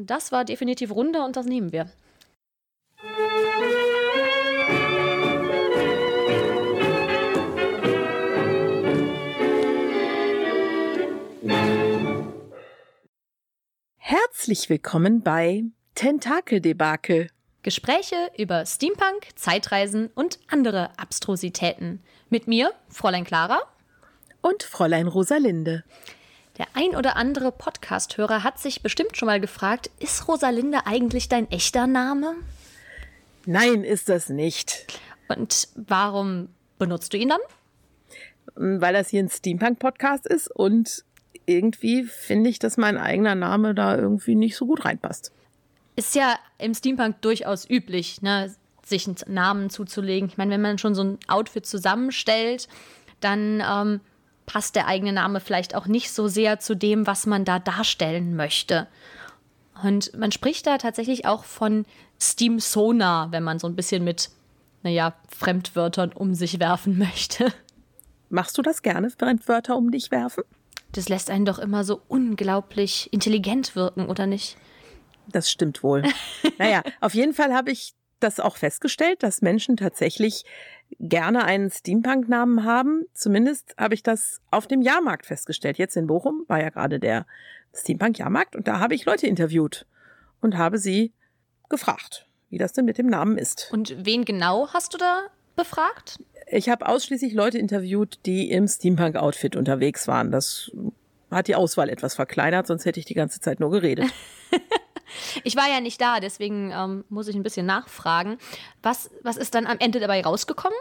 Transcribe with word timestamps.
Das 0.00 0.30
war 0.30 0.44
definitiv 0.44 0.92
runder 0.92 1.24
und 1.24 1.34
das 1.36 1.46
nehmen 1.46 1.72
wir. 1.72 1.90
Herzlich 13.96 14.70
willkommen 14.70 15.22
bei 15.22 15.64
Tentakeldebakel. 15.96 17.28
Gespräche 17.62 18.14
über 18.38 18.64
Steampunk, 18.66 19.28
Zeitreisen 19.34 20.10
und 20.14 20.38
andere 20.46 20.90
Abstrusitäten. 20.96 22.02
Mit 22.30 22.46
mir, 22.46 22.72
Fräulein 22.88 23.24
Clara. 23.24 23.60
Und 24.42 24.62
Fräulein 24.62 25.08
Rosalinde. 25.08 25.82
Der 26.58 26.66
ein 26.74 26.96
oder 26.96 27.14
andere 27.16 27.52
Podcast-Hörer 27.52 28.42
hat 28.42 28.58
sich 28.58 28.82
bestimmt 28.82 29.16
schon 29.16 29.26
mal 29.26 29.40
gefragt, 29.40 29.90
ist 30.00 30.26
Rosalinde 30.26 30.86
eigentlich 30.86 31.28
dein 31.28 31.48
echter 31.52 31.86
Name? 31.86 32.34
Nein, 33.46 33.84
ist 33.84 34.08
das 34.08 34.28
nicht. 34.28 34.86
Und 35.28 35.68
warum 35.76 36.48
benutzt 36.78 37.12
du 37.12 37.16
ihn 37.16 37.28
dann? 37.28 38.80
Weil 38.80 38.92
das 38.92 39.10
hier 39.10 39.22
ein 39.22 39.28
Steampunk-Podcast 39.28 40.26
ist 40.26 40.50
und 40.50 41.04
irgendwie 41.46 42.02
finde 42.02 42.50
ich, 42.50 42.58
dass 42.58 42.76
mein 42.76 42.96
eigener 42.98 43.36
Name 43.36 43.72
da 43.72 43.96
irgendwie 43.96 44.34
nicht 44.34 44.56
so 44.56 44.66
gut 44.66 44.84
reinpasst. 44.84 45.30
Ist 45.94 46.16
ja 46.16 46.36
im 46.58 46.74
Steampunk 46.74 47.22
durchaus 47.22 47.70
üblich, 47.70 48.20
ne, 48.20 48.52
sich 48.84 49.06
einen 49.06 49.16
Namen 49.28 49.70
zuzulegen. 49.70 50.28
Ich 50.28 50.38
meine, 50.38 50.52
wenn 50.52 50.60
man 50.60 50.78
schon 50.78 50.96
so 50.96 51.04
ein 51.04 51.18
Outfit 51.28 51.66
zusammenstellt, 51.66 52.68
dann 53.20 53.62
ähm, 53.64 54.00
passt 54.48 54.74
der 54.74 54.88
eigene 54.88 55.12
Name 55.12 55.40
vielleicht 55.40 55.76
auch 55.76 55.86
nicht 55.86 56.10
so 56.10 56.26
sehr 56.26 56.58
zu 56.58 56.74
dem, 56.74 57.06
was 57.06 57.26
man 57.26 57.44
da 57.44 57.58
darstellen 57.58 58.34
möchte. 58.34 58.88
Und 59.84 60.16
man 60.18 60.32
spricht 60.32 60.66
da 60.66 60.78
tatsächlich 60.78 61.26
auch 61.26 61.44
von 61.44 61.84
Steam 62.20 62.58
Sonar, 62.58 63.30
wenn 63.30 63.44
man 63.44 63.60
so 63.60 63.68
ein 63.68 63.76
bisschen 63.76 64.02
mit, 64.02 64.30
naja, 64.82 65.14
Fremdwörtern 65.28 66.12
um 66.12 66.34
sich 66.34 66.58
werfen 66.58 66.98
möchte. 66.98 67.52
Machst 68.30 68.58
du 68.58 68.62
das 68.62 68.82
gerne, 68.82 69.10
Fremdwörter 69.10 69.76
um 69.76 69.90
dich 69.90 70.10
werfen? 70.10 70.42
Das 70.92 71.08
lässt 71.08 71.30
einen 71.30 71.44
doch 71.44 71.58
immer 71.58 71.84
so 71.84 72.00
unglaublich 72.08 73.12
intelligent 73.12 73.76
wirken, 73.76 74.08
oder 74.08 74.26
nicht? 74.26 74.56
Das 75.28 75.50
stimmt 75.50 75.82
wohl. 75.82 76.02
naja, 76.58 76.82
auf 77.00 77.14
jeden 77.14 77.34
Fall 77.34 77.52
habe 77.52 77.70
ich 77.70 77.92
das 78.20 78.40
auch 78.40 78.56
festgestellt, 78.56 79.22
dass 79.22 79.42
Menschen 79.42 79.76
tatsächlich 79.76 80.44
gerne 80.98 81.44
einen 81.44 81.70
Steampunk-Namen 81.70 82.64
haben. 82.64 83.04
Zumindest 83.14 83.74
habe 83.78 83.94
ich 83.94 84.02
das 84.02 84.40
auf 84.50 84.66
dem 84.66 84.82
Jahrmarkt 84.82 85.26
festgestellt. 85.26 85.78
Jetzt 85.78 85.96
in 85.96 86.06
Bochum 86.06 86.44
war 86.48 86.60
ja 86.60 86.70
gerade 86.70 86.98
der 86.98 87.26
Steampunk-Jahrmarkt 87.74 88.56
und 88.56 88.66
da 88.66 88.80
habe 88.80 88.94
ich 88.94 89.04
Leute 89.04 89.26
interviewt 89.26 89.86
und 90.40 90.56
habe 90.56 90.78
sie 90.78 91.12
gefragt, 91.68 92.26
wie 92.50 92.58
das 92.58 92.72
denn 92.72 92.84
mit 92.84 92.98
dem 92.98 93.06
Namen 93.06 93.38
ist. 93.38 93.68
Und 93.72 93.94
wen 94.04 94.24
genau 94.24 94.68
hast 94.72 94.94
du 94.94 94.98
da 94.98 95.26
befragt? 95.56 96.18
Ich 96.46 96.68
habe 96.68 96.88
ausschließlich 96.88 97.34
Leute 97.34 97.58
interviewt, 97.58 98.20
die 98.24 98.50
im 98.50 98.66
Steampunk-Outfit 98.66 99.54
unterwegs 99.54 100.08
waren. 100.08 100.30
Das 100.30 100.70
hat 101.30 101.48
die 101.48 101.54
Auswahl 101.54 101.90
etwas 101.90 102.14
verkleinert, 102.14 102.66
sonst 102.66 102.86
hätte 102.86 102.98
ich 102.98 103.06
die 103.06 103.14
ganze 103.14 103.40
Zeit 103.40 103.60
nur 103.60 103.70
geredet. 103.70 104.06
Ich 105.44 105.56
war 105.56 105.68
ja 105.68 105.80
nicht 105.80 106.00
da, 106.00 106.20
deswegen 106.20 106.72
ähm, 106.72 107.04
muss 107.08 107.28
ich 107.28 107.36
ein 107.36 107.42
bisschen 107.42 107.66
nachfragen. 107.66 108.38
Was, 108.82 109.10
was 109.22 109.36
ist 109.36 109.54
dann 109.54 109.66
am 109.66 109.78
Ende 109.78 110.00
dabei 110.00 110.22
rausgekommen? 110.22 110.78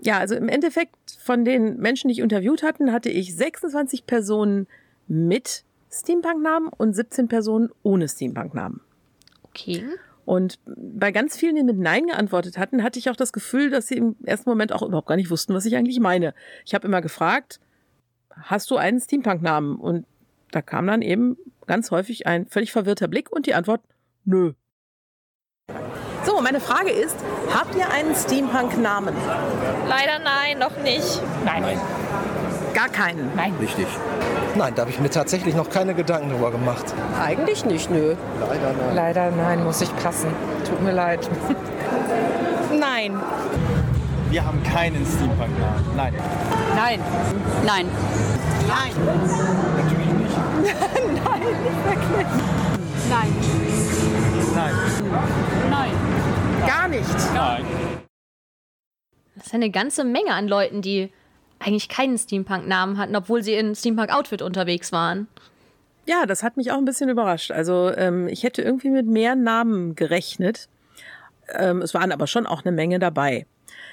Ja, 0.00 0.18
also 0.18 0.34
im 0.34 0.48
Endeffekt 0.48 0.96
von 1.22 1.44
den 1.44 1.76
Menschen, 1.76 2.08
die 2.08 2.12
ich 2.12 2.20
interviewt 2.20 2.62
hatten, 2.62 2.92
hatte 2.92 3.10
ich 3.10 3.34
26 3.34 4.06
Personen 4.06 4.66
mit 5.08 5.64
Steampunk-Namen 5.92 6.68
und 6.68 6.94
17 6.94 7.28
Personen 7.28 7.70
ohne 7.82 8.08
Steampunk-Namen. 8.08 8.80
Okay. 9.42 9.84
Und 10.24 10.60
bei 10.64 11.10
ganz 11.10 11.36
vielen, 11.36 11.56
die 11.56 11.64
mit 11.64 11.78
Nein 11.78 12.06
geantwortet 12.06 12.56
hatten, 12.56 12.82
hatte 12.82 12.98
ich 12.98 13.10
auch 13.10 13.16
das 13.16 13.32
Gefühl, 13.32 13.70
dass 13.70 13.88
sie 13.88 13.96
im 13.96 14.16
ersten 14.24 14.48
Moment 14.48 14.72
auch 14.72 14.82
überhaupt 14.82 15.08
gar 15.08 15.16
nicht 15.16 15.30
wussten, 15.30 15.54
was 15.54 15.66
ich 15.66 15.76
eigentlich 15.76 15.98
meine. 15.98 16.34
Ich 16.64 16.72
habe 16.72 16.86
immer 16.86 17.00
gefragt, 17.00 17.60
hast 18.30 18.70
du 18.70 18.76
einen 18.76 19.00
Steampunk-Namen? 19.00 19.76
Und 19.76 20.06
da 20.52 20.62
kam 20.62 20.86
dann 20.86 21.02
eben 21.02 21.36
ganz 21.70 21.92
häufig 21.92 22.26
ein 22.26 22.46
völlig 22.46 22.72
verwirrter 22.72 23.06
Blick 23.06 23.30
und 23.30 23.46
die 23.46 23.54
Antwort, 23.54 23.80
nö. 24.24 24.54
So, 26.24 26.40
meine 26.40 26.58
Frage 26.58 26.90
ist, 26.90 27.14
habt 27.54 27.76
ihr 27.76 27.88
einen 27.88 28.16
Steampunk-Namen? 28.16 29.14
Leider 29.88 30.18
nein, 30.18 30.58
noch 30.58 30.76
nicht. 30.82 31.22
Nein. 31.44 31.62
Nein. 31.62 31.80
Gar 32.74 32.88
keinen? 32.88 33.30
Nein. 33.36 33.54
Richtig. 33.60 33.86
Nein, 34.56 34.74
da 34.74 34.82
habe 34.82 34.90
ich 34.90 34.98
mir 34.98 35.10
tatsächlich 35.10 35.54
noch 35.54 35.70
keine 35.70 35.94
Gedanken 35.94 36.30
drüber 36.30 36.50
gemacht. 36.50 36.92
Eigentlich 37.22 37.64
nicht, 37.64 37.88
nö. 37.88 38.16
Leider 38.40 38.72
nein. 38.72 38.96
Leider 38.96 39.30
nein, 39.30 39.62
muss 39.62 39.80
ich 39.80 39.96
passen. 39.98 40.30
Tut 40.68 40.82
mir 40.82 40.92
leid. 40.92 41.30
Nein. 42.80 43.14
Wir 44.30 44.44
haben 44.44 44.60
keinen 44.64 45.06
Steampunk-Namen. 45.06 45.84
Nein. 45.96 46.14
Nein. 46.74 47.00
Nein. 47.64 47.86
Nein. 48.66 49.69
Nein, 50.62 51.40
nicht 51.40 51.84
wirklich. 51.84 52.26
Nein. 53.08 53.32
Nein. 54.54 54.74
Nein. 55.70 55.92
Gar 56.66 56.88
nicht. 56.88 57.34
Nein. 57.34 57.64
Das 59.36 59.46
ist 59.46 59.54
eine 59.54 59.70
ganze 59.70 60.04
Menge 60.04 60.32
an 60.32 60.48
Leuten, 60.48 60.82
die 60.82 61.10
eigentlich 61.58 61.88
keinen 61.88 62.18
Steampunk-Namen 62.18 62.98
hatten, 62.98 63.16
obwohl 63.16 63.42
sie 63.42 63.54
in 63.54 63.74
Steampunk-Outfit 63.74 64.42
unterwegs 64.42 64.92
waren. 64.92 65.28
Ja, 66.06 66.26
das 66.26 66.42
hat 66.42 66.56
mich 66.56 66.72
auch 66.72 66.78
ein 66.78 66.84
bisschen 66.84 67.08
überrascht. 67.08 67.50
Also 67.50 67.90
ähm, 67.96 68.28
ich 68.28 68.42
hätte 68.42 68.62
irgendwie 68.62 68.90
mit 68.90 69.06
mehr 69.06 69.36
Namen 69.36 69.94
gerechnet. 69.94 70.68
Ähm, 71.54 71.82
es 71.82 71.94
waren 71.94 72.12
aber 72.12 72.26
schon 72.26 72.46
auch 72.46 72.64
eine 72.64 72.72
Menge 72.72 72.98
dabei. 72.98 73.46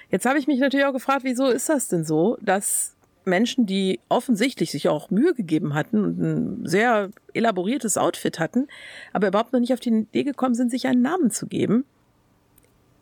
Jetzt 0.10 0.26
habe 0.26 0.40
ich 0.40 0.48
mich 0.48 0.60
natürlich 0.60 0.86
auch 0.86 0.94
gefragt, 0.94 1.24
wieso 1.24 1.48
ist 1.48 1.70
das 1.70 1.88
denn 1.88 2.04
so, 2.04 2.38
dass 2.42 2.97
Menschen, 3.28 3.66
die 3.66 4.00
offensichtlich 4.10 4.72
sich 4.72 4.90
auch 4.90 5.10
Mühe 5.10 5.34
gegeben 5.34 5.74
hatten 5.74 6.04
und 6.04 6.20
ein 6.20 6.66
sehr 6.66 7.12
elaboriertes 7.34 7.98
Outfit 7.98 8.40
hatten, 8.40 8.68
aber 9.14 9.28
überhaupt 9.28 9.54
noch 9.54 9.60
nicht 9.60 9.74
auf 9.74 9.80
die 9.80 9.90
Idee 9.90 10.24
gekommen 10.24 10.56
sind, 10.56 10.72
sich 10.72 10.88
einen 10.88 11.02
Namen 11.02 11.30
zu 11.30 11.48
geben. 11.48 11.86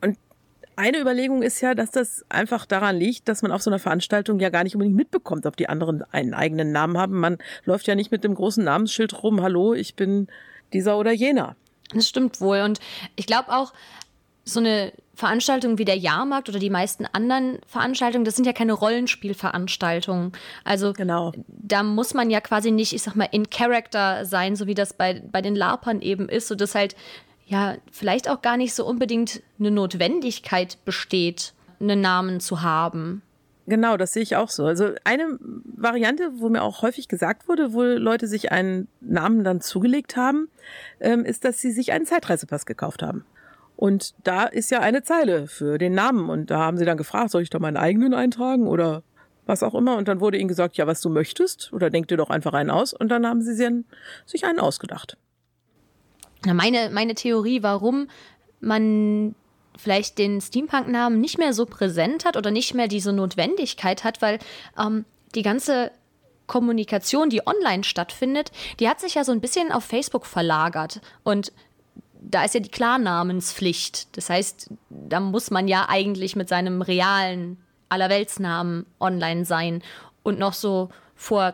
Und 0.01 0.17
eine 0.75 0.99
Überlegung 0.99 1.41
ist 1.41 1.61
ja, 1.61 1.75
dass 1.75 1.91
das 1.91 2.25
einfach 2.27 2.65
daran 2.65 2.97
liegt, 2.97 3.29
dass 3.29 3.41
man 3.41 3.51
auf 3.51 3.61
so 3.61 3.69
einer 3.69 3.79
Veranstaltung 3.79 4.39
ja 4.39 4.49
gar 4.49 4.63
nicht 4.63 4.75
unbedingt 4.75 4.97
mitbekommt, 4.97 5.45
ob 5.45 5.55
die 5.55 5.69
anderen 5.69 6.03
einen 6.11 6.33
eigenen 6.33 6.71
Namen 6.71 6.97
haben. 6.97 7.19
Man 7.19 7.37
läuft 7.63 7.87
ja 7.87 7.95
nicht 7.95 8.11
mit 8.11 8.23
dem 8.23 8.35
großen 8.35 8.63
Namensschild 8.63 9.23
rum, 9.23 9.41
hallo, 9.41 9.73
ich 9.73 9.95
bin 9.95 10.27
dieser 10.73 10.97
oder 10.97 11.11
jener. 11.11 11.55
Das 11.93 12.07
stimmt 12.07 12.41
wohl. 12.41 12.61
Und 12.61 12.79
ich 13.15 13.27
glaube 13.27 13.49
auch, 13.49 13.73
so 14.45 14.59
eine 14.59 14.93
Veranstaltung 15.15 15.77
wie 15.77 15.85
der 15.85 15.97
Jahrmarkt 15.97 16.49
oder 16.49 16.59
die 16.59 16.69
meisten 16.69 17.05
anderen 17.05 17.59
Veranstaltungen, 17.67 18.25
das 18.25 18.35
sind 18.35 18.45
ja 18.45 18.53
keine 18.53 18.73
Rollenspielveranstaltungen. 18.73 20.33
Also 20.63 20.93
Genau. 20.93 21.31
da 21.47 21.83
muss 21.83 22.13
man 22.13 22.29
ja 22.29 22.41
quasi 22.41 22.71
nicht, 22.71 22.93
ich 22.93 23.01
sag 23.01 23.15
mal, 23.15 23.29
in 23.31 23.49
Character 23.49 24.25
sein, 24.25 24.55
so 24.55 24.67
wie 24.67 24.75
das 24.75 24.93
bei, 24.93 25.21
bei 25.31 25.41
den 25.41 25.55
Larpern 25.55 26.01
eben 26.01 26.29
ist, 26.29 26.47
so 26.47 26.55
dass 26.55 26.75
halt 26.75 26.95
ja 27.47 27.75
vielleicht 27.91 28.29
auch 28.29 28.41
gar 28.41 28.57
nicht 28.57 28.73
so 28.73 28.85
unbedingt 28.85 29.41
eine 29.59 29.71
Notwendigkeit 29.71 30.77
besteht, 30.85 31.53
einen 31.79 32.01
Namen 32.01 32.39
zu 32.39 32.61
haben. 32.61 33.21
Genau, 33.67 33.97
das 33.97 34.13
sehe 34.13 34.21
ich 34.21 34.35
auch 34.35 34.49
so. 34.49 34.65
Also 34.65 34.91
eine 35.05 35.39
Variante, 35.39 36.29
wo 36.35 36.49
mir 36.49 36.61
auch 36.61 36.83
häufig 36.83 37.07
gesagt 37.07 37.47
wurde, 37.47 37.73
wo 37.73 37.81
Leute 37.81 38.27
sich 38.27 38.51
einen 38.51 38.87
Namen 39.01 39.43
dann 39.43 39.59
zugelegt 39.59 40.17
haben, 40.17 40.49
ähm, 40.99 41.25
ist, 41.25 41.45
dass 41.45 41.61
sie 41.61 41.71
sich 41.71 41.91
einen 41.91 42.05
Zeitreisepass 42.05 42.67
gekauft 42.67 43.01
haben. 43.01 43.25
Und 43.75 44.13
da 44.23 44.45
ist 44.45 44.71
ja 44.71 44.79
eine 44.79 45.03
Zeile 45.03 45.47
für 45.47 45.77
den 45.77 45.93
Namen. 45.93 46.29
Und 46.29 46.49
da 46.49 46.59
haben 46.59 46.77
sie 46.77 46.85
dann 46.85 46.97
gefragt, 46.97 47.31
soll 47.31 47.41
ich 47.41 47.49
da 47.49 47.59
meinen 47.59 47.77
eigenen 47.77 48.13
eintragen 48.13 48.67
oder 48.67 49.03
was 49.45 49.63
auch 49.63 49.75
immer. 49.75 49.97
Und 49.97 50.07
dann 50.07 50.21
wurde 50.21 50.37
ihnen 50.37 50.47
gesagt, 50.47 50.77
ja, 50.77 50.87
was 50.87 51.01
du 51.01 51.09
möchtest. 51.09 51.71
Oder 51.73 51.89
denk 51.89 52.07
dir 52.07 52.17
doch 52.17 52.29
einfach 52.29 52.53
einen 52.53 52.69
aus. 52.69 52.93
Und 52.93 53.09
dann 53.09 53.27
haben 53.27 53.41
sie 53.41 53.53
sich- 53.53 54.45
einen 54.45 54.59
ausgedacht. 54.59 55.17
Meine, 56.45 56.89
meine 56.91 57.15
Theorie, 57.15 57.63
warum 57.63 58.07
man 58.59 59.35
vielleicht 59.77 60.17
den 60.17 60.39
Steampunk-Namen 60.39 61.19
nicht 61.19 61.37
mehr 61.37 61.53
so 61.53 61.65
präsent 61.65 62.25
hat 62.25 62.37
oder 62.37 62.51
nicht 62.51 62.73
mehr 62.73 62.87
diese 62.87 63.11
Notwendigkeit 63.11 64.03
hat, 64.03 64.21
weil 64.21 64.39
ähm, 64.79 65.05
die 65.35 65.41
ganze 65.41 65.91
Kommunikation, 66.47 67.29
die 67.29 67.45
online 67.45 67.83
stattfindet, 67.83 68.51
die 68.79 68.87
hat 68.87 68.99
sich 68.99 69.15
ja 69.15 69.23
so 69.23 69.31
ein 69.31 69.41
bisschen 69.41 69.71
auf 69.71 69.83
Facebook 69.83 70.25
verlagert. 70.25 71.01
Und 71.23 71.51
da 72.31 72.43
ist 72.43 72.53
ja 72.53 72.59
die 72.59 72.69
Klarnamenspflicht. 72.69 74.15
Das 74.17 74.29
heißt, 74.29 74.69
da 74.89 75.19
muss 75.19 75.51
man 75.51 75.67
ja 75.67 75.87
eigentlich 75.89 76.35
mit 76.35 76.49
seinem 76.49 76.81
realen 76.81 77.57
Allerweltsnamen 77.89 78.85
online 78.99 79.45
sein. 79.45 79.83
Und 80.23 80.39
noch 80.39 80.53
so 80.53 80.89
vor 81.15 81.53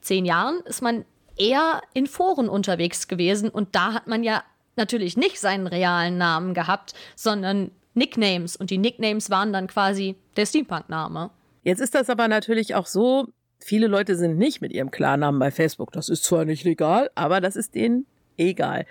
zehn 0.00 0.24
Jahren 0.24 0.60
ist 0.64 0.82
man 0.82 1.04
eher 1.36 1.80
in 1.94 2.06
Foren 2.06 2.48
unterwegs 2.48 3.08
gewesen 3.08 3.48
und 3.48 3.74
da 3.74 3.94
hat 3.94 4.06
man 4.06 4.22
ja 4.22 4.42
natürlich 4.76 5.16
nicht 5.16 5.40
seinen 5.40 5.66
realen 5.66 6.18
Namen 6.18 6.54
gehabt, 6.54 6.94
sondern 7.16 7.70
Nicknames 7.94 8.56
und 8.56 8.70
die 8.70 8.78
Nicknames 8.78 9.30
waren 9.30 9.52
dann 9.52 9.66
quasi 9.66 10.16
der 10.36 10.46
Steampunk-Name. 10.46 11.30
Jetzt 11.62 11.80
ist 11.80 11.94
das 11.94 12.10
aber 12.10 12.28
natürlich 12.28 12.74
auch 12.74 12.86
so, 12.86 13.28
viele 13.58 13.86
Leute 13.86 14.16
sind 14.16 14.38
nicht 14.38 14.60
mit 14.60 14.72
ihrem 14.72 14.90
Klarnamen 14.90 15.38
bei 15.38 15.50
Facebook. 15.50 15.92
Das 15.92 16.08
ist 16.08 16.24
zwar 16.24 16.44
nicht 16.44 16.64
legal, 16.64 17.10
aber 17.14 17.40
das 17.40 17.56
ist 17.56 17.74
denen 17.74 18.06
egal. 18.36 18.86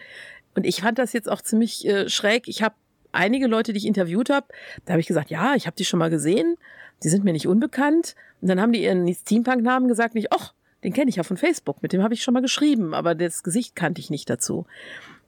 Und 0.55 0.65
ich 0.65 0.81
fand 0.81 0.99
das 0.99 1.13
jetzt 1.13 1.29
auch 1.29 1.41
ziemlich 1.41 1.87
äh, 1.87 2.09
schräg. 2.09 2.47
Ich 2.47 2.61
habe 2.61 2.75
einige 3.11 3.47
Leute, 3.47 3.73
die 3.73 3.79
ich 3.79 3.85
interviewt 3.85 4.29
habe, 4.29 4.47
da 4.85 4.93
habe 4.93 5.01
ich 5.01 5.07
gesagt, 5.07 5.29
ja, 5.29 5.55
ich 5.55 5.65
habe 5.67 5.75
die 5.75 5.85
schon 5.85 5.99
mal 5.99 6.09
gesehen. 6.09 6.57
Die 7.03 7.09
sind 7.09 7.23
mir 7.23 7.33
nicht 7.33 7.47
unbekannt. 7.47 8.15
Und 8.41 8.47
dann 8.47 8.61
haben 8.61 8.71
die 8.71 8.83
ihren 8.83 9.11
Steampunk-Namen 9.13 9.87
gesagt, 9.87 10.15
nicht, 10.15 10.31
ach, 10.31 10.53
den 10.83 10.93
kenne 10.93 11.09
ich 11.09 11.17
ja 11.17 11.23
von 11.23 11.37
Facebook, 11.37 11.81
mit 11.83 11.93
dem 11.93 12.03
habe 12.03 12.13
ich 12.13 12.23
schon 12.23 12.33
mal 12.33 12.41
geschrieben, 12.41 12.93
aber 12.93 13.13
das 13.13 13.43
Gesicht 13.43 13.75
kannte 13.75 14.01
ich 14.01 14.09
nicht 14.09 14.29
dazu. 14.29 14.65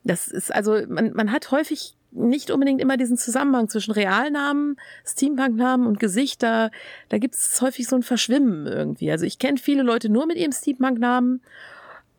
Das 0.04 0.28
ist 0.28 0.54
also, 0.54 0.82
man, 0.88 1.14
man 1.14 1.32
hat 1.32 1.52
häufig 1.52 1.96
nicht 2.12 2.52
unbedingt 2.52 2.82
immer 2.82 2.98
diesen 2.98 3.18
Zusammenhang 3.18 3.70
zwischen 3.70 3.92
Realnamen, 3.92 4.78
Steampunk-Namen 5.06 5.88
und 5.88 6.00
Gesicht. 6.00 6.44
Da, 6.44 6.70
da 7.10 7.18
gibt 7.18 7.36
es 7.36 7.62
häufig 7.62 7.88
so 7.88 7.96
ein 7.96 8.04
Verschwimmen 8.04 8.68
irgendwie. 8.68 9.12
Also 9.12 9.26
ich 9.26 9.40
kenne 9.40 9.58
viele 9.58 9.84
Leute 9.84 10.10
nur 10.10 10.26
mit 10.26 10.38
ihrem 10.38 10.52
Steampunk-Namen 10.52 11.42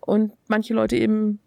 und 0.00 0.32
manche 0.48 0.74
Leute 0.74 0.96
eben, 0.96 1.40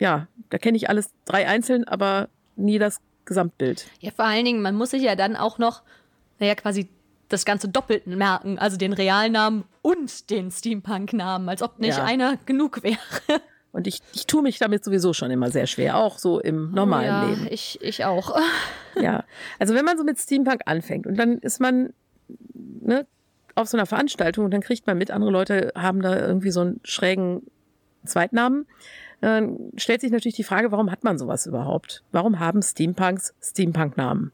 ja, 0.00 0.26
da 0.48 0.58
kenne 0.58 0.76
ich 0.76 0.88
alles 0.88 1.12
drei 1.24 1.46
einzeln, 1.46 1.84
aber 1.86 2.28
nie 2.56 2.78
das 2.80 3.00
Gesamtbild. 3.26 3.86
Ja, 4.00 4.10
vor 4.10 4.24
allen 4.24 4.44
Dingen, 4.44 4.62
man 4.62 4.74
muss 4.74 4.90
sich 4.90 5.02
ja 5.02 5.14
dann 5.14 5.36
auch 5.36 5.58
noch, 5.58 5.82
naja, 6.40 6.56
quasi 6.56 6.88
das 7.28 7.44
Ganze 7.44 7.68
doppelt 7.68 8.08
merken, 8.08 8.58
also 8.58 8.76
den 8.76 8.92
Realnamen 8.92 9.62
und 9.82 10.30
den 10.30 10.50
Steampunk-Namen, 10.50 11.48
als 11.48 11.62
ob 11.62 11.78
nicht 11.78 11.98
Ja. 11.98 12.04
einer 12.04 12.36
genug 12.44 12.82
wäre. 12.82 12.98
Und 13.72 13.86
ich, 13.86 14.00
ich 14.14 14.26
tue 14.26 14.42
mich 14.42 14.58
damit 14.58 14.82
sowieso 14.82 15.12
schon 15.12 15.30
immer 15.30 15.52
sehr 15.52 15.68
schwer, 15.68 15.96
auch 15.96 16.18
so 16.18 16.40
im 16.40 16.72
normalen 16.72 17.06
ja, 17.06 17.24
Leben. 17.26 17.46
Ich, 17.50 17.78
ich 17.82 18.04
auch. 18.04 18.36
Ja, 19.00 19.22
also 19.60 19.72
wenn 19.74 19.84
man 19.84 19.96
so 19.96 20.02
mit 20.02 20.18
Steampunk 20.18 20.62
anfängt 20.66 21.06
und 21.06 21.16
dann 21.16 21.38
ist 21.38 21.60
man 21.60 21.92
ne, 22.52 23.06
auf 23.54 23.68
so 23.68 23.76
einer 23.76 23.86
Veranstaltung 23.86 24.44
und 24.44 24.50
dann 24.50 24.62
kriegt 24.62 24.84
man 24.88 24.98
mit, 24.98 25.12
andere 25.12 25.30
Leute 25.30 25.72
haben 25.76 26.02
da 26.02 26.18
irgendwie 26.18 26.50
so 26.50 26.60
einen 26.60 26.80
schrägen 26.82 27.42
Zweitnamen, 28.04 28.66
dann 29.20 29.70
stellt 29.76 30.00
sich 30.00 30.10
natürlich 30.10 30.36
die 30.36 30.44
Frage, 30.44 30.72
warum 30.72 30.90
hat 30.90 31.04
man 31.04 31.18
sowas 31.18 31.46
überhaupt? 31.46 32.02
Warum 32.12 32.38
haben 32.40 32.62
Steampunks 32.62 33.34
Steampunk-Namen? 33.42 34.32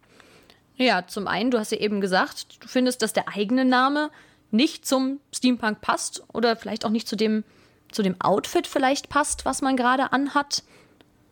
Ja, 0.77 1.07
zum 1.07 1.27
einen, 1.27 1.51
du 1.51 1.59
hast 1.59 1.73
ja 1.73 1.79
eben 1.79 2.01
gesagt, 2.01 2.63
du 2.63 2.69
findest, 2.69 3.03
dass 3.03 3.13
der 3.13 3.29
eigene 3.29 3.65
Name 3.65 4.11
nicht 4.51 4.87
zum 4.87 5.21
Steampunk 5.35 5.81
passt 5.81 6.23
oder 6.33 6.55
vielleicht 6.57 6.85
auch 6.85 6.91
nicht 6.91 7.09
zu 7.09 7.17
dem, 7.17 7.45
zu 7.91 8.03
dem 8.03 8.17
Outfit 8.21 8.67
vielleicht 8.67 9.09
passt, 9.09 9.45
was 9.45 9.63
man 9.63 9.77
gerade 9.77 10.13
anhat. 10.13 10.63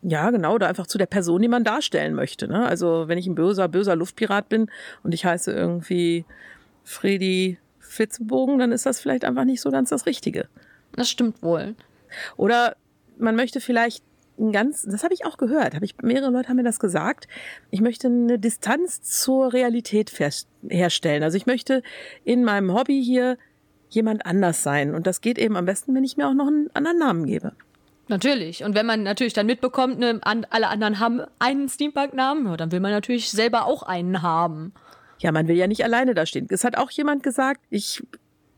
Ja, 0.01 0.29
genau, 0.31 0.55
oder 0.55 0.67
einfach 0.67 0.87
zu 0.87 0.97
der 0.97 1.05
Person, 1.05 1.41
die 1.41 1.47
man 1.47 1.63
darstellen 1.63 2.13
möchte. 2.13 2.47
Ne? 2.47 2.65
Also 2.65 3.07
wenn 3.07 3.17
ich 3.17 3.27
ein 3.27 3.35
böser, 3.35 3.67
böser 3.67 3.95
Luftpirat 3.95 4.49
bin 4.49 4.69
und 5.03 5.13
ich 5.13 5.25
heiße 5.25 5.51
irgendwie 5.51 6.25
Freddy 6.83 7.57
Fitzebogen, 7.79 8.59
dann 8.59 8.71
ist 8.71 8.85
das 8.85 8.99
vielleicht 8.99 9.25
einfach 9.25 9.45
nicht 9.45 9.61
so 9.61 9.71
ganz 9.71 9.89
das 9.89 10.05
Richtige. 10.05 10.47
Das 10.93 11.09
stimmt 11.09 11.41
wohl. 11.41 11.75
Oder 12.37 12.75
man 13.17 13.35
möchte 13.35 13.59
vielleicht 13.59 14.03
ein 14.37 14.51
ganz, 14.51 14.83
das 14.83 15.03
habe 15.03 15.13
ich 15.13 15.25
auch 15.25 15.37
gehört, 15.37 15.75
habe 15.75 15.85
ich 15.85 15.95
mehrere 16.01 16.29
Leute 16.29 16.49
haben 16.49 16.57
mir 16.57 16.63
das 16.63 16.79
gesagt. 16.79 17.27
Ich 17.71 17.81
möchte 17.81 18.07
eine 18.07 18.37
Distanz 18.37 19.01
zur 19.01 19.53
Realität 19.53 20.09
fest, 20.09 20.47
herstellen. 20.67 21.23
Also 21.23 21.37
ich 21.37 21.45
möchte 21.45 21.81
in 22.23 22.43
meinem 22.43 22.73
Hobby 22.73 23.01
hier 23.03 23.37
jemand 23.89 24.25
anders 24.25 24.63
sein 24.63 24.93
und 24.93 25.07
das 25.07 25.21
geht 25.21 25.37
eben 25.37 25.55
am 25.55 25.65
besten, 25.65 25.95
wenn 25.95 26.03
ich 26.03 26.17
mir 26.17 26.27
auch 26.27 26.33
noch 26.33 26.47
einen 26.47 26.69
anderen 26.73 26.97
Namen 26.97 27.25
gebe. 27.25 27.53
Natürlich. 28.07 28.63
Und 28.63 28.75
wenn 28.75 28.85
man 28.85 29.03
natürlich 29.03 29.33
dann 29.33 29.47
mitbekommt, 29.47 29.99
ne, 29.99 30.19
an, 30.21 30.45
alle 30.49 30.67
anderen 30.67 30.99
haben 30.99 31.21
einen 31.39 31.69
Steampunk-Namen, 31.69 32.57
dann 32.57 32.71
will 32.71 32.79
man 32.79 32.91
natürlich 32.91 33.31
selber 33.31 33.65
auch 33.65 33.83
einen 33.83 34.21
haben. 34.21 34.73
Ja, 35.19 35.31
man 35.31 35.47
will 35.47 35.55
ja 35.55 35.67
nicht 35.67 35.83
alleine 35.83 36.13
da 36.13 36.25
stehen. 36.25 36.47
Es 36.49 36.63
hat 36.63 36.77
auch 36.77 36.91
jemand 36.91 37.23
gesagt, 37.23 37.61
ich 37.69 38.03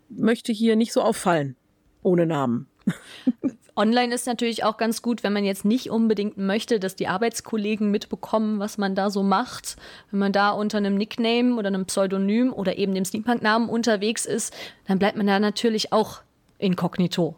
möchte 0.10 0.52
hier 0.52 0.76
nicht 0.76 0.92
so 0.92 1.02
auffallen 1.02 1.56
ohne 2.04 2.26
Namen. 2.26 2.68
Online 3.78 4.14
ist 4.14 4.26
natürlich 4.26 4.64
auch 4.64 4.78
ganz 4.78 5.04
gut, 5.04 5.24
wenn 5.24 5.34
man 5.34 5.46
jetzt 5.46 5.64
nicht 5.64 5.92
unbedingt 5.92 6.38
möchte, 6.38 6.80
dass 6.80 6.96
die 6.96 7.08
Arbeitskollegen 7.08 7.92
mitbekommen, 7.92 8.60
was 8.60 8.80
man 8.80 8.96
da 8.96 9.12
so 9.12 9.22
macht. 9.22 9.78
Wenn 10.10 10.20
man 10.20 10.32
da 10.32 10.50
unter 10.50 10.80
einem 10.80 10.96
Nickname 10.96 11.56
oder 11.56 11.68
einem 11.68 11.86
Pseudonym 11.86 12.52
oder 12.52 12.78
eben 12.78 12.96
dem 12.96 13.06
Steampunk-Namen 13.06 13.70
unterwegs 13.70 14.26
ist, 14.26 14.52
dann 14.88 14.98
bleibt 14.98 15.16
man 15.16 15.28
da 15.28 15.40
natürlich 15.40 15.94
auch 15.94 16.22
inkognito. 16.58 17.36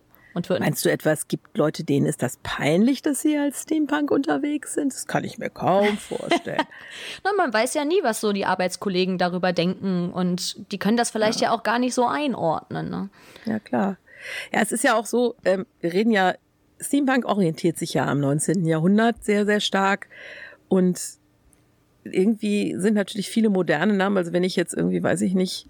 Meinst 0.48 0.86
du 0.86 0.90
etwa, 0.90 1.12
es 1.12 1.28
gibt 1.28 1.58
Leute, 1.58 1.84
denen 1.84 2.06
ist 2.06 2.22
das 2.22 2.38
peinlich, 2.44 3.02
dass 3.02 3.22
sie 3.22 3.38
als 3.38 3.64
Steampunk 3.64 4.10
unterwegs 4.10 4.76
sind? 4.76 4.94
Das 4.94 5.08
kann 5.08 5.26
ich 5.26 5.38
mir 5.38 5.50
kaum 5.50 5.98
vorstellen. 5.98 6.64
Na, 7.26 7.32
man 7.36 7.52
weiß 7.52 7.74
ja 7.74 7.84
nie, 7.84 8.02
was 8.04 8.22
so 8.22 8.32
die 8.32 8.46
Arbeitskollegen 8.46 9.18
darüber 9.18 9.52
denken 9.52 10.12
und 10.14 10.72
die 10.72 10.78
können 10.78 10.96
das 10.96 11.12
vielleicht 11.12 11.42
ja, 11.42 11.52
auch 11.52 11.64
gar 11.64 11.80
nicht 11.80 11.94
so 11.94 12.08
einordnen. 12.08 12.90
Ne? 12.90 13.10
Ja, 13.46 13.60
klar. 13.60 13.98
Ja, 14.54 14.62
es 14.62 14.72
ist 14.72 14.84
ja 14.84 14.96
auch 14.96 15.06
so, 15.06 15.36
ähm, 15.46 15.66
wir 15.82 15.94
reden 15.94 16.12
ja, 16.12 16.36
Steampunk 16.80 17.26
orientiert 17.26 17.78
sich 17.78 17.94
ja 17.94 18.06
am 18.06 18.20
19. 18.20 18.66
Jahrhundert 18.66 19.24
sehr, 19.24 19.46
sehr 19.46 19.60
stark. 19.60 20.08
Und 20.68 21.00
irgendwie 22.04 22.76
sind 22.78 22.94
natürlich 22.94 23.30
viele 23.30 23.50
moderne 23.50 23.94
Namen. 23.94 24.18
Also 24.18 24.34
wenn 24.34 24.44
ich 24.44 24.56
jetzt 24.56 24.74
irgendwie, 24.74 25.04
weiß 25.04 25.22
ich 25.22 25.34
nicht, 25.34 25.68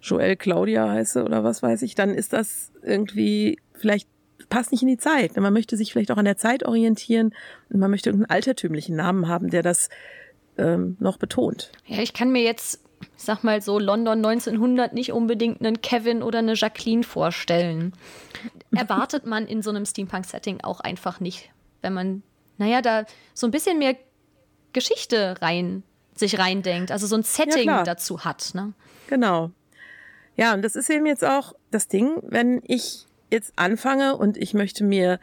Joel 0.00 0.36
Claudia 0.36 0.88
heiße 0.88 1.24
oder 1.24 1.44
was 1.44 1.62
weiß 1.62 1.82
ich, 1.82 1.94
dann 1.94 2.10
ist 2.10 2.32
das 2.32 2.70
irgendwie 2.82 3.58
vielleicht 3.72 4.08
passt 4.50 4.70
nicht 4.70 4.82
in 4.82 4.88
die 4.88 4.98
Zeit. 4.98 5.36
Man 5.36 5.52
möchte 5.52 5.76
sich 5.76 5.92
vielleicht 5.92 6.10
auch 6.10 6.18
an 6.18 6.26
der 6.26 6.36
Zeit 6.36 6.64
orientieren 6.64 7.34
und 7.70 7.80
man 7.80 7.90
möchte 7.90 8.10
irgendeinen 8.10 8.30
altertümlichen 8.30 8.96
Namen 8.96 9.28
haben, 9.28 9.48
der 9.48 9.62
das 9.62 9.88
ähm, 10.58 10.96
noch 11.00 11.16
betont. 11.16 11.72
Ja, 11.86 12.00
ich 12.00 12.12
kann 12.12 12.30
mir 12.30 12.42
jetzt, 12.42 12.83
ich 13.16 13.22
sag 13.22 13.42
mal 13.42 13.60
so, 13.60 13.78
London 13.78 14.24
1900 14.24 14.92
nicht 14.92 15.12
unbedingt 15.12 15.60
einen 15.60 15.80
Kevin 15.80 16.22
oder 16.22 16.40
eine 16.40 16.54
Jacqueline 16.54 17.02
vorstellen. 17.02 17.92
Erwartet 18.74 19.26
man 19.26 19.46
in 19.46 19.62
so 19.62 19.70
einem 19.70 19.86
Steampunk-Setting 19.86 20.60
auch 20.62 20.80
einfach 20.80 21.20
nicht. 21.20 21.50
Wenn 21.82 21.92
man, 21.92 22.22
naja, 22.58 22.82
da 22.82 23.04
so 23.32 23.46
ein 23.46 23.50
bisschen 23.50 23.78
mehr 23.78 23.96
Geschichte 24.72 25.36
rein, 25.40 25.82
sich 26.14 26.38
reindenkt, 26.38 26.90
also 26.90 27.06
so 27.06 27.16
ein 27.16 27.22
Setting 27.22 27.64
klar. 27.64 27.84
dazu 27.84 28.24
hat. 28.24 28.52
Ne? 28.54 28.72
Genau. 29.08 29.50
Ja, 30.36 30.54
und 30.54 30.62
das 30.62 30.76
ist 30.76 30.90
eben 30.90 31.06
jetzt 31.06 31.24
auch 31.24 31.54
das 31.70 31.88
Ding, 31.88 32.18
wenn 32.22 32.60
ich 32.66 33.06
jetzt 33.30 33.52
anfange 33.56 34.16
und 34.16 34.36
ich 34.36 34.54
möchte 34.54 34.84
mir 34.84 35.18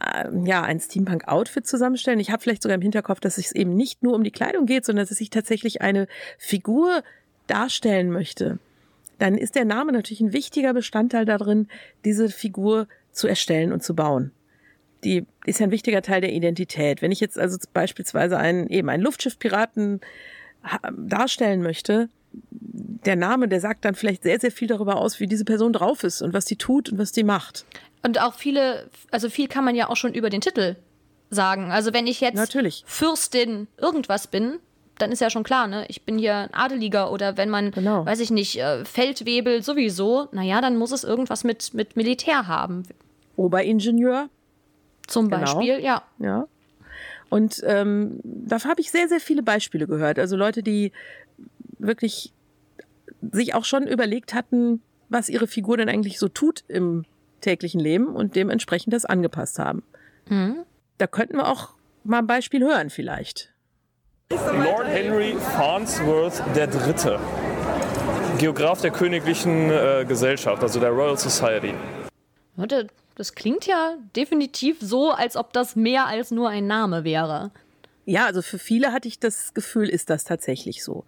äh, 0.00 0.28
ja 0.44 0.62
ein 0.62 0.80
Steampunk-Outfit 0.80 1.66
zusammenstellen. 1.66 2.20
Ich 2.20 2.30
habe 2.30 2.42
vielleicht 2.42 2.62
sogar 2.62 2.76
im 2.76 2.82
Hinterkopf, 2.82 3.20
dass 3.20 3.38
es 3.38 3.52
eben 3.52 3.74
nicht 3.76 4.02
nur 4.02 4.14
um 4.14 4.24
die 4.24 4.30
Kleidung 4.30 4.66
geht, 4.66 4.84
sondern 4.84 5.06
dass 5.06 5.20
ich 5.20 5.30
tatsächlich 5.30 5.82
eine 5.82 6.06
Figur 6.38 7.02
darstellen 7.46 8.10
möchte. 8.10 8.58
Dann 9.18 9.38
ist 9.38 9.54
der 9.54 9.64
Name 9.64 9.92
natürlich 9.92 10.20
ein 10.20 10.32
wichtiger 10.32 10.74
Bestandteil 10.74 11.24
darin, 11.24 11.68
diese 12.04 12.28
Figur 12.28 12.86
zu 13.12 13.26
erstellen 13.26 13.72
und 13.72 13.82
zu 13.82 13.94
bauen. 13.94 14.32
Die 15.04 15.26
ist 15.44 15.60
ja 15.60 15.66
ein 15.66 15.70
wichtiger 15.70 16.02
Teil 16.02 16.20
der 16.20 16.32
Identität. 16.32 17.00
Wenn 17.00 17.12
ich 17.12 17.20
jetzt 17.20 17.38
also 17.38 17.56
beispielsweise 17.72 18.36
einen 18.36 18.68
eben 18.68 18.88
einen 18.88 19.02
Luftschiffpiraten 19.02 20.00
darstellen 20.96 21.62
möchte, 21.62 22.08
der 22.50 23.16
Name, 23.16 23.48
der 23.48 23.60
sagt 23.60 23.84
dann 23.84 23.94
vielleicht 23.94 24.22
sehr, 24.24 24.40
sehr 24.40 24.50
viel 24.50 24.68
darüber 24.68 24.96
aus, 24.96 25.20
wie 25.20 25.26
diese 25.26 25.44
Person 25.44 25.72
drauf 25.72 26.02
ist 26.04 26.22
und 26.22 26.32
was 26.32 26.44
die 26.44 26.56
tut 26.56 26.90
und 26.90 26.98
was 26.98 27.12
die 27.12 27.24
macht. 27.24 27.64
Und 28.02 28.20
auch 28.20 28.34
viele, 28.34 28.88
also 29.10 29.28
viel 29.30 29.48
kann 29.48 29.64
man 29.64 29.74
ja 29.74 29.88
auch 29.88 29.96
schon 29.96 30.14
über 30.14 30.30
den 30.30 30.40
Titel 30.40 30.76
sagen. 31.30 31.70
Also 31.70 31.92
wenn 31.92 32.06
ich 32.06 32.20
jetzt 32.20 32.36
Natürlich. 32.36 32.84
Fürstin 32.86 33.66
irgendwas 33.78 34.26
bin, 34.26 34.58
dann 34.98 35.12
ist 35.12 35.20
ja 35.20 35.28
schon 35.28 35.42
klar, 35.42 35.66
ne? 35.66 35.84
Ich 35.88 36.02
bin 36.02 36.18
hier 36.18 36.34
ein 36.36 36.54
Adeliger 36.54 37.12
oder 37.12 37.36
wenn 37.36 37.50
man, 37.50 37.70
Genau. 37.72 38.06
weiß 38.06 38.20
ich 38.20 38.30
nicht, 38.30 38.58
äh, 38.58 38.84
Feldwebel 38.84 39.62
sowieso, 39.62 40.28
naja, 40.32 40.60
dann 40.60 40.76
muss 40.76 40.90
es 40.92 41.04
irgendwas 41.04 41.44
mit, 41.44 41.74
mit 41.74 41.96
Militär 41.96 42.46
haben. 42.46 42.84
Oberingenieur, 43.36 44.28
Zum 45.06 45.28
Genau. 45.28 45.40
Beispiel, 45.42 45.80
ja. 45.80 46.02
ja. 46.18 46.46
Und 47.28 47.60
ähm, 47.66 48.20
dafür 48.24 48.70
habe 48.70 48.80
ich 48.80 48.90
sehr, 48.90 49.08
sehr 49.08 49.20
viele 49.20 49.42
Beispiele 49.42 49.86
gehört. 49.86 50.18
Also 50.18 50.36
Leute, 50.36 50.62
die 50.62 50.92
wirklich 51.78 52.32
sich 53.32 53.54
auch 53.54 53.64
schon 53.64 53.86
überlegt 53.86 54.34
hatten, 54.34 54.82
was 55.08 55.28
ihre 55.28 55.46
Figur 55.46 55.76
denn 55.76 55.88
eigentlich 55.88 56.18
so 56.18 56.28
tut 56.28 56.64
im 56.68 57.04
täglichen 57.40 57.80
Leben 57.80 58.08
und 58.08 58.34
dementsprechend 58.36 58.92
das 58.92 59.04
angepasst 59.04 59.58
haben. 59.58 59.82
Da 60.98 61.06
könnten 61.06 61.36
wir 61.36 61.48
auch 61.48 61.70
mal 62.04 62.18
ein 62.18 62.26
Beispiel 62.26 62.62
hören 62.62 62.90
vielleicht. 62.90 63.52
Lord 64.30 64.86
Henry 64.86 65.36
Farnsworth 65.54 66.42
III., 66.56 67.18
Geograf 68.38 68.80
der 68.80 68.90
Königlichen 68.90 69.70
äh, 69.70 70.04
Gesellschaft, 70.06 70.62
also 70.62 70.80
der 70.80 70.90
Royal 70.90 71.16
Society. 71.16 71.74
Warte, 72.56 72.88
das 73.14 73.34
klingt 73.34 73.66
ja 73.66 73.96
definitiv 74.14 74.78
so, 74.80 75.10
als 75.10 75.36
ob 75.36 75.52
das 75.52 75.76
mehr 75.76 76.06
als 76.06 76.32
nur 76.32 76.48
ein 76.48 76.66
Name 76.66 77.04
wäre. 77.04 77.50
Ja, 78.04 78.26
also 78.26 78.42
für 78.42 78.58
viele 78.58 78.92
hatte 78.92 79.08
ich 79.08 79.18
das 79.18 79.54
Gefühl, 79.54 79.88
ist 79.88 80.10
das 80.10 80.24
tatsächlich 80.24 80.84
so. 80.84 81.04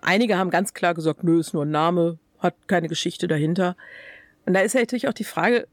Einige 0.00 0.38
haben 0.38 0.50
ganz 0.50 0.74
klar 0.74 0.94
gesagt, 0.94 1.24
nö, 1.24 1.40
ist 1.40 1.54
nur 1.54 1.64
ein 1.64 1.70
Name, 1.70 2.18
hat 2.38 2.54
keine 2.66 2.88
Geschichte 2.88 3.28
dahinter. 3.28 3.76
Und 4.44 4.54
da 4.54 4.60
ist 4.60 4.74
ja 4.74 4.80
natürlich 4.80 5.08
auch 5.08 5.12
die 5.12 5.24
Frage, 5.24 5.66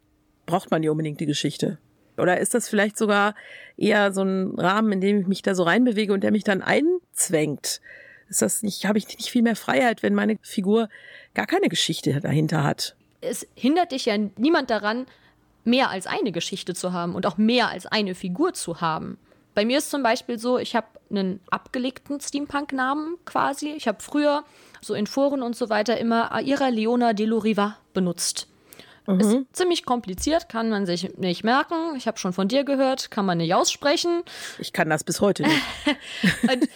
braucht 0.45 0.71
man 0.71 0.81
nicht 0.81 0.89
unbedingt 0.89 1.19
die 1.19 1.25
Geschichte? 1.25 1.77
Oder 2.17 2.39
ist 2.39 2.53
das 2.53 2.69
vielleicht 2.69 2.97
sogar 2.97 3.35
eher 3.77 4.13
so 4.13 4.21
ein 4.23 4.59
Rahmen, 4.59 4.91
in 4.91 5.01
dem 5.01 5.21
ich 5.21 5.27
mich 5.27 5.41
da 5.41 5.55
so 5.55 5.63
reinbewege 5.63 6.13
und 6.13 6.21
der 6.21 6.31
mich 6.31 6.43
dann 6.43 6.61
einzwängt? 6.61 7.81
Ist 8.29 8.41
das 8.41 8.63
nicht, 8.63 8.85
habe 8.85 8.97
ich 8.97 9.07
nicht 9.07 9.29
viel 9.29 9.41
mehr 9.41 9.55
Freiheit, 9.55 10.03
wenn 10.03 10.13
meine 10.13 10.37
Figur 10.41 10.89
gar 11.33 11.45
keine 11.45 11.69
Geschichte 11.69 12.19
dahinter 12.19 12.63
hat? 12.63 12.95
Es 13.21 13.47
hindert 13.55 13.91
dich 13.91 14.05
ja 14.05 14.17
niemand 14.37 14.69
daran, 14.69 15.05
mehr 15.63 15.89
als 15.89 16.07
eine 16.07 16.31
Geschichte 16.31 16.73
zu 16.73 16.93
haben 16.93 17.15
und 17.15 17.25
auch 17.25 17.37
mehr 17.37 17.69
als 17.69 17.85
eine 17.85 18.15
Figur 18.15 18.53
zu 18.53 18.81
haben. 18.81 19.17
Bei 19.53 19.65
mir 19.65 19.77
ist 19.77 19.89
zum 19.89 20.03
Beispiel 20.03 20.39
so, 20.39 20.57
ich 20.57 20.75
habe 20.75 20.87
einen 21.09 21.39
abgelegten 21.49 22.19
Steampunk-Namen 22.19 23.17
quasi. 23.25 23.71
Ich 23.71 23.87
habe 23.87 24.01
früher 24.01 24.43
so 24.81 24.93
in 24.93 25.07
Foren 25.07 25.41
und 25.41 25.55
so 25.55 25.69
weiter 25.69 25.97
immer 25.97 26.31
Aira 26.31 26.69
Leona 26.69 27.13
de 27.13 27.25
Loriva 27.25 27.77
benutzt. 27.93 28.47
Mhm. 29.07 29.19
Ist 29.19 29.37
ziemlich 29.53 29.85
kompliziert, 29.85 30.49
kann 30.49 30.69
man 30.69 30.85
sich 30.85 31.17
nicht 31.17 31.43
merken. 31.43 31.95
Ich 31.97 32.07
habe 32.07 32.17
schon 32.17 32.33
von 32.33 32.47
dir 32.47 32.63
gehört, 32.63 33.11
kann 33.11 33.25
man 33.25 33.37
nicht 33.37 33.53
aussprechen. 33.53 34.23
Ich 34.59 34.73
kann 34.73 34.89
das 34.89 35.03
bis 35.03 35.21
heute 35.21 35.43
nicht. 35.43 35.61
und, 36.43 36.69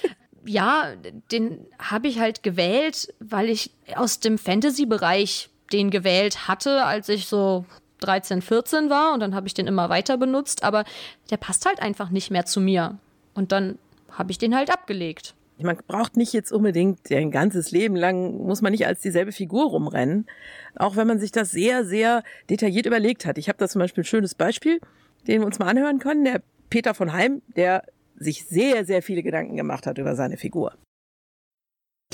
ja, 0.46 0.94
den 1.32 1.66
habe 1.80 2.08
ich 2.08 2.20
halt 2.20 2.44
gewählt, 2.44 3.14
weil 3.20 3.50
ich 3.50 3.72
aus 3.96 4.20
dem 4.20 4.38
Fantasy-Bereich 4.38 5.50
den 5.72 5.90
gewählt 5.90 6.48
hatte, 6.48 6.86
als 6.86 7.10
ich 7.10 7.28
so 7.28 7.66
13, 8.00 8.42
14 8.42 8.90
war 8.90 9.14
und 9.14 9.20
dann 9.20 9.36
habe 9.36 9.48
ich 9.48 9.54
den 9.54 9.68
immer 9.68 9.90
weiter 9.90 10.18
benutzt, 10.18 10.64
aber 10.64 10.84
der 11.30 11.38
passt 11.38 11.66
halt 11.66 11.82
einfach 11.82 12.10
nicht 12.10 12.32
mehr 12.32 12.46
zu 12.46 12.60
mir. 12.62 12.98
Und 13.34 13.52
dann 13.52 13.78
habe 14.12 14.32
ich 14.32 14.38
den 14.38 14.56
halt 14.56 14.72
abgelegt. 14.72 15.36
Man 15.60 15.78
braucht 15.88 16.18
nicht 16.18 16.34
jetzt 16.34 16.52
unbedingt 16.52 17.12
ein 17.12 17.32
ganzes 17.32 17.72
Leben 17.72 17.96
lang, 17.96 18.38
muss 18.46 18.62
man 18.62 18.72
nicht 18.72 18.86
als 18.86 19.02
dieselbe 19.02 19.32
Figur 19.32 19.70
rumrennen. 19.70 20.28
Auch 20.76 20.96
wenn 20.96 21.08
man 21.08 21.20
sich 21.20 21.32
das 21.32 21.50
sehr, 21.50 21.84
sehr 21.84 22.24
detailliert 22.50 22.86
überlegt 22.86 23.26
hat. 23.26 23.40
Ich 23.40 23.50
habe 23.50 23.58
da 23.58 23.68
zum 23.68 23.80
Beispiel 23.80 24.04
ein 24.04 24.06
schönes 24.06 24.36
Beispiel, 24.36 24.80
den 25.26 25.42
wir 25.42 25.48
uns 25.48 25.58
mal 25.58 25.68
anhören 25.68 25.98
können. 25.98 26.26
Der 26.26 26.44
Peter 26.70 26.94
von 26.94 27.12
Heim, 27.12 27.42
der 27.56 27.84
sich 28.16 28.46
sehr, 28.46 28.86
sehr 28.86 29.02
viele 29.02 29.24
Gedanken 29.24 29.58
gemacht 29.58 29.88
hat 29.88 29.98
über 29.98 30.16
seine 30.16 30.38
Figur. 30.38 30.74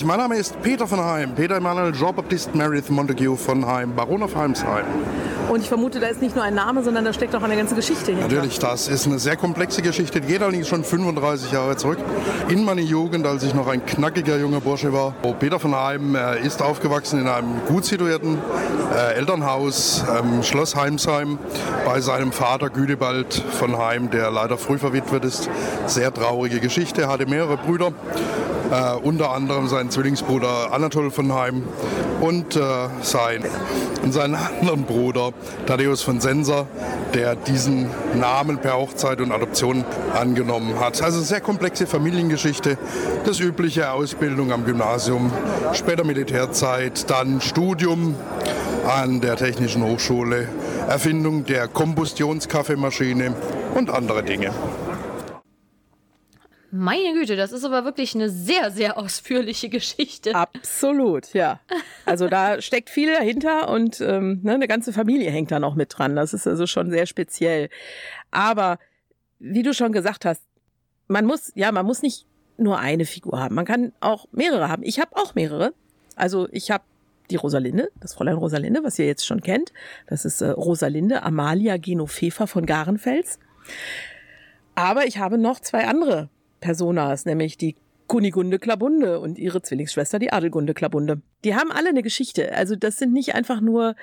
Mein 0.01 0.17
Name 0.17 0.37
ist 0.37 0.59
Peter 0.63 0.87
von 0.87 0.99
Heim, 0.99 1.35
Peter 1.35 1.55
Emanuel 1.55 1.93
Jean-Baptiste 1.93 2.57
Meredith 2.57 2.89
Montague 2.89 3.37
von 3.37 3.63
Heim, 3.63 3.93
Baron 3.95 4.23
of 4.23 4.35
Heimsheim. 4.35 4.85
Und 5.49 5.61
ich 5.61 5.67
vermute, 5.67 5.99
da 5.99 6.07
ist 6.07 6.19
nicht 6.19 6.35
nur 6.35 6.43
ein 6.43 6.55
Name, 6.55 6.83
sondern 6.83 7.05
da 7.05 7.13
steckt 7.13 7.35
auch 7.35 7.43
eine 7.43 7.55
ganze 7.55 7.75
Geschichte 7.75 8.11
hinter. 8.11 8.27
Natürlich, 8.27 8.57
das 8.57 8.87
ist 8.87 9.05
eine 9.05 9.19
sehr 9.19 9.37
komplexe 9.37 9.83
Geschichte. 9.83 10.19
Die 10.19 10.27
geht 10.27 10.41
allerdings 10.41 10.67
schon 10.67 10.83
35 10.83 11.51
Jahre 11.51 11.77
zurück. 11.77 11.99
In 12.49 12.65
meine 12.65 12.81
Jugend, 12.81 13.27
als 13.27 13.43
ich 13.43 13.53
noch 13.53 13.67
ein 13.67 13.85
knackiger 13.85 14.37
junger 14.37 14.61
Bursche 14.61 14.91
war. 14.91 15.13
Peter 15.39 15.59
von 15.59 15.75
Heim 15.75 16.15
äh, 16.15 16.39
ist 16.41 16.63
aufgewachsen 16.63 17.21
in 17.21 17.27
einem 17.27 17.63
gut 17.67 17.85
situierten 17.85 18.39
äh, 18.95 19.13
Elternhaus, 19.13 20.03
ähm, 20.09 20.41
Schloss 20.41 20.75
Heimsheim, 20.75 21.37
bei 21.85 22.01
seinem 22.01 22.31
Vater 22.31 22.71
Güdebald 22.71 23.31
von 23.35 23.77
Heim, 23.77 24.09
der 24.09 24.31
leider 24.31 24.57
früh 24.57 24.79
verwitwet 24.79 25.23
ist. 25.23 25.51
Sehr 25.85 26.11
traurige 26.11 26.59
Geschichte, 26.59 27.03
er 27.03 27.09
hatte 27.09 27.27
mehrere 27.27 27.57
Brüder. 27.57 27.93
Äh, 28.71 28.95
unter 29.03 29.31
anderem 29.31 29.67
seinen 29.83 29.91
Zwillingsbruder 29.91 30.71
Anatol 30.71 31.11
von 31.11 31.33
Heim 31.33 31.63
und, 32.21 32.55
äh, 32.55 32.61
sein, 33.01 33.43
und 34.01 34.13
seinen 34.13 34.35
anderen 34.35 34.83
Bruder 34.83 35.33
Thaddeus 35.65 36.01
von 36.01 36.21
Senser, 36.21 36.67
der 37.13 37.35
diesen 37.35 37.89
Namen 38.17 38.59
per 38.59 38.77
Hochzeit 38.77 39.19
und 39.19 39.33
Adoption 39.33 39.83
angenommen 40.13 40.79
hat. 40.79 41.01
Also 41.01 41.19
sehr 41.19 41.41
komplexe 41.41 41.85
Familiengeschichte, 41.85 42.77
das 43.25 43.41
übliche 43.41 43.91
Ausbildung 43.91 44.53
am 44.53 44.63
Gymnasium, 44.63 45.33
später 45.73 46.05
Militärzeit, 46.05 47.09
dann 47.09 47.41
Studium 47.41 48.15
an 48.87 49.19
der 49.19 49.35
Technischen 49.35 49.83
Hochschule, 49.83 50.47
Erfindung 50.87 51.43
der 51.43 51.67
Kombustionskaffeemaschine 51.67 53.35
und 53.75 53.89
andere 53.89 54.23
Dinge. 54.23 54.51
Meine 56.75 57.13
Güte, 57.13 57.35
das 57.35 57.51
ist 57.51 57.65
aber 57.65 57.85
wirklich 57.85 58.15
eine 58.15 58.31
sehr, 58.31 58.71
sehr 58.71 58.97
ausführliche 58.97 59.69
Geschichte. 59.69 60.33
Absolut, 60.33 61.31
ja. 61.35 61.59
Also 62.03 62.27
da 62.27 62.59
steckt 62.63 62.89
viel 62.89 63.13
dahinter 63.13 63.69
und 63.69 64.01
ähm, 64.01 64.39
ne, 64.41 64.55
eine 64.55 64.67
ganze 64.67 64.91
Familie 64.91 65.29
hängt 65.29 65.51
da 65.51 65.59
noch 65.59 65.75
mit 65.75 65.95
dran. 65.95 66.15
Das 66.15 66.33
ist 66.33 66.47
also 66.47 66.65
schon 66.65 66.89
sehr 66.89 67.05
speziell. 67.05 67.69
Aber 68.31 68.79
wie 69.37 69.61
du 69.61 69.75
schon 69.75 69.91
gesagt 69.91 70.25
hast, 70.25 70.41
man 71.07 71.27
muss, 71.27 71.51
ja, 71.53 71.71
man 71.71 71.85
muss 71.85 72.01
nicht 72.01 72.25
nur 72.57 72.79
eine 72.79 73.05
Figur 73.05 73.39
haben. 73.39 73.53
Man 73.53 73.65
kann 73.65 73.93
auch 73.99 74.25
mehrere 74.31 74.67
haben. 74.67 74.81
Ich 74.81 74.99
habe 74.99 75.15
auch 75.15 75.35
mehrere. 75.35 75.75
Also 76.15 76.47
ich 76.51 76.71
habe 76.71 76.85
die 77.29 77.35
Rosalinde, 77.35 77.91
das 78.01 78.15
Fräulein 78.15 78.37
Rosalinde, 78.37 78.83
was 78.83 78.97
ihr 78.97 79.05
jetzt 79.05 79.27
schon 79.27 79.41
kennt. 79.41 79.73
Das 80.07 80.25
ist 80.25 80.41
äh, 80.41 80.49
Rosalinde 80.49 81.21
Amalia 81.21 81.77
Genofefa 81.77 82.47
von 82.47 82.65
Garenfels. 82.65 83.37
Aber 84.73 85.05
ich 85.05 85.19
habe 85.19 85.37
noch 85.37 85.59
zwei 85.59 85.85
andere 85.85 86.29
Personas, 86.63 87.25
nämlich 87.25 87.57
die 87.57 87.75
Kunigunde 88.07 88.57
Klabunde 88.57 89.19
und 89.19 89.37
ihre 89.37 89.61
Zwillingsschwester, 89.61 90.17
die 90.17 90.31
Adelgunde 90.31 90.73
Klabunde. 90.73 91.21
Die 91.43 91.55
haben 91.55 91.71
alle 91.71 91.89
eine 91.89 92.03
Geschichte. 92.03 92.55
Also 92.55 92.77
das 92.77 92.97
sind 92.97 93.11
nicht 93.11 93.35
einfach 93.35 93.59
nur 93.59 93.95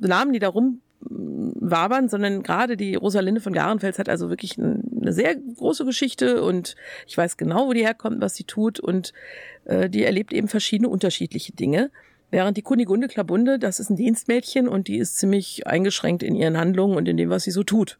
Namen, 0.00 0.34
die 0.34 0.38
da 0.38 0.48
rumwabern, 0.48 2.10
sondern 2.10 2.42
gerade 2.42 2.76
die 2.76 2.94
Rosalinde 2.94 3.40
von 3.40 3.54
Garenfels 3.54 3.98
hat 3.98 4.10
also 4.10 4.28
wirklich 4.28 4.58
eine 4.58 5.12
sehr 5.12 5.34
große 5.34 5.86
Geschichte 5.86 6.42
und 6.42 6.76
ich 7.06 7.16
weiß 7.16 7.38
genau, 7.38 7.68
wo 7.68 7.72
die 7.72 7.84
herkommt, 7.84 8.20
was 8.20 8.34
sie 8.34 8.44
tut 8.44 8.80
und 8.80 9.14
äh, 9.64 9.88
die 9.88 10.04
erlebt 10.04 10.34
eben 10.34 10.48
verschiedene 10.48 10.90
unterschiedliche 10.90 11.52
Dinge. 11.52 11.90
Während 12.30 12.58
die 12.58 12.62
Kunigunde 12.62 13.08
Klabunde, 13.08 13.58
das 13.58 13.80
ist 13.80 13.88
ein 13.88 13.96
Dienstmädchen 13.96 14.68
und 14.68 14.88
die 14.88 14.98
ist 14.98 15.16
ziemlich 15.16 15.66
eingeschränkt 15.66 16.22
in 16.22 16.34
ihren 16.34 16.58
Handlungen 16.58 16.96
und 16.96 17.08
in 17.08 17.16
dem, 17.16 17.30
was 17.30 17.44
sie 17.44 17.50
so 17.50 17.62
tut. 17.62 17.98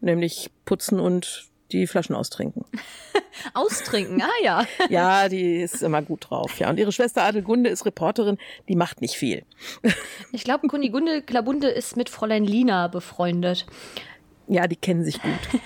Nämlich 0.00 0.50
putzen 0.64 0.98
und 0.98 1.48
die 1.72 1.86
Flaschen 1.86 2.14
austrinken. 2.14 2.64
austrinken, 3.54 4.22
ah 4.22 4.42
ja. 4.42 4.66
ja, 4.88 5.28
die 5.28 5.60
ist 5.60 5.82
immer 5.82 6.02
gut 6.02 6.30
drauf. 6.30 6.58
Ja, 6.58 6.70
und 6.70 6.78
ihre 6.78 6.92
Schwester 6.92 7.22
Adelgunde 7.22 7.70
ist 7.70 7.84
Reporterin, 7.86 8.38
die 8.68 8.76
macht 8.76 9.00
nicht 9.00 9.16
viel. 9.16 9.44
ich 10.32 10.44
glaube, 10.44 10.68
Kunigunde 10.68 11.22
Klabunde 11.22 11.68
ist 11.68 11.96
mit 11.96 12.08
Fräulein 12.08 12.44
Lina 12.44 12.88
befreundet. 12.88 13.66
Ja, 14.46 14.66
die 14.66 14.76
kennen 14.76 15.04
sich 15.04 15.20
gut. 15.20 15.60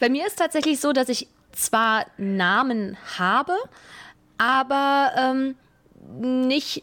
Bei 0.00 0.08
mir 0.08 0.26
ist 0.26 0.38
tatsächlich 0.38 0.80
so, 0.80 0.92
dass 0.92 1.10
ich 1.10 1.28
zwar 1.52 2.06
Namen 2.16 2.96
habe, 3.18 3.54
aber 4.38 5.12
ähm, 5.18 5.54
nicht 6.18 6.82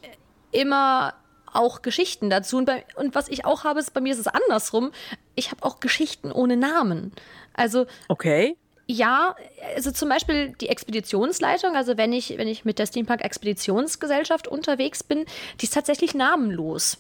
immer 0.52 1.16
auch 1.52 1.82
Geschichten 1.82 2.30
dazu. 2.30 2.58
Und, 2.58 2.66
bei, 2.66 2.86
und 2.96 3.16
was 3.16 3.28
ich 3.28 3.46
auch 3.46 3.64
habe, 3.64 3.80
ist 3.80 3.94
bei 3.94 4.02
mir 4.02 4.14
ist 4.14 4.20
es 4.20 4.28
andersrum. 4.28 4.92
Ich 5.36 5.52
habe 5.52 5.64
auch 5.64 5.80
Geschichten 5.80 6.32
ohne 6.32 6.58
Namen. 6.58 7.12
Also. 7.60 7.86
Okay. 8.08 8.56
Ja, 8.88 9.36
also 9.76 9.92
zum 9.92 10.10
Beispiel 10.10 10.56
die 10.62 10.70
Expeditionsleitung, 10.70 11.76
also 11.76 11.96
wenn 11.96 12.12
ich, 12.12 12.40
wenn 12.40 12.48
ich 12.48 12.66
mit 12.66 12.80
der 12.80 12.88
Steampunk 12.88 13.24
Expeditionsgesellschaft 13.24 14.48
unterwegs 14.48 15.04
bin, 15.04 15.26
die 15.62 15.66
ist 15.66 15.76
tatsächlich 15.76 16.16
namenlos. 16.16 16.98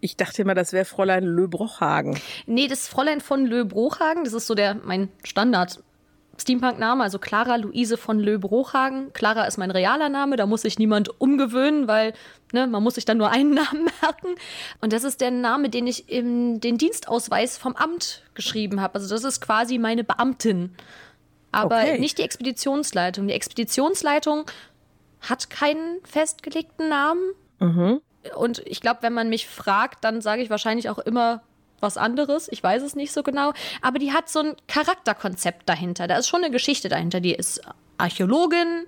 Ich 0.00 0.16
dachte 0.16 0.42
immer, 0.42 0.54
das 0.54 0.72
wäre 0.72 0.84
Fräulein 0.84 1.24
Löbrochhagen. 1.24 2.18
Nee, 2.46 2.66
das 2.66 2.88
Fräulein 2.88 3.20
von 3.20 3.46
Löbrochhagen, 3.46 4.24
das 4.24 4.32
ist 4.32 4.48
so 4.48 4.56
der 4.56 4.74
mein 4.74 5.08
Standard 5.22 5.78
Steampunk-Name, 6.38 7.02
also 7.02 7.18
Clara 7.18 7.56
Luise 7.56 7.96
von 7.96 8.18
Löb-Rochhagen. 8.18 9.12
Clara 9.12 9.44
ist 9.44 9.56
mein 9.56 9.70
realer 9.70 10.08
Name, 10.08 10.36
da 10.36 10.46
muss 10.46 10.62
sich 10.62 10.78
niemand 10.78 11.20
umgewöhnen, 11.20 11.88
weil 11.88 12.12
ne, 12.52 12.66
man 12.66 12.82
muss 12.82 12.94
sich 12.94 13.04
dann 13.04 13.18
nur 13.18 13.30
einen 13.30 13.54
Namen 13.54 13.88
merken. 14.00 14.34
Und 14.80 14.92
das 14.92 15.04
ist 15.04 15.20
der 15.20 15.30
Name, 15.30 15.70
den 15.70 15.86
ich 15.86 16.08
in 16.10 16.60
den 16.60 16.78
Dienstausweis 16.78 17.58
vom 17.58 17.76
Amt 17.76 18.22
geschrieben 18.34 18.80
habe. 18.80 18.94
Also 18.96 19.14
das 19.14 19.24
ist 19.24 19.40
quasi 19.40 19.78
meine 19.78 20.04
Beamtin. 20.04 20.74
Aber 21.52 21.76
okay. 21.76 21.98
nicht 21.98 22.18
die 22.18 22.22
Expeditionsleitung. 22.22 23.28
Die 23.28 23.34
Expeditionsleitung 23.34 24.46
hat 25.20 25.50
keinen 25.50 26.00
festgelegten 26.04 26.88
Namen. 26.88 27.22
Mhm. 27.60 28.00
Und 28.36 28.60
ich 28.66 28.80
glaube, 28.80 29.02
wenn 29.02 29.12
man 29.12 29.28
mich 29.28 29.46
fragt, 29.46 30.02
dann 30.04 30.20
sage 30.20 30.42
ich 30.42 30.50
wahrscheinlich 30.50 30.88
auch 30.88 30.98
immer 30.98 31.42
was 31.80 31.96
anderes. 31.96 32.48
Ich 32.50 32.62
weiß 32.62 32.82
es 32.82 32.94
nicht 32.94 33.12
so 33.12 33.22
genau. 33.22 33.52
Aber 33.82 33.98
die 33.98 34.12
hat 34.12 34.28
so 34.28 34.40
ein 34.40 34.56
Charakterkonzept 34.68 35.68
dahinter. 35.68 36.06
Da 36.06 36.16
ist 36.16 36.28
schon 36.28 36.42
eine 36.42 36.52
Geschichte 36.52 36.88
dahinter. 36.88 37.20
Die 37.20 37.34
ist 37.34 37.60
Archäologin, 37.98 38.86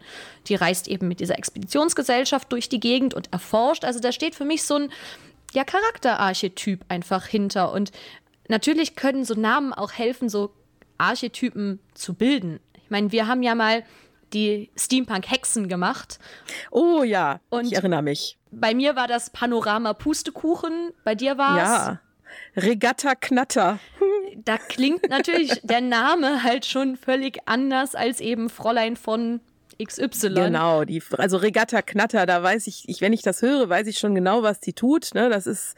die 0.49 0.55
reist 0.55 0.89
eben 0.89 1.09
mit 1.09 1.21
dieser 1.21 1.39
Expeditionsgesellschaft 1.39 2.51
durch 2.53 2.69
die 2.69 2.81
Gegend 2.81 3.15
und 3.15 3.33
erforscht. 3.33 3.85
Also 3.85 4.01
da 4.01 4.13
steht 4.13 4.35
für 4.35 4.45
mich 4.45 4.65
so 4.65 4.77
ein 4.77 4.93
ja, 5.53 5.65
Charakterarchetyp 5.65 6.85
einfach 6.89 7.27
hinter. 7.27 7.73
Und 7.73 7.93
natürlich 8.49 8.97
können 8.97 9.25
so 9.25 9.35
Namen 9.35 9.73
auch 9.73 9.93
helfen, 9.93 10.29
so 10.29 10.53
Archetypen 10.99 11.81
zu 11.95 12.15
bilden. 12.15 12.61
Ich 12.83 12.91
meine, 12.91 13.13
wir 13.13 13.27
haben 13.27 13.43
ja 13.43 13.55
mal 13.55 13.85
die 14.33 14.71
Steampunk-Hexen 14.77 15.69
gemacht. 15.69 16.19
Oh 16.71 17.03
ja, 17.03 17.41
und 17.49 17.67
ich 17.67 17.75
erinnere 17.75 18.03
mich. 18.03 18.39
Bei 18.51 18.75
mir 18.75 18.97
war 18.97 19.07
das 19.07 19.31
Panorama 19.31 19.93
Pustekuchen, 19.93 20.93
bei 21.05 21.15
dir 21.15 21.39
war 21.39 21.57
es 21.57 21.69
ja. 21.69 22.01
Regatta 22.57 23.15
Knatter. 23.15 23.79
Da 24.45 24.59
klingt 24.59 25.09
natürlich 25.09 25.61
der 25.63 25.81
Name 25.81 26.43
halt 26.43 26.67
schon 26.67 26.97
völlig 26.97 27.39
anders 27.47 27.95
als 27.95 28.21
eben 28.21 28.49
Fräulein 28.51 28.97
von 28.97 29.41
XY. 29.83 30.35
Genau, 30.35 30.85
die, 30.85 31.03
also 31.19 31.37
Regatta 31.37 31.83
Knatter, 31.83 32.25
da 32.27 32.43
weiß 32.43 32.67
ich, 32.67 32.89
ich, 32.89 33.01
wenn 33.01 33.13
ich 33.13 33.23
das 33.23 33.43
höre, 33.43 33.69
weiß 33.69 33.87
ich 33.87 33.99
schon 33.99 34.15
genau, 34.15 34.43
was 34.43 34.61
die 34.61 34.73
tut. 34.73 35.15
Ne? 35.15 35.29
Das 35.29 35.47
ist, 35.47 35.75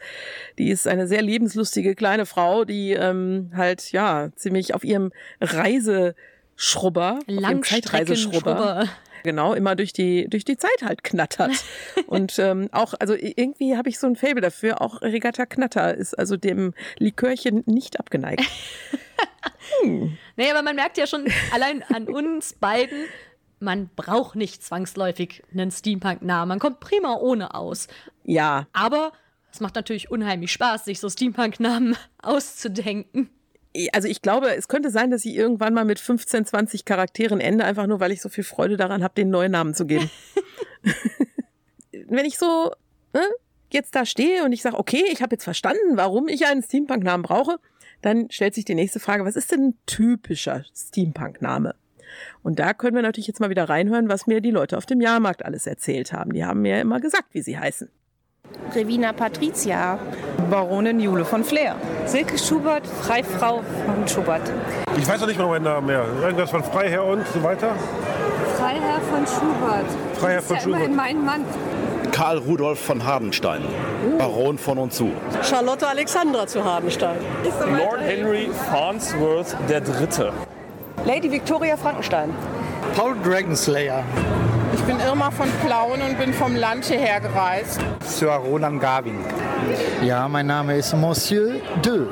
die 0.57 0.69
ist 0.69 0.87
eine 0.87 1.07
sehr 1.07 1.21
lebenslustige 1.21 1.95
kleine 1.95 2.25
Frau, 2.25 2.65
die 2.65 2.93
ähm, 2.93 3.51
halt 3.55 3.91
ja 3.91 4.29
ziemlich 4.35 4.73
auf 4.73 4.83
ihrem 4.83 5.11
Reise 5.41 6.15
Schrubber, 6.55 7.19
auf 7.19 7.25
dem 7.25 7.63
Zeitreiseschrubber. 7.63 8.51
Langstreckenschrubber. 8.51 8.89
Genau, 9.23 9.53
immer 9.53 9.75
durch 9.75 9.93
die, 9.93 10.27
durch 10.29 10.45
die 10.45 10.57
Zeit 10.57 10.83
halt 10.83 11.03
knattert. 11.03 11.51
Und 12.07 12.39
ähm, 12.39 12.69
auch, 12.71 12.93
also 12.99 13.15
irgendwie 13.15 13.75
habe 13.75 13.89
ich 13.89 13.99
so 13.99 14.07
ein 14.07 14.15
Faible 14.15 14.41
dafür, 14.41 14.81
auch 14.81 15.01
Regatta 15.01 15.45
Knatter 15.45 15.93
ist 15.95 16.17
also 16.17 16.37
dem 16.37 16.73
Likörchen 16.97 17.63
nicht 17.65 17.99
abgeneigt. 17.99 18.43
Nee, 20.35 20.49
aber 20.51 20.61
man 20.61 20.75
merkt 20.75 20.97
ja 20.97 21.05
schon 21.07 21.25
allein 21.53 21.83
an 21.83 22.07
uns 22.07 22.53
beiden, 22.53 23.05
man 23.59 23.89
braucht 23.95 24.35
nicht 24.35 24.63
zwangsläufig 24.63 25.43
einen 25.51 25.71
Steampunk-Namen. 25.71 26.49
Man 26.49 26.59
kommt 26.59 26.79
prima 26.79 27.15
ohne 27.15 27.53
aus. 27.53 27.87
Ja, 28.23 28.67
Aber 28.73 29.11
es 29.51 29.59
macht 29.59 29.75
natürlich 29.75 30.11
unheimlich 30.11 30.51
Spaß, 30.51 30.85
sich 30.85 30.99
so 30.99 31.09
Steampunk-Namen 31.09 31.95
auszudenken. 32.21 33.29
Also 33.93 34.07
ich 34.07 34.21
glaube, 34.21 34.55
es 34.55 34.67
könnte 34.67 34.89
sein, 34.89 35.11
dass 35.11 35.25
ich 35.25 35.35
irgendwann 35.35 35.73
mal 35.73 35.85
mit 35.85 35.99
15, 35.99 36.45
20 36.45 36.85
Charakteren 36.85 37.39
ende, 37.39 37.63
einfach 37.65 37.87
nur, 37.87 37.99
weil 37.99 38.11
ich 38.11 38.21
so 38.21 38.29
viel 38.29 38.43
Freude 38.43 38.77
daran 38.77 39.03
habe, 39.03 39.13
den 39.15 39.29
neuen 39.29 39.51
Namen 39.51 39.73
zu 39.73 39.85
geben. 39.85 40.09
Wenn 42.07 42.25
ich 42.25 42.37
so 42.37 42.71
ne, 43.13 43.21
jetzt 43.71 43.95
da 43.95 44.05
stehe 44.05 44.43
und 44.43 44.51
ich 44.51 44.61
sage, 44.61 44.77
okay, 44.77 45.03
ich 45.11 45.21
habe 45.21 45.35
jetzt 45.35 45.43
verstanden, 45.43 45.95
warum 45.95 46.27
ich 46.27 46.45
einen 46.45 46.63
Steampunk-Namen 46.63 47.23
brauche, 47.23 47.57
dann 48.01 48.29
stellt 48.31 48.55
sich 48.55 48.65
die 48.65 48.75
nächste 48.75 48.99
Frage, 48.99 49.25
was 49.25 49.35
ist 49.35 49.51
denn 49.51 49.69
ein 49.69 49.77
typischer 49.85 50.63
Steampunk-Name? 50.75 51.75
Und 52.41 52.59
da 52.59 52.73
können 52.73 52.95
wir 52.95 53.03
natürlich 53.03 53.27
jetzt 53.27 53.39
mal 53.39 53.49
wieder 53.49 53.69
reinhören, 53.69 54.09
was 54.09 54.25
mir 54.25 54.41
die 54.41 54.51
Leute 54.51 54.77
auf 54.77 54.85
dem 54.85 55.01
Jahrmarkt 55.01 55.45
alles 55.45 55.67
erzählt 55.67 56.11
haben. 56.11 56.33
Die 56.33 56.43
haben 56.43 56.61
mir 56.61 56.81
immer 56.81 56.99
gesagt, 56.99 57.33
wie 57.33 57.41
sie 57.41 57.59
heißen. 57.59 57.89
Revina 58.75 59.13
Patricia. 59.13 59.99
Baronin 60.49 60.99
Jule 60.99 61.25
von 61.25 61.43
Flair. 61.43 61.75
Silke 62.05 62.37
Schubert, 62.37 62.85
Freifrau 62.85 63.61
von 63.85 64.07
Schubert. 64.07 64.41
Ich 64.97 65.07
weiß 65.07 65.21
noch 65.21 65.27
nicht 65.27 65.39
mal 65.39 65.47
meinen 65.47 65.63
Namen 65.63 65.87
mehr. 65.87 66.05
Irgendwas 66.21 66.49
von 66.49 66.63
Freiherr 66.63 67.03
und 67.05 67.27
so 67.27 67.43
weiter. 67.43 67.75
Freiherr 68.57 68.99
von 69.11 69.25
Schubert. 69.27 69.85
Freiherr 70.19 70.41
von 70.41 70.55
ja 70.55 70.61
Schubert. 70.61 70.79
immerhin 70.81 70.95
mein 70.95 71.25
Mann. 71.25 71.45
Karl 72.11 72.39
Rudolf 72.39 72.79
von 72.79 73.05
Hardenstein, 73.05 73.61
Baron 74.17 74.57
von 74.57 74.77
und 74.79 74.91
zu. 74.91 75.11
Charlotte 75.43 75.87
Alexandra 75.87 76.47
zu 76.47 76.63
Hardenstein. 76.63 77.17
Lord 77.77 78.01
Henry 78.01 78.49
Farnsworth 78.69 79.55
III. 79.69 80.31
Lady 81.05 81.31
Victoria 81.31 81.77
Frankenstein. 81.77 82.33
Paul 82.95 83.15
Dragonslayer. 83.23 84.03
Ich 84.79 84.85
bin 84.85 84.99
Irma 85.01 85.29
von 85.29 85.49
Plauen 85.65 86.01
und 86.01 86.17
bin 86.17 86.33
vom 86.33 86.55
Land 86.55 86.85
hierher 86.85 87.19
gereist. 87.19 87.79
Sir 88.03 88.31
Roland 88.31 88.81
Garvin. 88.81 89.19
Ja, 90.01 90.27
mein 90.27 90.47
Name 90.47 90.77
ist 90.77 90.95
Monsieur 90.95 91.55
De. 91.85 92.07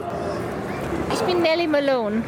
Ich 1.14 1.22
bin 1.22 1.42
Nellie 1.42 1.68
Malone. 1.68 2.22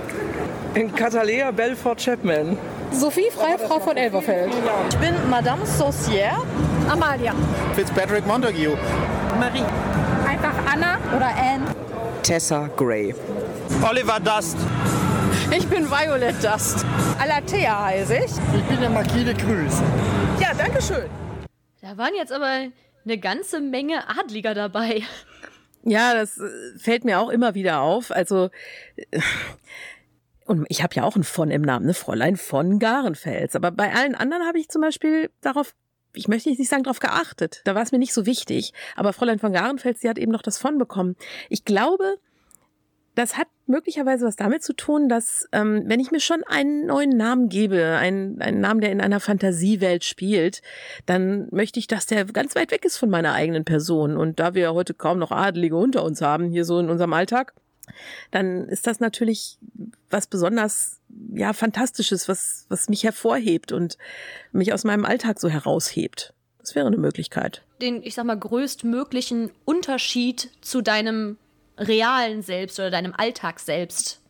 In 0.75 0.95
Catalea 0.95 1.51
Belfort 1.51 1.97
Chapman. 1.97 2.57
Sophie 2.91 3.29
Freifrau 3.31 3.79
von 3.79 3.97
Elberfeld. 3.97 4.51
Ich 4.89 4.97
bin 4.97 5.13
Madame 5.29 5.61
Saucière. 5.65 6.37
Amalia. 6.89 7.33
Fitzpatrick 7.75 8.25
Montague. 8.25 8.77
Marie. 9.39 9.65
Einfach 10.25 10.53
Anna 10.73 10.97
oder 11.15 11.27
Anne. 11.27 11.65
Tessa 12.23 12.69
Gray. 12.77 13.13
Oliver 13.87 14.19
Dust. 14.21 14.57
Ich 15.51 15.67
bin 15.67 15.89
Violet 15.89 16.35
Dust. 16.43 16.85
Alatea 17.19 17.85
heiße 17.85 18.15
ich. 18.15 18.31
Ich 18.55 18.63
bin 18.67 18.79
der 18.79 18.89
Marquis 18.89 19.25
de 19.25 19.33
Cruz. 19.33 19.81
Ja, 20.39 20.53
danke 20.53 20.81
schön. 20.81 21.09
Da 21.81 21.97
waren 21.97 22.15
jetzt 22.15 22.31
aber 22.31 22.67
eine 23.05 23.17
ganze 23.17 23.59
Menge 23.59 24.07
Adliger 24.07 24.53
dabei. 24.53 25.03
Ja, 25.83 26.13
das 26.13 26.37
äh, 26.37 26.49
fällt 26.77 27.03
mir 27.03 27.19
auch 27.19 27.29
immer 27.29 27.55
wieder 27.55 27.81
auf. 27.81 28.11
Also, 28.11 28.49
äh, 28.95 29.19
und 30.45 30.65
ich 30.69 30.81
habe 30.81 30.95
ja 30.95 31.03
auch 31.03 31.15
ein 31.15 31.23
von 31.23 31.51
im 31.51 31.61
Namen, 31.61 31.85
ne? 31.85 31.93
Fräulein 31.93 32.37
von 32.37 32.79
Garenfels. 32.79 33.55
Aber 33.55 33.71
bei 33.71 33.93
allen 33.93 34.15
anderen 34.15 34.45
habe 34.45 34.59
ich 34.59 34.69
zum 34.69 34.81
Beispiel 34.81 35.29
darauf, 35.41 35.75
ich 36.13 36.27
möchte 36.27 36.49
nicht 36.49 36.69
sagen 36.69 36.83
darauf 36.83 36.99
geachtet. 36.99 37.61
Da 37.65 37.75
war 37.75 37.83
es 37.83 37.91
mir 37.91 37.99
nicht 37.99 38.13
so 38.13 38.25
wichtig. 38.25 38.73
Aber 38.95 39.13
Fräulein 39.13 39.39
von 39.39 39.53
Garenfels, 39.53 39.99
die 39.99 40.09
hat 40.09 40.17
eben 40.17 40.31
noch 40.31 40.41
das 40.41 40.57
von 40.57 40.77
bekommen. 40.77 41.15
Ich 41.49 41.65
glaube, 41.65 42.17
das 43.19 43.37
hat 43.37 43.47
möglicherweise 43.67 44.25
was 44.25 44.37
damit 44.37 44.63
zu 44.63 44.71
tun, 44.71 45.09
dass 45.09 45.47
ähm, 45.51 45.83
wenn 45.85 45.99
ich 45.99 46.09
mir 46.09 46.21
schon 46.21 46.41
einen 46.45 46.85
neuen 46.85 47.17
Namen 47.17 47.49
gebe, 47.49 47.97
einen, 47.97 48.41
einen 48.41 48.61
Namen, 48.61 48.79
der 48.79 48.93
in 48.93 49.01
einer 49.01 49.19
Fantasiewelt 49.19 50.05
spielt, 50.05 50.61
dann 51.05 51.49
möchte 51.51 51.79
ich, 51.79 51.87
dass 51.87 52.05
der 52.05 52.23
ganz 52.25 52.55
weit 52.55 52.71
weg 52.71 52.85
ist 52.85 52.95
von 52.95 53.09
meiner 53.09 53.33
eigenen 53.33 53.65
Person. 53.65 54.15
Und 54.15 54.39
da 54.39 54.53
wir 54.53 54.61
ja 54.61 54.73
heute 54.73 54.93
kaum 54.93 55.19
noch 55.19 55.31
Adelige 55.31 55.75
unter 55.75 56.03
uns 56.03 56.21
haben, 56.21 56.49
hier 56.49 56.63
so 56.63 56.79
in 56.79 56.89
unserem 56.89 57.11
Alltag, 57.11 57.53
dann 58.31 58.69
ist 58.69 58.87
das 58.87 59.01
natürlich 59.01 59.57
was 60.09 60.27
besonders 60.27 61.01
ja 61.33 61.51
fantastisches, 61.51 62.29
was 62.29 62.67
was 62.69 62.87
mich 62.87 63.03
hervorhebt 63.03 63.73
und 63.73 63.97
mich 64.53 64.71
aus 64.71 64.85
meinem 64.85 65.03
Alltag 65.03 65.41
so 65.41 65.49
heraushebt. 65.49 66.33
Das 66.59 66.73
wäre 66.73 66.87
eine 66.87 66.97
Möglichkeit. 66.97 67.63
Den, 67.81 68.01
ich 68.01 68.15
sag 68.15 68.25
mal, 68.25 68.37
größtmöglichen 68.37 69.51
Unterschied 69.65 70.51
zu 70.61 70.81
deinem 70.81 71.37
realen 71.79 72.41
Selbst 72.41 72.79
oder 72.79 72.91
deinem 72.91 73.13
Alltag 73.17 73.59
selbst. 73.59 74.21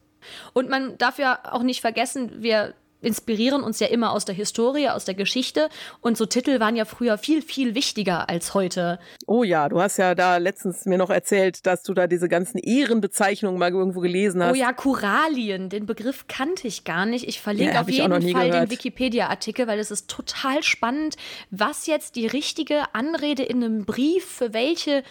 Und 0.54 0.70
man 0.70 0.98
darf 0.98 1.20
ja 1.20 1.40
auch 1.52 1.64
nicht 1.64 1.82
vergessen, 1.82 2.42
wir 2.42 2.74
inspirieren 3.02 3.64
uns 3.64 3.80
ja 3.80 3.88
immer 3.88 4.12
aus 4.12 4.26
der 4.26 4.36
Historie, 4.36 4.90
aus 4.90 5.06
der 5.06 5.16
Geschichte. 5.16 5.70
Und 6.02 6.18
so 6.18 6.26
Titel 6.26 6.60
waren 6.60 6.76
ja 6.76 6.86
früher 6.86 7.18
viel, 7.18 7.42
viel 7.42 7.76
wichtiger 7.76 8.30
als 8.30 8.54
heute. 8.54 9.00
Oh 9.26 9.44
ja, 9.44 9.70
du 9.70 9.82
hast 9.82 9.98
ja 9.98 10.16
da 10.16 10.38
letztens 10.38 10.86
mir 10.86 10.98
noch 10.98 11.10
erzählt, 11.10 11.66
dass 11.66 11.84
du 11.84 11.94
da 11.94 12.08
diese 12.08 12.28
ganzen 12.28 12.58
Ehrenbezeichnungen 12.58 13.58
mal 13.58 13.72
irgendwo 13.72 14.02
gelesen 14.02 14.44
hast. 14.44 14.52
Oh 14.52 14.56
ja, 14.56 14.74
Kuralien, 14.74 15.70
den 15.70 15.86
Begriff 15.86 16.28
kannte 16.28 16.68
ich 16.68 16.84
gar 16.84 17.06
nicht. 17.06 17.28
Ich 17.28 17.40
verlinke 17.40 17.76
Ja, 17.76 17.82
auf 17.82 17.90
jeden 17.90 18.12
Fall 18.34 18.50
gehört. 18.50 18.64
den 18.66 18.72
Wikipedia-Artikel, 18.72 19.68
weil 19.68 19.80
es 19.80 19.92
ist 19.92 20.10
total 20.10 20.62
spannend, 20.64 21.16
was 21.52 21.88
jetzt 21.88 22.16
die 22.16 22.28
richtige 22.28 22.94
Anrede 22.94 23.44
in 23.44 23.64
einem 23.64 23.86
Brief 23.86 24.26
für 24.26 24.54
welche 24.54 25.04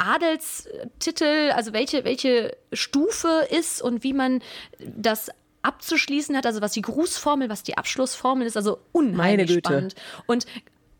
Adelstitel, 0.00 1.52
also 1.54 1.72
welche, 1.72 2.04
welche 2.04 2.56
Stufe 2.72 3.46
ist 3.50 3.82
und 3.82 4.02
wie 4.02 4.14
man 4.14 4.42
das 4.78 5.30
abzuschließen 5.62 6.36
hat, 6.36 6.46
also 6.46 6.62
was 6.62 6.72
die 6.72 6.82
Grußformel, 6.82 7.50
was 7.50 7.62
die 7.62 7.76
Abschlussformel 7.76 8.46
ist, 8.46 8.56
also 8.56 8.78
Meine 8.92 9.12
unheimlich 9.12 9.48
Güte. 9.48 9.68
spannend. 9.68 9.94
Und 10.26 10.46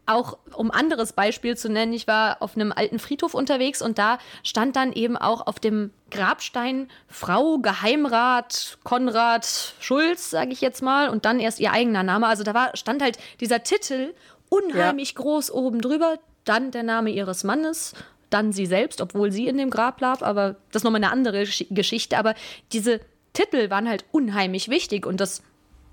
auch 0.07 0.39
um 0.55 0.71
anderes 0.71 1.13
Beispiel 1.13 1.57
zu 1.57 1.69
nennen, 1.71 1.93
ich 1.93 2.07
war 2.07 2.43
auf 2.43 2.57
einem 2.57 2.73
alten 2.73 2.99
Friedhof 2.99 3.33
unterwegs 3.33 3.81
und 3.81 3.97
da 3.97 4.19
stand 4.43 4.77
dann 4.77 4.93
eben 4.93 5.17
auch 5.17 5.47
auf 5.47 5.61
dem 5.61 5.93
Grabstein 6.11 6.89
Frau 7.09 7.59
Geheimrat 7.59 8.79
Konrad 8.83 9.75
Schulz, 9.79 10.31
sage 10.31 10.53
ich 10.53 10.61
jetzt 10.61 10.83
mal, 10.83 11.09
und 11.09 11.25
dann 11.25 11.39
erst 11.39 11.61
ihr 11.61 11.73
eigener 11.73 12.03
Name. 12.03 12.27
Also 12.27 12.43
da 12.43 12.55
war, 12.55 12.77
stand 12.77 13.03
halt 13.03 13.19
dieser 13.41 13.63
Titel 13.63 14.13
unheimlich 14.49 15.15
groß 15.15 15.53
oben 15.53 15.81
drüber, 15.81 16.19
dann 16.45 16.73
der 16.73 16.83
Name 16.83 17.11
ihres 17.11 17.45
Mannes, 17.45 17.95
dann 18.31 18.53
sie 18.53 18.67
selbst, 18.67 19.01
obwohl 19.01 19.31
sie 19.33 19.47
in 19.49 19.59
dem 19.59 19.71
Grab 19.71 20.01
lag, 20.01 20.23
aber 20.23 20.57
das 20.73 20.81
ist 20.81 20.85
nochmal 20.85 21.03
eine 21.03 21.13
andere 21.13 21.43
Gesch- 21.43 21.67
Geschichte. 21.71 22.17
Aber 22.19 22.35
diese 22.73 23.01
Titel 23.33 23.71
waren 23.71 23.89
halt 23.89 24.05
unheimlich 24.13 24.69
wichtig 24.69 25.07
und 25.07 25.21
das 25.21 25.43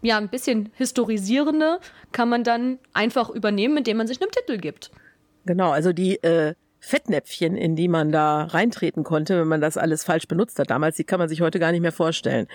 ja, 0.03 0.17
ein 0.17 0.29
bisschen 0.29 0.69
historisierende 0.75 1.79
kann 2.11 2.29
man 2.29 2.43
dann 2.43 2.77
einfach 2.93 3.29
übernehmen, 3.29 3.77
indem 3.77 3.97
man 3.97 4.07
sich 4.07 4.21
einem 4.21 4.29
Titel 4.31 4.57
gibt. 4.57 4.91
Genau, 5.45 5.71
also 5.71 5.91
die 5.93 6.21
äh, 6.23 6.53
Fettnäpfchen, 6.79 7.57
in 7.57 7.75
die 7.75 7.87
man 7.87 8.11
da 8.11 8.43
reintreten 8.43 9.03
konnte, 9.03 9.39
wenn 9.39 9.47
man 9.47 9.59
das 9.61 9.75
alles 9.77 10.03
falsch 10.03 10.27
benutzt 10.27 10.59
hat 10.59 10.69
damals, 10.69 10.97
die 10.97 11.03
kann 11.03 11.19
man 11.19 11.27
sich 11.29 11.41
heute 11.41 11.57
gar 11.59 11.71
nicht 11.71 11.81
mehr 11.81 11.91
vorstellen. 11.91 12.47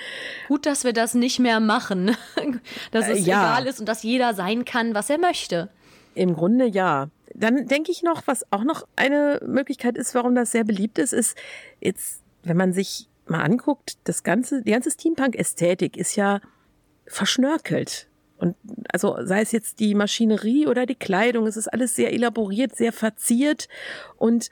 Gut, 0.49 0.67
dass 0.67 0.85
wir 0.85 0.93
das 0.93 1.15
nicht 1.15 1.41
mehr 1.41 1.59
machen, 1.59 2.17
dass 2.93 3.09
Äh, 3.09 3.13
es 3.15 3.27
ja. 3.27 3.43
egal 3.57 3.67
ist 3.67 3.81
und 3.81 3.87
dass 3.89 4.03
jeder 4.05 4.35
sein 4.35 4.65
kann, 4.65 4.95
was 4.95 5.11
er 5.11 5.19
möchte. 5.19 5.69
Im 6.15 6.35
Grunde 6.35 6.67
ja. 6.67 7.09
Dann 7.35 7.67
denke 7.67 7.91
ich 7.91 8.03
noch, 8.03 8.27
was 8.27 8.45
auch 8.51 8.65
noch 8.65 8.87
eine 8.97 9.41
Möglichkeit 9.47 9.97
ist, 9.97 10.15
warum 10.15 10.35
das 10.35 10.53
sehr 10.53 10.65
beliebt 10.65 10.99
ist, 10.99 11.13
ist 11.13 11.37
jetzt, 11.81 12.23
wenn 12.43 12.57
man 12.57 12.73
sich 12.73 13.09
mal 13.27 13.43
anguckt, 13.43 13.99
das 14.05 14.23
ganze, 14.23 14.63
die 14.63 14.73
ganze 14.73 14.91
Steampunk-Ästhetik 14.91 15.97
ist 15.97 16.17
ja 16.17 16.41
verschnörkelt. 17.07 18.09
Und 18.37 18.57
also 18.93 19.17
sei 19.23 19.41
es 19.41 19.53
jetzt 19.53 19.79
die 19.79 19.95
Maschinerie 19.95 20.67
oder 20.67 20.85
die 20.85 20.97
Kleidung, 20.97 21.47
es 21.47 21.57
ist 21.57 21.69
alles 21.69 21.95
sehr 21.95 22.13
elaboriert, 22.13 22.75
sehr 22.75 22.93
verziert 22.93 23.69
und 24.17 24.51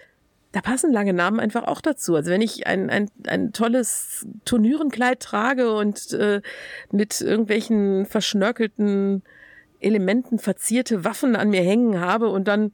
da 0.52 0.60
passen 0.60 0.92
lange 0.92 1.12
Namen 1.12 1.38
einfach 1.38 1.64
auch 1.64 1.80
dazu. 1.80 2.16
Also 2.16 2.30
wenn 2.30 2.40
ich 2.40 2.66
ein, 2.66 2.90
ein, 2.90 3.10
ein 3.26 3.52
tolles 3.52 4.26
Turnierenkleid 4.44 5.20
trage 5.20 5.72
und 5.72 6.12
äh, 6.12 6.40
mit 6.90 7.20
irgendwelchen 7.20 8.06
verschnörkelten 8.06 9.22
Elementen 9.80 10.38
verzierte 10.38 11.04
Waffen 11.04 11.36
an 11.36 11.50
mir 11.50 11.62
hängen 11.62 12.00
habe 12.00 12.28
und 12.28 12.48
dann 12.48 12.72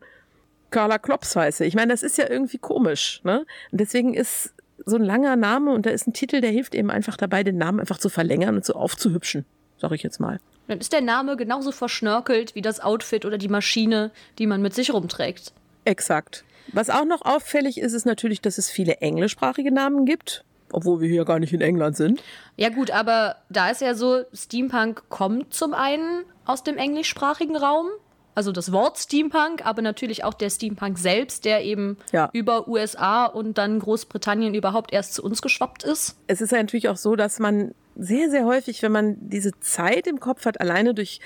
Carla 0.70 0.98
Klops 0.98 1.36
heiße. 1.36 1.64
Ich 1.64 1.74
meine, 1.74 1.92
das 1.92 2.02
ist 2.02 2.18
ja 2.18 2.28
irgendwie 2.28 2.58
komisch. 2.58 3.20
Ne? 3.24 3.46
Und 3.70 3.80
deswegen 3.80 4.14
ist 4.14 4.52
so 4.84 4.96
ein 4.96 5.02
langer 5.02 5.36
Name 5.36 5.72
und 5.72 5.86
da 5.86 5.90
ist 5.90 6.06
ein 6.06 6.12
Titel, 6.12 6.40
der 6.40 6.50
hilft 6.50 6.74
eben 6.74 6.90
einfach 6.90 7.16
dabei, 7.16 7.42
den 7.42 7.58
Namen 7.58 7.80
einfach 7.80 7.98
zu 7.98 8.08
verlängern 8.08 8.56
und 8.56 8.64
so 8.64 8.74
aufzuhübschen, 8.74 9.44
sag 9.78 9.92
ich 9.92 10.02
jetzt 10.02 10.20
mal. 10.20 10.38
Dann 10.68 10.78
ist 10.78 10.92
der 10.92 11.00
Name 11.00 11.36
genauso 11.36 11.70
verschnörkelt 11.72 12.54
wie 12.54 12.62
das 12.62 12.80
Outfit 12.80 13.24
oder 13.24 13.38
die 13.38 13.48
Maschine, 13.48 14.10
die 14.38 14.46
man 14.46 14.60
mit 14.62 14.74
sich 14.74 14.92
rumträgt. 14.92 15.52
Exakt. 15.84 16.44
Was 16.72 16.90
auch 16.90 17.04
noch 17.04 17.22
auffällig 17.22 17.78
ist, 17.78 17.92
ist 17.92 18.06
natürlich, 18.06 18.40
dass 18.40 18.58
es 18.58 18.68
viele 18.68 18.96
englischsprachige 18.96 19.72
Namen 19.72 20.04
gibt. 20.04 20.44
Obwohl 20.76 21.00
wir 21.00 21.08
hier 21.08 21.24
gar 21.24 21.38
nicht 21.38 21.54
in 21.54 21.62
England 21.62 21.96
sind. 21.96 22.22
Ja 22.56 22.68
gut, 22.68 22.90
aber 22.90 23.36
da 23.48 23.70
ist 23.70 23.80
ja 23.80 23.94
so, 23.94 24.24
Steampunk 24.34 25.04
kommt 25.08 25.54
zum 25.54 25.72
einen 25.72 26.24
aus 26.44 26.64
dem 26.64 26.76
englischsprachigen 26.76 27.56
Raum, 27.56 27.86
also 28.34 28.52
das 28.52 28.70
Wort 28.72 28.98
Steampunk, 28.98 29.64
aber 29.64 29.80
natürlich 29.80 30.22
auch 30.22 30.34
der 30.34 30.50
Steampunk 30.50 30.98
selbst, 30.98 31.46
der 31.46 31.64
eben 31.64 31.96
Ja. 32.12 32.28
über 32.34 32.68
USA 32.68 33.24
und 33.24 33.56
dann 33.56 33.78
Großbritannien 33.78 34.52
überhaupt 34.52 34.92
erst 34.92 35.14
zu 35.14 35.24
uns 35.24 35.40
geschwappt 35.40 35.82
ist. 35.82 36.18
Es 36.26 36.42
ist 36.42 36.52
ja 36.52 36.58
natürlich 36.58 36.90
auch 36.90 36.98
so, 36.98 37.16
dass 37.16 37.38
man 37.38 37.74
sehr, 37.96 38.28
sehr 38.28 38.44
häufig, 38.44 38.82
wenn 38.82 38.92
man 38.92 39.16
diese 39.18 39.58
Zeit 39.60 40.06
im 40.06 40.20
Kopf 40.20 40.44
hat, 40.44 40.60
alleine 40.60 40.92
durch 40.92 41.20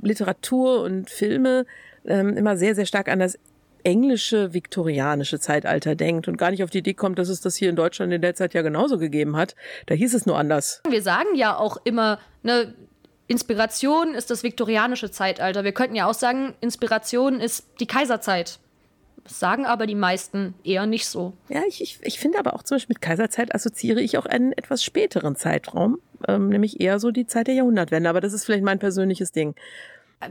Literatur 0.00 0.80
und 0.80 1.10
Filme, 1.10 1.66
ähm, 2.06 2.38
immer 2.38 2.56
sehr, 2.56 2.74
sehr 2.74 2.86
stark 2.86 3.10
an 3.10 3.18
das 3.18 3.38
englische, 3.84 4.52
viktorianische 4.54 5.38
Zeitalter 5.38 5.94
denkt 5.94 6.26
und 6.26 6.36
gar 6.36 6.50
nicht 6.50 6.64
auf 6.64 6.70
die 6.70 6.78
Idee 6.78 6.94
kommt, 6.94 7.18
dass 7.18 7.28
es 7.28 7.40
das 7.40 7.56
hier 7.56 7.70
in 7.70 7.76
Deutschland 7.76 8.12
in 8.12 8.22
der 8.22 8.34
Zeit 8.34 8.54
ja 8.54 8.62
genauso 8.62 8.98
gegeben 8.98 9.36
hat. 9.36 9.54
Da 9.86 9.94
hieß 9.94 10.14
es 10.14 10.26
nur 10.26 10.38
anders. 10.38 10.82
Wir 10.88 11.02
sagen 11.02 11.34
ja 11.34 11.56
auch 11.56 11.76
immer, 11.84 12.18
ne, 12.42 12.74
Inspiration 13.26 14.14
ist 14.14 14.30
das 14.30 14.42
viktorianische 14.42 15.10
Zeitalter. 15.10 15.64
Wir 15.64 15.72
könnten 15.72 15.94
ja 15.94 16.06
auch 16.06 16.14
sagen, 16.14 16.54
Inspiration 16.60 17.40
ist 17.40 17.66
die 17.80 17.86
Kaiserzeit. 17.86 18.58
Das 19.24 19.40
sagen 19.40 19.64
aber 19.64 19.86
die 19.86 19.94
meisten 19.94 20.54
eher 20.64 20.84
nicht 20.86 21.06
so. 21.06 21.32
Ja, 21.48 21.62
ich, 21.66 21.80
ich, 21.80 21.98
ich 22.02 22.18
finde 22.18 22.38
aber 22.38 22.54
auch 22.54 22.62
zum 22.62 22.76
Beispiel 22.76 22.94
mit 22.94 23.00
Kaiserzeit 23.00 23.54
assoziiere 23.54 24.02
ich 24.02 24.18
auch 24.18 24.26
einen 24.26 24.52
etwas 24.52 24.84
späteren 24.84 25.34
Zeitraum, 25.34 25.98
ähm, 26.28 26.50
nämlich 26.50 26.80
eher 26.80 26.98
so 26.98 27.10
die 27.10 27.26
Zeit 27.26 27.46
der 27.46 27.54
Jahrhundertwende. 27.54 28.10
Aber 28.10 28.20
das 28.20 28.34
ist 28.34 28.44
vielleicht 28.44 28.64
mein 28.64 28.78
persönliches 28.78 29.32
Ding. 29.32 29.54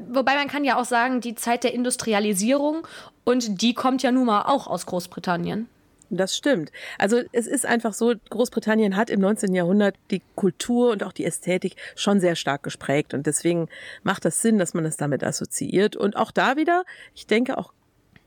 Wobei 0.09 0.35
man 0.35 0.47
kann 0.47 0.63
ja 0.63 0.79
auch 0.79 0.85
sagen, 0.85 1.21
die 1.21 1.35
Zeit 1.35 1.63
der 1.63 1.73
Industrialisierung 1.73 2.87
und 3.23 3.61
die 3.61 3.73
kommt 3.73 4.03
ja 4.03 4.11
nun 4.11 4.25
mal 4.25 4.43
auch 4.43 4.67
aus 4.67 4.85
Großbritannien. 4.85 5.67
Das 6.09 6.37
stimmt. 6.37 6.71
Also 6.99 7.21
es 7.31 7.47
ist 7.47 7.65
einfach 7.65 7.93
so, 7.93 8.13
Großbritannien 8.29 8.95
hat 8.95 9.09
im 9.09 9.19
19. 9.19 9.55
Jahrhundert 9.55 9.95
die 10.11 10.21
Kultur 10.35 10.91
und 10.91 11.03
auch 11.03 11.11
die 11.11 11.25
Ästhetik 11.25 11.75
schon 11.95 12.19
sehr 12.19 12.35
stark 12.35 12.61
gesprägt. 12.61 13.15
Und 13.15 13.25
deswegen 13.25 13.67
macht 14.03 14.23
das 14.23 14.41
Sinn, 14.41 14.59
dass 14.59 14.75
man 14.75 14.85
es 14.85 14.95
damit 14.95 15.23
assoziiert. 15.23 15.95
Und 15.95 16.15
auch 16.15 16.31
da 16.31 16.55
wieder, 16.55 16.83
ich 17.15 17.25
denke 17.25 17.57
auch, 17.57 17.73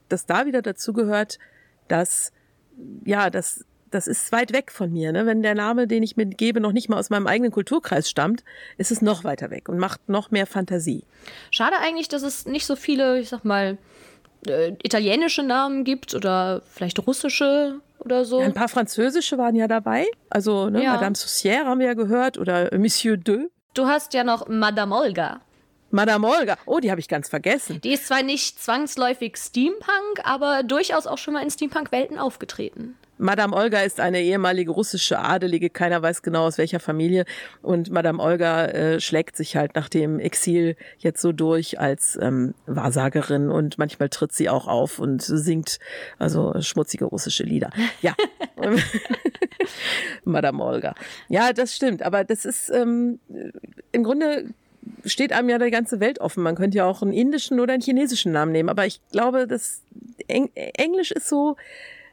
dass 0.09 0.27
da 0.27 0.47
wieder 0.47 0.63
dazu 0.63 0.93
gehört, 0.93 1.39
dass, 1.87 2.33
ja, 3.05 3.31
das, 3.31 3.65
das 3.97 4.07
ist 4.07 4.31
weit 4.31 4.53
weg 4.53 4.71
von 4.71 4.93
mir. 4.93 5.11
Ne? 5.13 5.27
Wenn 5.27 5.43
der 5.43 5.55
Name, 5.55 5.87
den 5.87 6.03
ich 6.03 6.17
mir 6.17 6.27
gebe, 6.27 6.61
noch 6.61 6.73
nicht 6.73 6.89
mal 6.89 6.99
aus 6.99 7.11
meinem 7.11 7.27
eigenen 7.27 7.51
Kulturkreis 7.51 8.09
stammt, 8.09 8.45
ist 8.79 8.93
es 8.93 9.03
noch 9.03 9.25
weiter 9.25 9.51
weg 9.51 9.69
und 9.69 9.79
macht 9.79 10.09
noch 10.09 10.31
mehr 10.31 10.47
Fantasie. 10.47 11.05
Schade 11.51 11.77
eigentlich, 11.81 12.09
dass 12.09 12.23
es 12.23 12.47
nicht 12.47 12.67
so 12.67 12.77
viele, 12.77 13.19
ich 13.19 13.29
sag 13.31 13.45
mal, 13.45 13.79
äh, 14.47 14.73
italienische 14.83 15.43
Namen 15.43 15.85
gibt 15.85 16.15
oder 16.15 16.63
vielleicht 16.73 17.05
russische 17.07 17.81
oder 17.99 18.25
so. 18.25 18.39
Ein 18.39 18.55
paar 18.55 18.69
französische 18.69 19.39
waren 19.39 19.57
ja 19.57 19.67
dabei. 19.67 20.07
Also 20.31 20.69
ne, 20.71 20.85
Ja. 20.85 20.93
Madame 20.95 21.15
Saucière 21.15 21.65
haben 21.65 21.81
wir 21.81 21.87
ja 21.87 21.95
gehört 21.95 22.39
oder 22.39 22.69
Monsieur 22.77 23.17
Deux. 23.17 23.51
Du 23.75 23.87
hast 23.87 24.15
ja 24.15 24.25
noch 24.25 24.47
Madame 24.49 24.95
Olga. 24.95 25.41
Madame 25.91 26.27
Olga. 26.27 26.57
Oh, 26.67 26.81
die 26.81 26.91
habe 26.91 27.01
ich 27.01 27.09
ganz 27.09 27.29
vergessen. 27.29 27.81
Die 27.81 27.93
ist 27.93 28.09
zwar 28.09 28.23
nicht 28.23 28.61
zwangsläufig 28.63 29.37
Steampunk, 29.37 30.21
aber 30.25 30.63
durchaus 30.63 31.07
auch 31.07 31.19
schon 31.19 31.35
mal 31.35 31.43
in 31.43 31.51
Steampunk-Welten 31.51 32.19
aufgetreten. 32.19 32.97
Madame 33.19 33.55
Olga 33.55 33.81
ist 33.81 34.01
eine 34.01 34.21
ehemalige 34.21 34.71
russische 34.71 35.19
Adelige, 35.19 35.71
keiner 35.71 36.03
weiß 36.03 36.23
genau 36.23 36.47
aus 36.47 36.59
welcher 36.59 36.81
Familie. 36.81 37.25
Und 37.63 37.91
Madame 37.91 38.23
Olga 38.23 38.67
äh, 38.67 39.01
schlägt 39.01 39.37
sich 39.37 39.57
halt 39.57 39.75
nach 39.75 39.89
dem 39.89 40.21
Exil 40.21 40.77
jetzt 40.99 41.23
so 41.23 41.33
durch 41.33 41.81
als 41.81 42.19
ähm, 42.21 42.55
Wahrsagerin 42.67 43.51
und 43.51 43.79
manchmal 43.79 44.09
tritt 44.09 44.33
sie 44.33 44.49
auch 44.49 44.67
auf 44.67 44.99
und 44.99 45.23
singt 45.23 45.79
also 46.19 46.55
schmutzige 46.61 47.07
russische 47.07 47.43
Lieder. 47.43 47.71
Ja. 48.03 48.15
Madame 50.25 50.63
Olga. 50.63 50.95
Ja, 51.29 51.53
das 51.53 51.75
stimmt. 51.75 52.03
Aber 52.03 52.25
das 52.25 52.45
ist 52.45 52.71
ähm, 52.71 53.19
im 53.93 54.05
Grunde 54.05 54.47
steht 55.05 55.33
einem 55.33 55.49
ja 55.49 55.59
die 55.59 55.71
ganze 55.71 56.01
Welt 56.01 56.21
offen. 56.21 56.43
Man 56.43 56.55
könnte 56.55 56.79
ja 56.79 56.85
auch 56.85 57.03
einen 57.03 57.13
indischen 57.13 57.61
oder 57.61 57.75
einen 57.75 57.83
chinesischen 57.83 58.33
Namen 58.33 58.53
nehmen. 58.53 58.69
Aber 58.69 58.87
ich 58.87 59.01
glaube, 59.11 59.47
das 59.47 59.83
Eng 60.29 60.51
Englisch 60.55 61.11
ist 61.11 61.29
so 61.29 61.57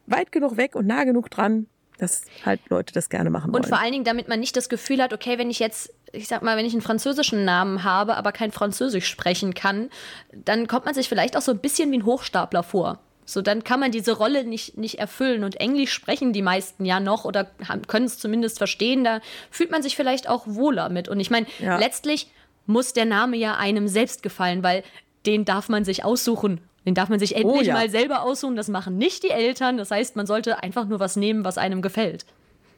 weit 0.08 0.32
genug 0.32 0.58
weg 0.58 0.76
und 0.76 0.88
nah 0.88 1.04
genug 1.04 1.30
dran, 1.30 1.68
dass 1.98 2.24
halt 2.46 2.60
Leute 2.70 2.94
das 2.94 3.10
gerne 3.10 3.30
machen 3.30 3.54
wollen. 3.54 3.64
Und 3.64 3.70
vor 3.70 3.80
allen 3.80 3.92
Dingen, 3.92 4.04
damit 4.04 4.28
man 4.28 4.40
nicht 4.40 4.56
das 4.58 4.68
Gefühl 4.70 5.02
hat, 5.02 5.14
okay, 5.14 5.38
wenn 5.38 5.50
ich 5.50 5.60
jetzt, 5.60 5.94
ich 6.12 6.28
sag 6.28 6.42
mal, 6.42 6.58
wenn 6.58 6.66
ich 6.66 6.74
einen 6.74 6.82
französischen 6.82 7.46
Namen 7.46 7.84
habe, 7.84 8.16
aber 8.16 8.32
kein 8.32 8.52
Französisch 8.52 9.08
sprechen 9.08 9.54
kann, 9.54 9.90
dann 10.32 10.68
kommt 10.68 10.86
man 10.86 10.94
sich 10.94 11.08
vielleicht 11.08 11.38
auch 11.38 11.42
so 11.42 11.52
ein 11.52 11.60
bisschen 11.60 11.92
wie 11.92 11.98
ein 12.00 12.06
Hochstapler 12.06 12.64
vor. 12.64 13.00
So, 13.26 13.42
dann 13.42 13.64
kann 13.64 13.80
man 13.80 13.92
diese 13.92 14.12
Rolle 14.18 14.44
nicht, 14.44 14.78
nicht 14.78 15.00
erfüllen. 15.00 15.46
Und 15.46 15.56
Englisch 15.62 15.94
sprechen 15.94 16.34
die 16.34 16.42
meisten 16.42 16.84
ja 16.84 17.00
noch 17.00 17.24
oder 17.24 17.46
können 17.88 18.06
es 18.06 18.20
zumindest 18.20 18.58
verstehen. 18.58 19.04
Da 19.06 19.22
fühlt 19.50 19.72
man 19.72 19.82
sich 19.82 19.96
vielleicht 19.96 20.28
auch 20.28 20.44
wohler 20.46 20.90
mit. 20.90 21.08
Und 21.08 21.20
ich 21.22 21.30
meine, 21.32 21.46
Ja. 21.60 21.78
letztlich 21.78 22.30
muss 22.66 22.92
der 22.92 23.06
Name 23.06 23.38
ja 23.38 23.56
einem 23.56 23.88
selbst 23.88 24.24
gefallen, 24.24 24.62
weil 24.64 24.84
den 25.26 25.46
darf 25.46 25.70
man 25.70 25.86
sich 25.86 26.04
aussuchen. 26.04 26.60
Den 26.86 26.96
darf 26.96 27.10
man 27.10 27.20
sich 27.20 27.36
endlich 27.36 27.62
Oh 27.62 27.62
ja. 27.62 27.74
mal 27.74 27.90
selber 27.90 28.24
aussuchen. 28.24 28.56
Das 28.56 28.68
machen 28.68 28.98
nicht 28.98 29.24
die 29.24 29.30
Eltern. 29.30 29.78
Das 29.78 29.92
heißt, 29.92 30.16
man 30.16 30.26
sollte 30.26 30.62
einfach 30.62 30.86
nur 30.86 31.00
was 31.00 31.16
nehmen, 31.16 31.46
was 31.46 31.58
einem 31.58 31.82
gefällt. 31.82 32.26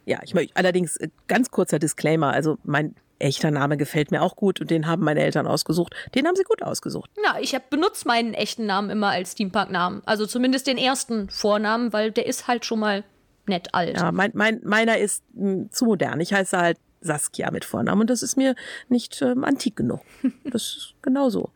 Ja, 0.06 0.20
ich 0.24 0.34
möchte 0.34 0.56
allerdings 0.56 0.98
äh, 0.98 1.10
ganz 1.28 1.50
kurzer 1.50 1.80
Disclaimer. 1.80 2.32
Also 2.32 2.58
mein 2.64 2.96
echter 3.18 3.50
Name 3.50 3.78
gefällt 3.78 4.12
mir 4.12 4.22
auch 4.22 4.36
gut 4.36 4.62
und 4.62 4.70
den 4.70 4.88
haben 4.88 5.04
meine 5.04 5.22
Eltern 5.22 5.48
ausgesucht. 5.48 5.96
Den 6.14 6.28
haben 6.28 6.36
sie 6.36 6.44
gut 6.44 6.62
ausgesucht. 6.62 7.10
Ja, 7.24 7.38
ich 7.40 7.56
hab, 7.56 7.70
benutze 7.70 8.08
meinen 8.08 8.34
echten 8.34 8.66
Namen 8.66 8.90
immer 8.90 9.08
als 9.10 9.32
Steampunk-Namen. 9.32 10.02
Also 10.06 10.26
zumindest 10.26 10.68
den 10.68 10.78
ersten 10.78 11.30
Vornamen, 11.30 11.94
weil 11.94 12.12
der 12.12 12.28
ist 12.28 12.48
halt 12.48 12.66
schon 12.66 12.80
mal 12.80 13.04
nett 13.48 13.74
alt. 13.74 13.98
Ja, 13.98 14.12
mein, 14.12 14.32
mein, 14.34 14.60
meiner 14.64 14.98
ist 14.98 15.24
mh, 15.34 15.70
zu 15.72 15.86
modern. 15.86 16.20
Ich 16.20 16.34
heiße 16.34 16.58
halt 16.58 16.78
Saskia 17.02 17.52
mit 17.52 17.66
Vornamen 17.66 18.02
und 18.02 18.10
das 18.10 18.22
ist 18.22 18.36
mir 18.36 18.56
nicht 18.90 19.22
ähm, 19.22 19.44
antik 19.44 19.76
genug. 19.76 20.02
Das 20.44 20.62
ist 20.64 20.94
genau 21.02 21.30
so. 21.30 21.52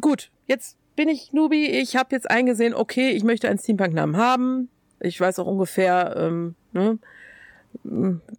Gut, 0.00 0.30
jetzt 0.46 0.76
bin 0.96 1.08
ich 1.08 1.32
Nubi. 1.32 1.66
Ich 1.66 1.96
habe 1.96 2.14
jetzt 2.14 2.30
eingesehen, 2.30 2.74
okay, 2.74 3.10
ich 3.10 3.24
möchte 3.24 3.48
einen 3.48 3.58
Steampunk-Namen 3.58 4.16
haben. 4.16 4.68
Ich 5.00 5.20
weiß 5.20 5.38
auch 5.38 5.46
ungefähr, 5.46 6.14
ähm, 6.16 6.54
ne, 6.72 6.98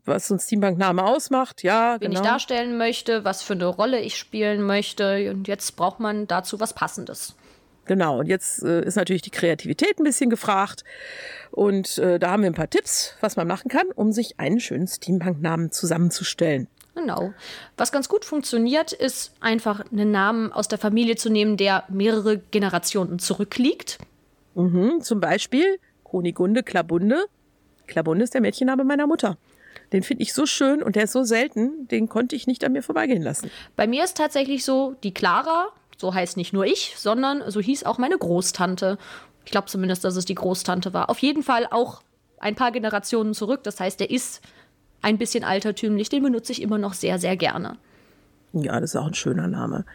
was 0.06 0.28
so 0.28 0.36
ein 0.36 0.39
Steampunk-Name 0.39 1.04
ausmacht. 1.04 1.63
Ja, 1.63 1.98
Wen 2.00 2.10
genau. 2.10 2.22
ich 2.22 2.28
darstellen 2.28 2.78
möchte, 2.78 3.24
was 3.26 3.44
für 3.44 3.54
eine 3.54 3.68
Rolle 3.68 4.00
ich 4.00 4.18
spielen 4.18 4.63
möchte. 4.63 5.32
Und 5.32 5.48
jetzt 5.48 5.76
braucht 5.76 6.00
man 6.00 6.28
dazu 6.28 6.60
was 6.60 6.74
Passendes. 6.74 7.36
Genau, 7.86 8.20
und 8.20 8.28
jetzt 8.28 8.63
äh, 8.63 8.84
ist 8.84 8.96
natürlich 8.96 9.22
die 9.22 9.30
Kreativität 9.30 10.00
ein 10.00 10.04
bisschen 10.04 10.30
gefragt. 10.30 10.84
Und 11.52 11.98
äh, 12.00 12.18
da 12.18 12.32
haben 12.32 12.41
wir 12.41 12.50
ein 12.50 12.56
paar 12.56 12.70
Tipps, 12.70 13.15
was 13.22 13.36
man 13.36 13.48
machen 13.48 13.70
kann, 13.70 13.88
um 13.94 14.12
sich 14.12 14.39
einen 14.39 14.60
schönen 14.60 14.88
Steampunk-Namen 14.88 15.72
zusammenzustellen. 15.72 16.68
Genau. 16.96 17.34
Was 17.78 17.92
ganz 17.92 18.08
gut 18.08 18.24
funktioniert, 18.26 18.94
ist 18.94 19.34
einfach 19.42 19.84
einen 19.92 20.12
Namen 20.12 20.52
aus 20.52 20.68
der 20.68 20.80
Familie 20.80 21.18
zu 21.18 21.30
nehmen, 21.30 21.58
der 21.58 21.84
mehrere 21.90 22.38
Generationen 22.38 23.20
zurückliegt. 23.20 23.98
Mhm, 24.56 25.02
zum 25.02 25.20
Beispiel 25.20 25.78
Kunigunde 26.04 26.64
Klabunde. 26.64 27.26
Klabunde 27.88 28.24
ist 28.24 28.34
der 28.34 28.42
Mädchenname 28.42 28.86
meiner 28.86 29.08
Mutter. 29.08 29.38
Den 29.92 30.04
finde 30.04 30.24
ich 30.24 30.34
so 30.34 30.46
schön 30.46 30.82
und 30.82 30.96
der 30.96 31.04
ist 31.04 31.12
so 31.12 31.24
selten, 31.24 31.88
den 31.90 32.08
konnte 32.08 32.36
ich 32.36 32.48
nicht 32.48 32.64
an 32.64 32.72
mir 32.72 32.82
vorbeigehen 32.82 33.22
lassen. 33.22 33.52
Bei 33.76 33.86
mir 33.88 34.04
ist 34.04 34.18
tatsächlich 34.18 34.64
so, 34.64 34.96
die 35.04 35.14
Clara, 35.14 35.68
so 35.98 36.14
heißt 36.14 36.38
nicht 36.38 36.54
nur 36.54 36.66
ich, 36.66 36.96
sondern 36.98 37.44
so 37.52 37.60
hieß 37.60 37.84
auch 37.84 37.98
meine 37.98 38.18
Großtante. 38.18 38.98
Ich 39.44 39.52
glaube 39.52 39.68
zumindest, 39.68 40.04
dass 40.04 40.16
es 40.16 40.26
die 40.26 40.36
Großtante 40.36 40.94
war. 40.94 41.10
Auf 41.10 41.20
jeden 41.20 41.44
Fall 41.44 41.68
auch 41.70 42.02
ein 42.40 42.56
paar 42.56 42.72
Generationen 42.72 43.34
zurück. 43.34 43.64
Das 43.64 43.80
heißt, 43.80 44.00
der 44.00 44.10
ist 44.10 44.42
ein 45.06 45.20
bisschen 45.20 45.44
altertümlich. 45.44 46.10
Den 46.10 46.24
benutze 46.24 46.52
ich 46.52 46.62
immer 46.62 46.80
noch 46.80 46.94
sehr, 46.94 47.20
sehr 47.20 47.38
gerne. 47.38 47.78
Ja, 48.54 48.80
das 48.80 48.91
ist 48.91 48.96
auch 48.96 49.08
ein 49.08 49.13
schöner 49.13 49.48
Name. 49.48 49.86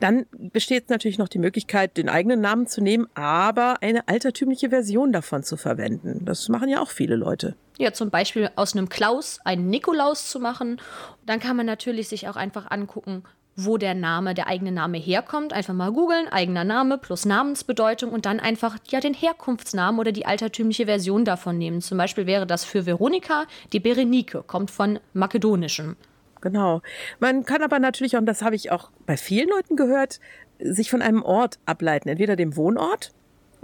Dann 0.00 0.26
besteht 0.32 0.88
natürlich 0.88 1.18
noch 1.18 1.28
die 1.28 1.38
Möglichkeit, 1.38 1.96
den 1.96 2.08
eigenen 2.08 2.40
Namen 2.40 2.66
zu 2.66 2.80
nehmen, 2.80 3.06
aber 3.14 3.82
eine 3.82 4.08
altertümliche 4.08 4.70
Version 4.70 5.12
davon 5.12 5.42
zu 5.42 5.58
verwenden. 5.58 6.24
Das 6.24 6.48
machen 6.48 6.70
ja 6.70 6.80
auch 6.80 6.90
viele 6.90 7.16
Leute. 7.16 7.54
Ja, 7.76 7.92
zum 7.92 8.10
Beispiel 8.10 8.50
aus 8.56 8.74
einem 8.74 8.88
Klaus 8.88 9.40
einen 9.44 9.68
Nikolaus 9.68 10.28
zu 10.30 10.40
machen. 10.40 10.80
Dann 11.26 11.38
kann 11.38 11.56
man 11.56 11.66
natürlich 11.66 12.08
sich 12.08 12.28
auch 12.28 12.36
einfach 12.36 12.70
angucken, 12.70 13.24
wo 13.60 13.76
der 13.76 13.94
Name, 13.94 14.34
der 14.34 14.46
eigene 14.46 14.70
Name 14.70 14.98
herkommt. 14.98 15.52
Einfach 15.52 15.74
mal 15.74 15.92
googeln, 15.92 16.28
eigener 16.28 16.62
Name 16.62 16.96
plus 16.96 17.24
Namensbedeutung 17.24 18.12
und 18.12 18.24
dann 18.24 18.38
einfach 18.38 18.78
ja 18.88 19.00
den 19.00 19.14
Herkunftsnamen 19.14 19.98
oder 19.98 20.12
die 20.12 20.26
altertümliche 20.26 20.86
Version 20.86 21.24
davon 21.24 21.58
nehmen. 21.58 21.80
Zum 21.80 21.98
Beispiel 21.98 22.26
wäre 22.26 22.46
das 22.46 22.64
für 22.64 22.86
Veronika 22.86 23.46
die 23.72 23.80
Berenike, 23.80 24.44
kommt 24.46 24.70
von 24.70 25.00
Makedonischem. 25.12 25.96
Genau. 26.40 26.82
Man 27.18 27.44
kann 27.44 27.62
aber 27.62 27.80
natürlich 27.80 28.14
auch, 28.14 28.20
und 28.20 28.26
das 28.26 28.42
habe 28.42 28.54
ich 28.54 28.70
auch 28.70 28.90
bei 29.06 29.16
vielen 29.16 29.48
Leuten 29.48 29.74
gehört, 29.74 30.20
sich 30.60 30.88
von 30.88 31.02
einem 31.02 31.24
Ort 31.24 31.58
ableiten. 31.66 32.08
Entweder 32.08 32.36
dem 32.36 32.54
Wohnort, 32.54 33.12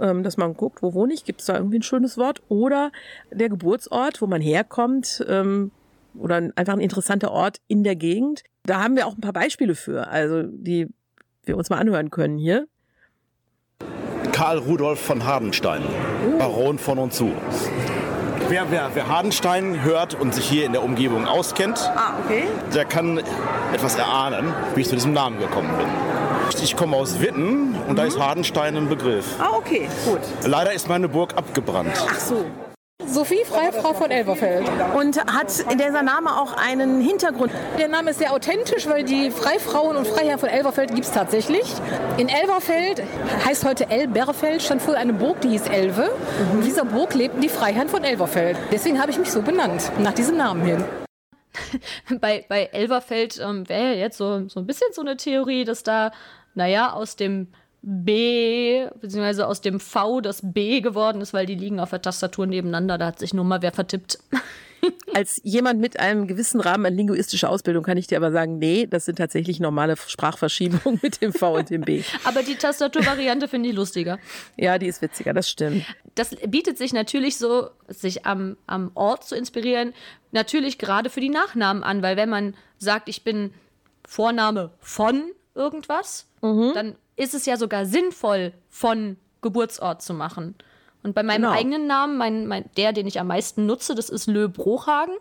ähm, 0.01 0.23
dass 0.23 0.35
man 0.35 0.55
guckt, 0.55 0.83
wo 0.83 0.93
wohne 0.93 1.13
ich, 1.13 1.23
gibt 1.23 1.39
es 1.39 1.47
da 1.47 1.55
irgendwie 1.55 1.79
ein 1.79 1.83
schönes 1.83 2.17
Wort, 2.17 2.41
oder 2.49 2.91
der 3.31 3.47
Geburtsort, 3.47 4.21
wo 4.21 4.27
man 4.27 4.41
herkommt, 4.41 5.23
ähm, 5.29 5.71
oder 6.19 6.35
ein- 6.35 6.57
einfach 6.57 6.73
ein 6.73 6.81
interessanter 6.81 7.31
Ort 7.31 7.61
in 7.69 7.85
der 7.85 7.95
Gegend. 7.95 8.43
Da 8.65 8.81
haben 8.81 8.95
wir 8.95 9.05
auch 9.07 9.13
ein 9.15 9.21
paar 9.21 9.33
Beispiele 9.33 9.75
für, 9.75 10.07
also 10.07 10.43
die 10.43 10.87
wir 11.43 11.57
uns 11.57 11.69
mal 11.69 11.77
anhören 11.77 12.09
können 12.09 12.37
hier. 12.37 12.67
Karl 14.31 14.57
Rudolf 14.57 14.99
von 14.99 15.23
Hardenstein, 15.25 15.81
Baron 16.39 16.77
von 16.79 16.97
und 16.99 17.13
zu. 17.13 17.31
Wer, 18.49 18.69
wer, 18.69 18.91
wer 18.93 19.07
Hardenstein 19.07 19.83
hört 19.83 20.13
und 20.19 20.33
sich 20.35 20.47
hier 20.47 20.65
in 20.65 20.71
der 20.73 20.83
Umgebung 20.83 21.25
auskennt, 21.27 21.79
Ah, 21.95 22.13
okay. 22.23 22.43
der 22.73 22.85
kann 22.85 23.19
etwas 23.73 23.95
erahnen, 23.97 24.53
wie 24.75 24.81
ich 24.81 24.89
zu 24.89 24.95
diesem 24.95 25.13
Namen 25.13 25.39
gekommen 25.39 25.75
bin. 25.77 25.87
Ich 26.63 26.75
komme 26.75 26.95
aus 26.95 27.21
Witten 27.21 27.75
und 27.87 27.97
da 27.97 28.03
ist 28.05 28.19
Hardenstein 28.19 28.77
ein 28.77 28.87
Begriff. 28.89 29.25
Ah, 29.39 29.49
okay, 29.55 29.87
gut. 30.05 30.19
Leider 30.45 30.73
ist 30.73 30.87
meine 30.87 31.07
Burg 31.09 31.35
abgebrannt. 31.37 31.93
Ach 32.07 32.19
so. 32.19 32.45
Sophie, 33.03 33.43
freie 33.45 33.73
Frau 33.73 33.93
von 33.93 34.09
Elberfeld. 34.09 34.69
Und 34.95 35.17
hat 35.25 35.65
dieser 35.73 36.01
Name 36.01 36.37
auch 36.37 36.53
einen 36.53 37.01
Hintergrund? 37.01 37.51
Der 37.77 37.89
Name 37.89 38.11
ist 38.11 38.19
sehr 38.19 38.33
authentisch, 38.33 38.87
weil 38.87 39.03
die 39.03 39.31
Freifrauen 39.31 39.97
und 39.97 40.07
Freiherren 40.07 40.39
von 40.39 40.47
Elberfeld 40.47 40.93
gibt 40.93 41.05
es 41.05 41.11
tatsächlich. 41.11 41.63
In 42.17 42.29
Elberfeld 42.29 43.03
heißt 43.45 43.65
heute 43.65 43.89
Elberfeld, 43.89 44.61
stand 44.61 44.81
früher 44.81 44.97
eine 44.97 45.13
Burg, 45.13 45.41
die 45.41 45.49
hieß 45.49 45.67
Elve. 45.67 46.09
Und 46.51 46.59
in 46.59 46.65
dieser 46.65 46.85
Burg 46.85 47.13
lebten 47.13 47.41
die 47.41 47.49
Freiherren 47.49 47.89
von 47.89 48.03
Elberfeld. 48.03 48.57
Deswegen 48.71 49.01
habe 49.01 49.11
ich 49.11 49.17
mich 49.17 49.31
so 49.31 49.41
benannt, 49.41 49.91
nach 49.99 50.13
diesem 50.13 50.37
Namen 50.37 50.65
hin. 50.65 50.83
bei, 52.21 52.45
bei 52.47 52.69
Elverfeld 52.71 53.39
ähm, 53.41 53.67
wäre 53.67 53.93
ja 53.93 53.93
jetzt 53.93 54.17
so, 54.17 54.47
so 54.47 54.59
ein 54.61 54.67
bisschen 54.67 54.87
so 54.93 55.01
eine 55.01 55.17
Theorie, 55.17 55.63
dass 55.63 55.83
da, 55.83 56.11
naja, 56.53 56.93
aus 56.93 57.15
dem 57.15 57.47
B, 57.87 58.87
beziehungsweise 58.99 59.47
aus 59.47 59.61
dem 59.61 59.79
V 59.79 60.19
das 60.19 60.41
B 60.43 60.81
geworden 60.81 61.21
ist, 61.21 61.33
weil 61.33 61.45
die 61.45 61.53
liegen 61.53 61.79
auf 61.79 61.91
der 61.91 62.01
Tastatur 62.01 62.47
nebeneinander. 62.47 62.97
Da 62.97 63.05
hat 63.05 63.19
sich 63.19 63.33
nur 63.33 63.45
mal 63.45 63.61
wer 63.61 63.71
vertippt. 63.71 64.17
Als 65.13 65.39
jemand 65.43 65.79
mit 65.79 65.99
einem 65.99 66.27
gewissen 66.27 66.59
Rahmen 66.61 66.85
an 66.87 66.95
linguistischer 66.95 67.49
Ausbildung 67.49 67.83
kann 67.83 67.97
ich 67.97 68.07
dir 68.07 68.17
aber 68.17 68.31
sagen, 68.31 68.57
nee, 68.57 68.87
das 68.87 69.05
sind 69.05 69.17
tatsächlich 69.17 69.59
normale 69.59 69.95
Sprachverschiebungen 69.97 70.99
mit 71.01 71.21
dem 71.21 71.31
V 71.31 71.55
und 71.55 71.69
dem 71.69 71.81
B. 71.81 72.03
Aber 72.23 72.43
die 72.43 72.55
Tastaturvariante 72.55 73.47
finde 73.47 73.69
ich 73.69 73.75
lustiger. 73.75 74.19
Ja, 74.57 74.77
die 74.77 74.87
ist 74.87 75.01
witziger, 75.01 75.33
das 75.33 75.49
stimmt. 75.49 75.85
Das 76.15 76.35
bietet 76.47 76.77
sich 76.77 76.93
natürlich 76.93 77.37
so, 77.37 77.69
sich 77.87 78.25
am, 78.25 78.57
am 78.67 78.91
Ort 78.93 79.23
zu 79.23 79.35
inspirieren, 79.35 79.93
natürlich 80.31 80.77
gerade 80.77 81.09
für 81.09 81.21
die 81.21 81.29
Nachnamen 81.29 81.83
an, 81.83 82.03
weil 82.03 82.17
wenn 82.17 82.29
man 82.29 82.55
sagt, 82.77 83.09
ich 83.09 83.23
bin 83.23 83.53
Vorname 84.07 84.71
von 84.81 85.31
irgendwas, 85.55 86.27
dann 86.41 86.95
ist 87.15 87.33
es 87.33 87.45
ja 87.45 87.57
sogar 87.57 87.85
sinnvoll, 87.85 88.53
von 88.69 89.17
Geburtsort 89.41 90.01
zu 90.01 90.13
machen. 90.13 90.55
Und 91.03 91.13
bei 91.13 91.23
meinem 91.23 91.43
Genau. 91.43 91.53
eigenen 91.53 91.87
Namen, 91.87 92.17
mein, 92.17 92.47
mein, 92.47 92.65
der, 92.77 92.91
den 92.91 93.05
ich 93.05 93.19
am 93.19 93.27
meisten 93.27 93.65
nutze, 93.65 93.93
das 93.93 94.09
ist 94.09 94.27
Lö 94.27 94.47
Brochhagen. 94.47 95.15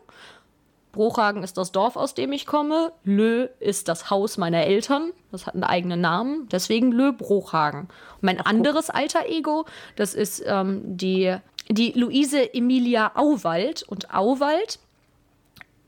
Brochhagen 0.93 1.43
ist 1.43 1.59
das 1.59 1.73
Dorf, 1.73 1.97
aus 1.97 2.15
dem 2.15 2.33
ich 2.33 2.47
komme. 2.47 2.93
Lö 3.03 3.49
ist 3.59 3.89
das 3.89 4.11
Haus 4.11 4.39
meiner 4.39 4.63
Eltern. 4.65 5.13
Das 5.33 5.47
hat 5.47 5.55
einen 5.55 5.65
eigenen 5.65 6.01
Namen. 6.01 6.49
Deswegen 6.51 6.93
Lö 6.93 7.13
Brochhagen. 7.13 7.81
Und 7.81 8.23
mein 8.23 8.41
anderes 8.41 8.91
alter 8.91 9.27
Ego, 9.29 9.67
das 9.97 10.15
ist 10.15 10.43
ähm, 10.47 10.81
die, 10.85 11.37
die 11.69 11.93
Luise 11.93 12.55
Emilia 12.55 13.13
Auwald. 13.17 13.83
Und 13.83 14.15
Auwald 14.15 14.79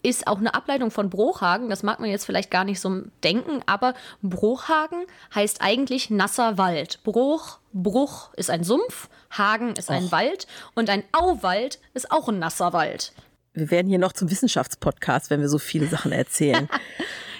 ist 0.07 0.29
auch 0.29 0.38
eine 0.38 0.55
Ableitung 0.55 0.92
von 0.92 1.11
Brochhagen. 1.11 1.69
Das 1.69 1.83
mag 1.83 1.99
man 1.99 2.09
jetzt 2.09 2.27
vielleicht 2.27 2.51
gar 2.51 2.64
nicht 2.64 2.81
so 2.81 3.03
denken, 3.25 3.61
aber 3.66 3.95
Brochhagen 4.23 5.05
heißt 5.35 5.61
eigentlich 5.61 6.11
nasser 6.11 6.59
Wald. 6.59 7.03
Bruch, 7.03 7.59
Bruch 7.73 8.33
ist 8.35 8.49
ein 8.49 8.62
Sumpf, 8.62 9.09
Hagen 9.31 9.75
ist 9.75 9.90
ein 9.90 10.12
Wald 10.12 10.47
und 10.77 10.90
ein 10.90 11.03
Auwald 11.11 11.81
ist 11.92 12.12
auch 12.12 12.29
ein 12.29 12.38
nasser 12.38 12.73
Wald. 12.73 13.12
Wir 13.53 13.71
werden 13.73 13.88
hier 13.88 13.99
noch 13.99 14.12
zum 14.12 14.31
Wissenschaftspodcast, 14.31 15.31
wenn 15.31 15.40
wir 15.40 15.49
so 15.49 15.59
viele 15.59 15.87
Sachen 15.87 16.12
erzählen. 16.12 16.69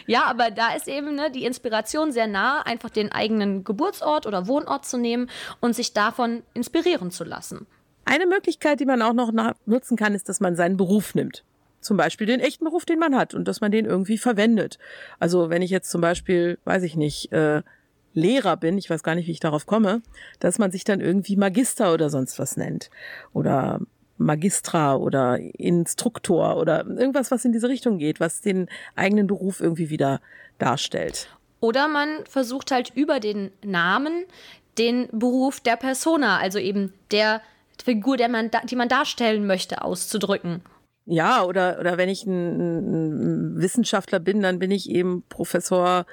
Ja, 0.09 0.27
aber 0.27 0.53
da 0.53 0.73
ist 0.73 0.87
eben 0.87 1.17
ne, 1.17 1.33
die 1.33 1.45
Inspiration 1.45 2.13
sehr 2.13 2.29
nah, 2.29 2.63
einfach 2.63 2.91
den 2.91 3.11
eigenen 3.11 3.65
Geburtsort 3.65 4.25
oder 4.25 4.47
Wohnort 4.47 4.87
zu 4.87 4.99
nehmen 4.99 5.29
und 5.59 5.75
sich 5.75 5.95
davon 5.95 6.45
inspirieren 6.55 7.11
zu 7.11 7.25
lassen. 7.25 7.67
Eine 8.05 8.27
Möglichkeit, 8.27 8.79
die 8.79 8.87
man 8.87 9.03
auch 9.03 9.15
noch 9.15 9.33
nutzen 9.67 9.97
kann, 9.97 10.15
ist, 10.15 10.29
dass 10.29 10.39
man 10.39 10.55
seinen 10.55 10.77
Beruf 10.77 11.17
nimmt. 11.17 11.43
Zum 11.87 11.97
Beispiel 11.97 12.27
den 12.27 12.41
echten 12.41 12.65
Beruf, 12.65 12.85
den 12.85 12.99
man 12.99 13.15
hat 13.15 13.33
und 13.33 13.47
dass 13.47 13.61
man 13.61 13.71
den 13.71 13.87
irgendwie 13.87 14.19
verwendet. 14.19 14.79
Also 15.21 15.51
wenn 15.51 15.63
ich 15.63 15.71
jetzt 15.71 15.91
zum 15.91 16.01
Beispiel, 16.01 16.59
weiß 16.65 16.83
ich 16.83 16.97
nicht, 16.97 17.33
äh, 17.33 17.63
Lehrer 18.13 18.57
bin, 18.57 18.77
ich 18.77 18.91
weiß 18.91 19.03
gar 19.03 19.15
nicht, 19.15 19.29
wie 19.29 19.33
ich 19.33 19.41
darauf 19.41 19.67
komme, 19.67 20.03
dass 20.41 20.59
man 20.59 20.73
sich 20.73 20.85
dann 20.85 21.01
irgendwie 21.01 21.37
Magister 21.37 21.93
oder 21.93 22.11
sonst 22.11 22.39
was 22.39 22.57
nennt. 22.57 22.91
Oder 23.33 23.81
Magistra 24.19 24.97
oder 24.97 25.39
Instruktor 25.39 26.57
oder 26.57 26.87
irgendwas, 26.87 27.31
was 27.31 27.45
in 27.45 27.53
diese 27.53 27.69
Richtung 27.69 27.99
geht, 27.99 28.19
was 28.19 28.41
den 28.41 28.69
eigenen 28.97 29.27
Beruf 29.27 29.61
irgendwie 29.61 29.91
wieder 29.91 30.21
darstellt. 30.59 31.29
Oder 31.61 31.87
man 31.87 32.09
versucht 32.29 32.71
halt 32.71 32.91
über 32.95 33.21
den 33.21 33.51
Namen 33.63 34.25
den 34.79 35.09
Beruf 35.13 35.61
der 35.61 35.77
Persona, 35.77 36.39
also 36.39 36.59
eben 36.59 36.93
der 37.11 37.43
Figur, 37.83 38.17
der 38.17 38.29
man 38.29 38.51
die 38.65 38.77
man 38.77 38.89
darstellen 38.89 39.47
möchte, 39.47 39.83
auszudrücken. 39.83 40.63
Ja, 41.07 41.45
oder, 41.45 41.79
oder 41.79 41.99
wenn 41.99 42.09
ich 42.09 42.27
ein, 42.27 43.55
ein 43.55 43.61
Wissenschaftler 43.61 44.19
bin, 44.19 44.43
dann 44.43 44.59
bin 44.59 44.73
ich 44.73 44.91
eben 44.91 45.23
Professor 45.29 46.05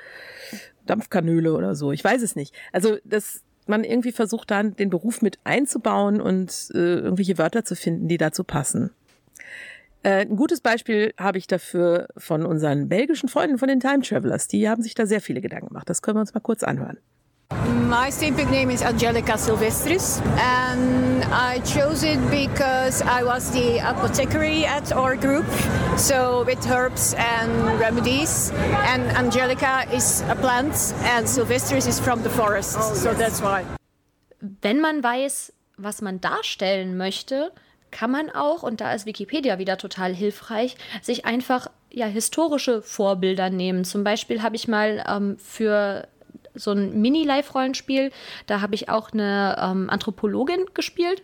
Dampfkanüle 0.85 1.53
oder 1.53 1.75
so. 1.75 1.91
Ich 1.91 2.03
weiß 2.03 2.21
es 2.21 2.35
nicht. 2.35 2.53
Also, 2.71 2.97
dass 3.03 3.41
man 3.65 3.83
irgendwie 3.83 4.11
versucht, 4.11 4.51
dann 4.51 4.75
den 4.75 4.89
Beruf 4.89 5.21
mit 5.21 5.39
einzubauen 5.43 6.21
und 6.21 6.69
äh, 6.73 6.77
irgendwelche 6.77 7.37
Wörter 7.37 7.65
zu 7.65 7.75
finden, 7.75 8.07
die 8.07 8.17
dazu 8.17 8.43
passen. 8.43 8.91
Äh, 10.03 10.25
ein 10.25 10.35
gutes 10.35 10.61
Beispiel 10.61 11.13
habe 11.17 11.37
ich 11.37 11.47
dafür 11.47 12.07
von 12.17 12.45
unseren 12.45 12.89
belgischen 12.89 13.29
Freunden 13.29 13.57
von 13.57 13.69
den 13.69 13.79
Time 13.79 14.01
Travelers. 14.01 14.47
Die 14.47 14.69
haben 14.69 14.83
sich 14.83 14.93
da 14.93 15.05
sehr 15.05 15.21
viele 15.21 15.41
Gedanken 15.41 15.69
gemacht. 15.69 15.89
Das 15.89 16.01
können 16.01 16.17
wir 16.17 16.21
uns 16.21 16.33
mal 16.33 16.41
kurz 16.41 16.63
anhören. 16.63 16.97
My 17.89 18.09
Olympic 18.09 18.49
name 18.49 18.71
is 18.71 18.81
Angelica 18.81 19.33
Silvestris, 19.37 20.21
and 20.37 21.23
I 21.25 21.59
chose 21.59 22.03
it 22.03 22.19
because 22.29 23.01
I 23.01 23.23
was 23.23 23.51
the 23.51 23.79
apothecary 23.79 24.65
at 24.65 24.91
our 24.91 25.15
group, 25.15 25.45
so 25.97 26.43
with 26.45 26.65
herbs 26.69 27.13
and 27.17 27.79
remedies. 27.79 28.51
And 28.87 29.03
Angelica 29.15 29.85
is 29.93 30.23
a 30.29 30.35
plant, 30.35 30.73
and 31.13 31.27
Silvestris 31.27 31.87
is 31.87 31.99
from 31.99 32.23
the 32.23 32.29
forest, 32.29 32.95
so 32.95 33.13
that's 33.13 33.41
why. 33.41 33.65
Wenn 34.61 34.81
man 34.81 35.03
weiß, 35.03 35.51
was 35.77 36.01
man 36.01 36.19
darstellen 36.19 36.97
möchte, 36.97 37.51
kann 37.91 38.11
man 38.11 38.29
auch, 38.29 38.63
und 38.63 38.81
da 38.81 38.93
ist 38.93 39.05
Wikipedia 39.05 39.59
wieder 39.59 39.77
total 39.77 40.13
hilfreich, 40.13 40.75
sich 41.01 41.25
einfach 41.25 41.67
ja, 41.93 42.07
historische 42.07 42.81
Vorbilder 42.81 43.49
nehmen. 43.51 43.85
Zum 43.85 44.03
Beispiel 44.03 44.41
habe 44.41 44.55
ich 44.55 44.67
mal 44.67 45.03
ähm, 45.07 45.37
für 45.37 46.07
so 46.55 46.71
ein 46.71 47.01
Mini-Live-Rollenspiel, 47.01 48.11
da 48.47 48.61
habe 48.61 48.75
ich 48.75 48.89
auch 48.89 49.11
eine 49.11 49.57
ähm, 49.59 49.89
Anthropologin 49.89 50.65
gespielt. 50.73 51.23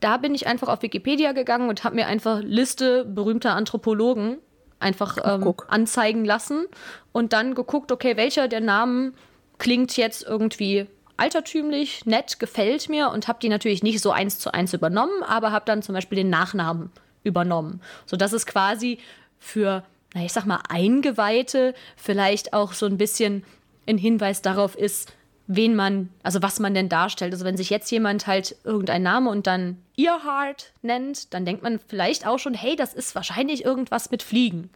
Da 0.00 0.16
bin 0.16 0.34
ich 0.34 0.46
einfach 0.46 0.68
auf 0.68 0.82
Wikipedia 0.82 1.32
gegangen 1.32 1.68
und 1.68 1.84
habe 1.84 1.96
mir 1.96 2.06
einfach 2.06 2.40
Liste 2.40 3.04
berühmter 3.04 3.54
Anthropologen 3.54 4.38
einfach 4.80 5.18
ähm, 5.24 5.54
anzeigen 5.68 6.24
lassen 6.24 6.66
und 7.12 7.32
dann 7.32 7.54
geguckt, 7.54 7.90
okay, 7.90 8.16
welcher 8.16 8.46
der 8.46 8.60
Namen 8.60 9.14
klingt 9.58 9.96
jetzt 9.96 10.22
irgendwie 10.22 10.86
altertümlich, 11.16 12.06
nett, 12.06 12.38
gefällt 12.38 12.88
mir 12.88 13.10
und 13.10 13.26
habe 13.26 13.40
die 13.42 13.48
natürlich 13.48 13.82
nicht 13.82 14.00
so 14.00 14.12
eins 14.12 14.38
zu 14.38 14.54
eins 14.54 14.72
übernommen, 14.72 15.22
aber 15.24 15.50
habe 15.50 15.64
dann 15.64 15.82
zum 15.82 15.94
Beispiel 15.94 16.16
den 16.16 16.30
Nachnamen 16.30 16.90
übernommen. 17.24 17.80
So 18.06 18.16
dass 18.16 18.32
es 18.32 18.46
quasi 18.46 18.98
für, 19.38 19.82
na, 20.14 20.24
ich 20.24 20.32
sag 20.32 20.46
mal, 20.46 20.60
Eingeweihte 20.68 21.74
vielleicht 21.96 22.52
auch 22.52 22.72
so 22.72 22.86
ein 22.86 22.98
bisschen 22.98 23.44
ein 23.88 23.98
Hinweis 23.98 24.42
darauf 24.42 24.76
ist, 24.76 25.12
wen 25.46 25.74
man, 25.74 26.10
also 26.22 26.42
was 26.42 26.60
man 26.60 26.74
denn 26.74 26.88
darstellt. 26.88 27.32
Also 27.32 27.44
wenn 27.44 27.56
sich 27.56 27.70
jetzt 27.70 27.90
jemand 27.90 28.26
halt 28.26 28.56
irgendein 28.64 29.02
Name 29.02 29.30
und 29.30 29.46
dann 29.46 29.78
Earhart 29.96 30.72
nennt, 30.82 31.32
dann 31.32 31.44
denkt 31.44 31.62
man 31.62 31.78
vielleicht 31.78 32.26
auch 32.26 32.38
schon, 32.38 32.54
hey, 32.54 32.76
das 32.76 32.94
ist 32.94 33.14
wahrscheinlich 33.14 33.64
irgendwas 33.64 34.10
mit 34.10 34.22
Fliegen. 34.22 34.70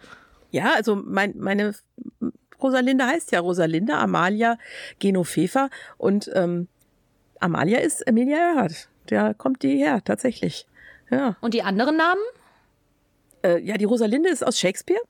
Ja, 0.51 0.73
also 0.75 0.97
mein, 0.97 1.35
meine 1.39 1.75
Rosalinde 2.61 3.07
heißt 3.07 3.33
ja 3.33 3.41
Rosalinde 3.41 3.95
Amalia 3.95 4.57
Genofefa 4.99 5.69
und 5.99 6.31
ähm, 6.35 6.69
Amalia 7.41 7.81
ist 7.81 8.07
Emilia 8.07 8.39
Earhart. 8.39 8.89
Der 9.11 9.35
kommt 9.35 9.63
die 9.63 9.77
her, 9.77 10.03
tatsächlich. 10.05 10.67
Ja. 11.11 11.37
Und 11.41 11.55
die 11.55 11.63
anderen 11.63 11.97
Namen? 11.97 12.23
Äh, 13.43 13.61
ja, 13.61 13.77
die 13.77 13.85
Rosalinde 13.85 14.29
ist 14.29 14.47
aus 14.47 14.59
Shakespeare. 14.59 15.01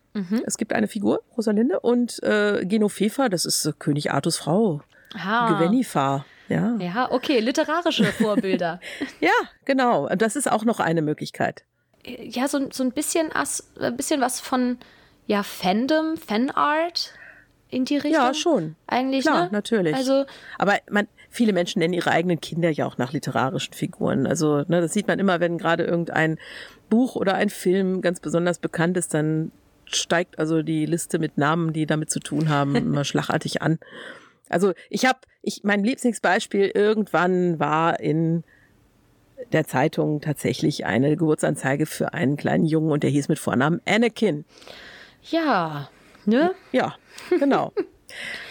Es 0.47 0.57
gibt 0.59 0.73
eine 0.73 0.89
Figur, 0.89 1.23
Rosalinde, 1.37 1.81
und 1.81 2.23
äh, 2.23 2.65
Genofefa, 2.65 3.29
das 3.29 3.45
ist 3.45 3.65
äh, 3.65 3.73
König 3.79 4.13
Artus 4.13 4.37
Frau. 4.37 4.83
Ah. 5.15 5.49
Ja. 6.49 6.77
Ja, 6.79 7.11
okay, 7.11 7.41
literarische 7.41 8.05
Vorbilder. 8.05 8.81
ja, 9.21 9.31
genau. 9.65 10.09
Und 10.09 10.21
Das 10.21 10.37
ist 10.37 10.51
auch 10.51 10.65
noch 10.65 10.81
eine 10.81 11.03
Möglichkeit. 11.03 11.65
ja, 12.05 12.49
so, 12.49 12.71
so 12.71 12.83
ein 12.83 12.93
bisschen, 12.93 13.33
as, 13.33 13.71
ein 13.81 13.97
bisschen 13.97 14.21
was 14.21 14.41
von 14.41 14.79
ja, 15.27 15.43
Fandom, 15.43 16.17
Fanart 16.17 17.13
in 17.71 17.85
die 17.87 17.97
Richtung. 17.97 18.13
Ja, 18.13 18.35
schon. 18.35 18.77
Eigentlich, 18.87 19.25
Klar, 19.25 19.45
ne? 19.45 19.49
natürlich. 19.53 19.95
Also, 19.95 20.25
Aber 20.59 20.77
man, 20.91 21.09
viele 21.31 21.53
Menschen 21.55 21.79
nennen 21.79 21.95
ihre 21.95 22.11
eigenen 22.11 22.41
Kinder 22.41 22.71
ja 22.71 22.87
auch 22.87 22.99
nach 22.99 23.13
literarischen 23.13 23.73
Figuren. 23.73 24.27
Also, 24.27 24.65
ne, 24.69 24.81
das 24.83 24.93
sieht 24.93 25.09
man 25.09 25.19
immer, 25.19 25.41
wenn 25.41 25.57
gerade 25.57 25.85
irgendein 25.85 26.39
Buch 26.93 27.17
oder 27.17 27.37
ein 27.37 27.49
Film 27.49 28.03
ganz 28.03 28.21
besonders 28.21 28.59
bekannt 28.59 28.99
ist, 28.99 29.15
dann 29.15 29.51
steigt 29.87 30.39
also 30.39 30.61
die 30.61 30.85
Liste 30.85 31.19
mit 31.19 31.39
Namen, 31.39 31.73
die 31.73 31.87
damit 31.87 32.11
zu 32.11 32.21
tun 32.21 32.51
haben, 32.51 32.77
immer 32.77 33.05
schlagartig 33.05 33.63
an. 33.63 33.79
Also 34.51 34.75
ich 34.91 35.07
habe, 35.07 35.21
ich, 35.41 35.65
mein 35.65 35.83
Lieblingsbeispiel 35.83 36.71
irgendwann 36.75 37.59
war 37.59 37.99
in 37.99 38.45
der 39.53 39.67
Zeitung 39.67 40.21
tatsächlich 40.21 40.85
eine 40.85 41.17
Geburtsanzeige 41.17 41.87
für 41.87 42.13
einen 42.13 42.37
kleinen 42.37 42.67
Jungen 42.67 42.93
und 42.93 43.03
der 43.03 43.11
hieß 43.11 43.29
mit 43.29 43.39
Vornamen 43.39 43.81
Anakin. 43.87 44.45
Ja, 45.31 45.89
ne? 46.27 46.55
Ja, 46.73 46.97
genau. 47.39 47.73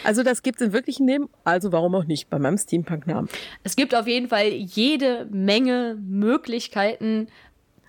Also 0.03 0.23
das 0.23 0.41
gibt 0.41 0.59
es 0.59 0.67
im 0.67 0.73
wirklichen 0.73 1.07
Leben, 1.07 1.29
also 1.43 1.71
warum 1.71 1.93
auch 1.93 2.05
nicht 2.05 2.31
bei 2.31 2.39
meinem 2.39 2.57
Steampunk-Namen. 2.57 3.29
Es 3.63 3.75
gibt 3.75 3.93
auf 3.93 4.07
jeden 4.07 4.29
Fall 4.29 4.47
jede 4.47 5.27
Menge 5.29 5.95
Möglichkeiten, 6.01 7.27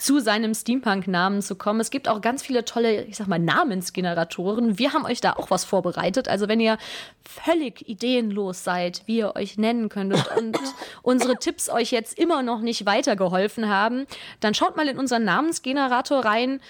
zu 0.02 0.18
seinem 0.18 0.52
Steampunk-Namen 0.52 1.42
zu 1.42 1.54
kommen. 1.54 1.78
Es 1.78 1.90
gibt 1.90 2.08
auch 2.08 2.20
ganz 2.20 2.42
viele 2.42 2.64
tolle, 2.64 3.04
ich 3.04 3.16
sag 3.16 3.28
mal, 3.28 3.38
Namensgeneratoren. 3.38 4.76
Wir 4.76 4.92
haben 4.92 5.04
euch 5.04 5.20
da 5.20 5.34
auch 5.34 5.50
was 5.52 5.64
vorbereitet. 5.64 6.26
Also 6.26 6.48
wenn 6.48 6.58
ihr 6.58 6.76
völlig 7.24 7.88
ideenlos 7.88 8.64
seid, 8.64 9.02
wie 9.06 9.18
ihr 9.18 9.36
euch 9.36 9.58
nennen 9.58 9.88
könntet 9.88 10.26
und 10.36 10.58
unsere 11.02 11.36
Tipps 11.36 11.68
euch 11.68 11.92
jetzt 11.92 12.18
immer 12.18 12.42
noch 12.42 12.62
nicht 12.62 12.84
weitergeholfen 12.84 13.68
haben, 13.68 14.06
dann 14.40 14.54
schaut 14.54 14.76
mal 14.76 14.88
in 14.88 14.98
unseren 14.98 15.22
Namensgenerator 15.22 16.24
rein 16.24 16.60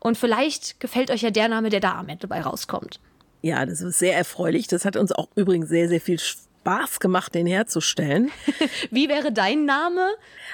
und 0.00 0.18
vielleicht 0.18 0.80
gefällt 0.80 1.12
euch 1.12 1.22
ja 1.22 1.30
der 1.30 1.46
Name, 1.46 1.70
der 1.70 1.78
da 1.78 1.92
am 1.92 2.08
Ende 2.08 2.26
dabei 2.26 2.40
rauskommt. 2.40 2.98
Ja, 3.42 3.64
das 3.64 3.80
ist 3.80 4.00
sehr 4.00 4.16
erfreulich. 4.16 4.66
Das 4.66 4.84
hat 4.84 4.96
uns 4.96 5.12
auch 5.12 5.28
übrigens 5.36 5.68
sehr, 5.68 5.88
sehr 5.88 6.00
viel 6.00 6.18
Spaß 6.66 6.98
gemacht, 6.98 7.32
den 7.36 7.46
herzustellen. 7.46 8.32
Wie 8.90 9.08
wäre 9.08 9.32
dein 9.32 9.66
Name? 9.66 10.08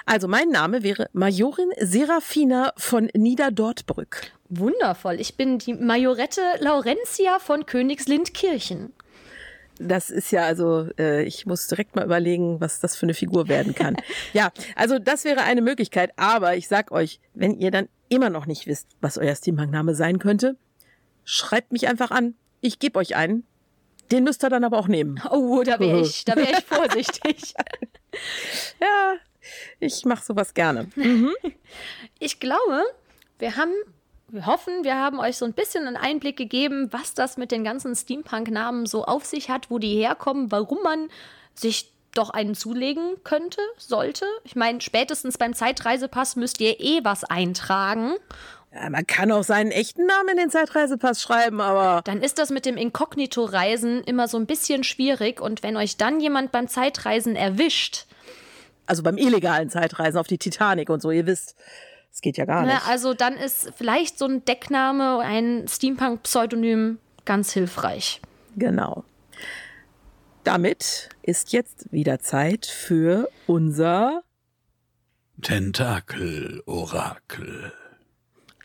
Also 0.04 0.28
mein 0.28 0.50
Name 0.50 0.82
wäre 0.82 1.08
Majorin 1.14 1.70
Serafina 1.80 2.74
von 2.76 3.08
Niederdortbrück. 3.14 4.30
Wundervoll. 4.50 5.18
Ich 5.20 5.38
bin 5.38 5.56
die 5.56 5.72
Majorette 5.72 6.42
Laurentia 6.58 7.38
von 7.38 7.64
Königslindkirchen. 7.64 8.92
Das 9.78 10.10
ist 10.10 10.30
ja 10.32 10.44
also, 10.44 10.90
äh, 10.98 11.22
ich 11.22 11.46
muss 11.46 11.66
direkt 11.66 11.96
mal 11.96 12.04
überlegen, 12.04 12.60
was 12.60 12.78
das 12.78 12.94
für 12.94 13.06
eine 13.06 13.14
Figur 13.14 13.48
werden 13.48 13.74
kann. 13.74 13.96
ja, 14.34 14.52
also 14.76 14.98
das 14.98 15.24
wäre 15.24 15.40
eine 15.44 15.62
Möglichkeit. 15.62 16.10
Aber 16.16 16.56
ich 16.58 16.68
sag 16.68 16.92
euch, 16.92 17.20
wenn 17.32 17.58
ihr 17.58 17.70
dann 17.70 17.88
immer 18.10 18.28
noch 18.28 18.44
nicht 18.44 18.66
wisst, 18.66 18.86
was 19.00 19.16
euer 19.16 19.34
Steampunk-Name 19.34 19.94
sein 19.94 20.18
könnte, 20.18 20.58
schreibt 21.24 21.72
mich 21.72 21.88
einfach 21.88 22.10
an. 22.10 22.34
Ich 22.60 22.78
gebe 22.78 22.98
euch 22.98 23.16
einen. 23.16 23.44
Den 24.12 24.24
müsst 24.24 24.44
ihr 24.44 24.50
dann 24.50 24.64
aber 24.64 24.78
auch 24.78 24.88
nehmen. 24.88 25.20
Oh, 25.30 25.62
da 25.64 25.80
wäre 25.80 26.00
ich, 26.00 26.24
da 26.24 26.36
wäre 26.36 26.52
ich 26.52 26.64
vorsichtig. 26.66 27.54
ja, 28.80 29.14
ich 29.80 30.04
mache 30.04 30.24
sowas 30.24 30.52
gerne. 30.54 30.88
Mhm. 30.94 31.32
Ich 32.18 32.38
glaube, 32.38 32.82
wir 33.38 33.56
haben, 33.56 33.72
wir 34.28 34.46
hoffen, 34.46 34.84
wir 34.84 34.96
haben 34.96 35.18
euch 35.18 35.38
so 35.38 35.46
ein 35.46 35.54
bisschen 35.54 35.86
einen 35.86 35.96
Einblick 35.96 36.36
gegeben, 36.36 36.88
was 36.92 37.14
das 37.14 37.38
mit 37.38 37.50
den 37.50 37.64
ganzen 37.64 37.96
Steampunk-Namen 37.96 38.86
so 38.86 39.04
auf 39.04 39.24
sich 39.24 39.48
hat, 39.48 39.70
wo 39.70 39.78
die 39.78 39.96
herkommen, 39.96 40.52
warum 40.52 40.82
man 40.82 41.08
sich 41.54 41.90
doch 42.14 42.28
einen 42.28 42.54
zulegen 42.54 43.16
könnte, 43.24 43.60
sollte. 43.78 44.26
Ich 44.44 44.54
meine, 44.54 44.82
spätestens 44.82 45.38
beim 45.38 45.54
Zeitreisepass 45.54 46.36
müsst 46.36 46.60
ihr 46.60 46.78
eh 46.78 47.02
was 47.02 47.24
eintragen. 47.24 48.16
Ja, 48.74 48.88
man 48.88 49.06
kann 49.06 49.30
auch 49.32 49.44
seinen 49.44 49.70
echten 49.70 50.06
Namen 50.06 50.30
in 50.30 50.36
den 50.38 50.50
Zeitreisepass 50.50 51.20
schreiben, 51.20 51.60
aber. 51.60 52.00
Dann 52.04 52.22
ist 52.22 52.38
das 52.38 52.50
mit 52.50 52.64
dem 52.64 52.78
Inkognito-Reisen 52.78 54.02
immer 54.04 54.28
so 54.28 54.38
ein 54.38 54.46
bisschen 54.46 54.82
schwierig. 54.82 55.40
Und 55.40 55.62
wenn 55.62 55.76
euch 55.76 55.98
dann 55.98 56.20
jemand 56.20 56.52
beim 56.52 56.68
Zeitreisen 56.68 57.36
erwischt. 57.36 58.06
Also 58.86 59.02
beim 59.02 59.18
illegalen 59.18 59.68
Zeitreisen 59.68 60.18
auf 60.18 60.26
die 60.26 60.38
Titanic 60.38 60.88
und 60.88 61.02
so, 61.02 61.10
ihr 61.10 61.26
wisst, 61.26 61.54
es 62.12 62.20
geht 62.20 62.36
ja 62.36 62.46
gar 62.46 62.64
nicht. 62.64 62.74
Na, 62.74 62.90
also 62.90 63.14
dann 63.14 63.34
ist 63.34 63.72
vielleicht 63.76 64.18
so 64.18 64.24
ein 64.26 64.44
Deckname, 64.44 65.20
ein 65.20 65.68
Steampunk-Pseudonym 65.68 66.98
ganz 67.24 67.52
hilfreich. 67.52 68.20
Genau. 68.56 69.04
Damit 70.44 71.08
ist 71.22 71.52
jetzt 71.52 71.92
wieder 71.92 72.18
Zeit 72.18 72.66
für 72.66 73.28
unser 73.46 74.24
Tentakel-Orakel. 75.40 77.72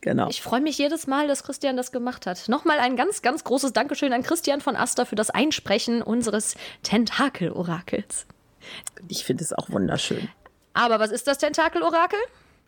Genau. 0.07 0.29
Ich 0.29 0.41
freue 0.41 0.61
mich 0.61 0.77
jedes 0.77 1.05
Mal, 1.05 1.27
dass 1.27 1.43
Christian 1.43 1.75
das 1.75 1.91
gemacht 1.91 2.27
hat. 2.27 2.47
Nochmal 2.47 2.79
ein 2.79 2.95
ganz, 2.95 3.21
ganz 3.21 3.43
großes 3.43 3.73
Dankeschön 3.73 4.13
an 4.13 4.23
Christian 4.23 4.61
von 4.61 4.77
Aster 4.77 5.05
für 5.05 5.15
das 5.15 5.29
Einsprechen 5.29 6.01
unseres 6.01 6.55
Tentakel-Orakels. 6.83 8.25
Ich 9.09 9.25
finde 9.25 9.43
es 9.43 9.51
auch 9.51 9.69
wunderschön. 9.69 10.29
Aber 10.73 11.01
was 11.01 11.11
ist 11.11 11.27
das 11.27 11.39
Tentakel-Orakel? 11.39 12.19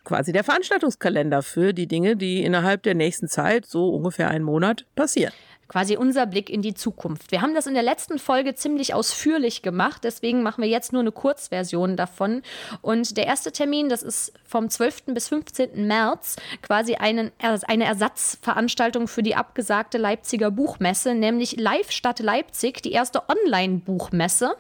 Quasi 0.03 0.33
der 0.33 0.43
Veranstaltungskalender 0.43 1.41
für 1.41 1.71
die 1.71 1.87
Dinge, 1.87 2.17
die 2.17 2.43
innerhalb 2.43 2.83
der 2.83 2.95
nächsten 2.95 3.29
Zeit, 3.29 3.65
so 3.65 3.87
ungefähr 3.87 4.29
einen 4.29 4.43
Monat, 4.43 4.85
passieren 4.97 5.31
quasi 5.69 5.95
unser 5.95 6.25
Blick 6.25 6.49
in 6.49 6.61
die 6.61 6.73
Zukunft. 6.73 7.31
Wir 7.31 7.41
haben 7.41 7.53
das 7.53 7.67
in 7.67 7.75
der 7.75 7.83
letzten 7.83 8.19
Folge 8.19 8.55
ziemlich 8.55 8.93
ausführlich 8.93 9.61
gemacht, 9.61 10.03
deswegen 10.03 10.43
machen 10.43 10.61
wir 10.61 10.69
jetzt 10.69 10.91
nur 10.91 11.01
eine 11.01 11.13
Kurzversion 11.13 11.95
davon. 11.95 12.41
Und 12.81 13.15
der 13.15 13.27
erste 13.27 13.53
Termin, 13.53 13.87
das 13.87 14.03
ist 14.03 14.33
vom 14.43 14.69
12. 14.69 15.05
bis 15.13 15.29
15. 15.29 15.87
März, 15.87 16.35
quasi 16.61 16.95
einen, 16.95 17.31
eine 17.39 17.85
Ersatzveranstaltung 17.85 19.07
für 19.07 19.23
die 19.23 19.35
abgesagte 19.35 19.97
Leipziger 19.97 20.51
Buchmesse, 20.51 21.13
nämlich 21.13 21.55
Live 21.57 21.91
Stadt 21.91 22.19
Leipzig, 22.19 22.81
die 22.81 22.91
erste 22.91 23.21
Online-Buchmesse. 23.29 24.55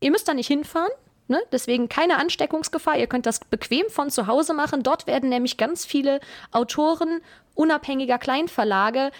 Ihr 0.00 0.10
müsst 0.10 0.28
da 0.28 0.34
nicht 0.34 0.48
hinfahren, 0.48 0.90
Ne? 1.28 1.40
Deswegen 1.50 1.88
keine 1.88 2.18
Ansteckungsgefahr. 2.18 2.98
Ihr 2.98 3.06
könnt 3.06 3.24
das 3.24 3.40
bequem 3.40 3.88
von 3.88 4.10
zu 4.10 4.26
Hause 4.26 4.52
machen. 4.52 4.82
Dort 4.82 5.06
werden 5.06 5.30
nämlich 5.30 5.56
ganz 5.56 5.86
viele 5.86 6.20
Autoren 6.50 7.22
unabhängiger 7.54 8.18
Kleinverlage 8.18 9.10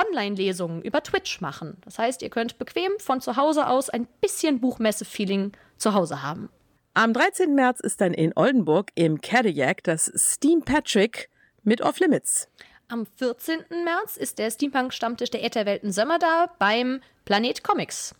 Online-Lesungen 0.00 0.82
über 0.82 1.02
Twitch 1.02 1.40
machen. 1.40 1.76
Das 1.84 1.98
heißt, 1.98 2.22
ihr 2.22 2.30
könnt 2.30 2.58
bequem 2.58 2.92
von 2.98 3.20
zu 3.20 3.36
Hause 3.36 3.66
aus 3.66 3.90
ein 3.90 4.06
bisschen 4.20 4.60
Buchmesse-Feeling 4.60 5.52
zu 5.76 5.94
Hause 5.94 6.22
haben. 6.22 6.48
Am 6.94 7.12
13. 7.12 7.54
März 7.54 7.80
ist 7.80 8.00
dann 8.00 8.12
in 8.12 8.32
Oldenburg 8.34 8.90
im 8.94 9.20
Cadillac 9.20 9.84
das 9.84 10.10
Steam 10.16 10.62
Patrick 10.62 11.30
mit 11.62 11.80
Off 11.82 12.00
Limits. 12.00 12.48
Am 12.88 13.06
14. 13.16 13.60
März 13.84 14.16
ist 14.16 14.38
der 14.38 14.50
Steampunk-Stammtisch 14.50 15.30
der 15.30 15.44
Ätherwelten 15.44 15.92
Sommer 15.92 16.18
da 16.18 16.50
beim 16.58 17.00
Planet 17.24 17.62
Comics. 17.62 18.14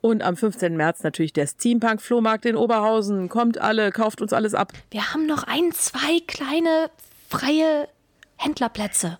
Und 0.00 0.22
am 0.24 0.36
15. 0.36 0.76
März 0.76 1.04
natürlich 1.04 1.32
der 1.32 1.46
Steampunk-Flohmarkt 1.46 2.44
in 2.44 2.56
Oberhausen. 2.56 3.28
Kommt 3.28 3.58
alle, 3.58 3.92
kauft 3.92 4.20
uns 4.20 4.32
alles 4.32 4.54
ab. 4.54 4.72
Wir 4.90 5.12
haben 5.14 5.26
noch 5.26 5.44
ein, 5.44 5.70
zwei 5.70 6.18
kleine 6.26 6.90
freie 7.28 7.88
Händlerplätze. 8.36 9.18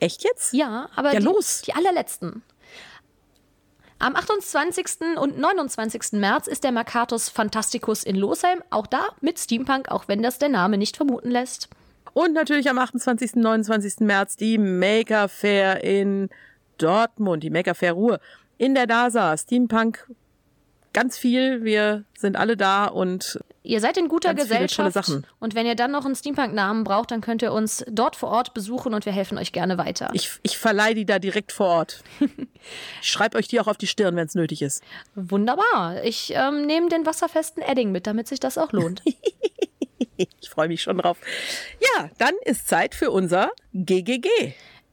Echt 0.00 0.24
jetzt? 0.24 0.52
Ja, 0.52 0.88
aber 0.94 1.12
ja, 1.12 1.20
die, 1.20 1.26
los. 1.26 1.62
die 1.62 1.74
allerletzten. 1.74 2.42
Am 4.00 4.14
28. 4.14 5.18
und 5.20 5.38
29. 5.38 6.12
März 6.12 6.46
ist 6.46 6.62
der 6.62 6.70
Mercatus 6.70 7.28
Fantasticus 7.28 8.04
in 8.04 8.14
Losheim, 8.14 8.62
auch 8.70 8.86
da 8.86 9.08
mit 9.20 9.40
Steampunk, 9.40 9.90
auch 9.90 10.06
wenn 10.06 10.22
das 10.22 10.38
der 10.38 10.50
Name 10.50 10.78
nicht 10.78 10.96
vermuten 10.96 11.30
lässt. 11.30 11.68
Und 12.12 12.32
natürlich 12.32 12.70
am 12.70 12.78
28. 12.78 13.34
und 13.34 13.42
29. 13.42 14.00
März 14.00 14.36
die 14.36 14.56
Maker 14.56 15.28
Fair 15.28 15.82
in 15.82 16.30
Dortmund, 16.78 17.42
die 17.42 17.50
Maker 17.50 17.74
Fair 17.74 17.92
Ruhr. 17.92 18.20
In 18.56 18.74
der 18.74 18.86
DASA, 18.86 19.36
Steampunk 19.36 20.08
ganz 20.98 21.16
viel. 21.16 21.62
Wir 21.62 22.02
sind 22.18 22.34
alle 22.34 22.56
da 22.56 22.86
und 22.86 23.38
ihr 23.62 23.80
seid 23.80 23.96
in 23.98 24.08
guter 24.08 24.34
Gesellschaft. 24.34 25.12
Und 25.38 25.54
wenn 25.54 25.64
ihr 25.64 25.76
dann 25.76 25.92
noch 25.92 26.04
einen 26.04 26.16
Steampunk-Namen 26.16 26.82
braucht, 26.82 27.12
dann 27.12 27.20
könnt 27.20 27.40
ihr 27.40 27.52
uns 27.52 27.84
dort 27.88 28.16
vor 28.16 28.30
Ort 28.30 28.52
besuchen 28.52 28.94
und 28.94 29.06
wir 29.06 29.12
helfen 29.12 29.38
euch 29.38 29.52
gerne 29.52 29.78
weiter. 29.78 30.10
Ich, 30.12 30.28
ich 30.42 30.58
verleihe 30.58 30.96
die 30.96 31.06
da 31.06 31.20
direkt 31.20 31.52
vor 31.52 31.68
Ort. 31.68 32.02
ich 33.00 33.08
schreibe 33.08 33.38
euch 33.38 33.46
die 33.46 33.60
auch 33.60 33.68
auf 33.68 33.76
die 33.76 33.86
Stirn, 33.86 34.16
wenn 34.16 34.26
es 34.26 34.34
nötig 34.34 34.60
ist. 34.60 34.82
Wunderbar. 35.14 36.02
Ich 36.02 36.32
ähm, 36.34 36.66
nehme 36.66 36.88
den 36.88 37.06
wasserfesten 37.06 37.62
Edding 37.62 37.92
mit, 37.92 38.08
damit 38.08 38.26
sich 38.26 38.40
das 38.40 38.58
auch 38.58 38.72
lohnt. 38.72 39.00
ich 40.16 40.50
freue 40.50 40.66
mich 40.66 40.82
schon 40.82 40.98
drauf. 40.98 41.18
Ja, 41.80 42.10
dann 42.18 42.34
ist 42.44 42.66
Zeit 42.66 42.96
für 42.96 43.12
unser 43.12 43.52
GGG. 43.72 44.28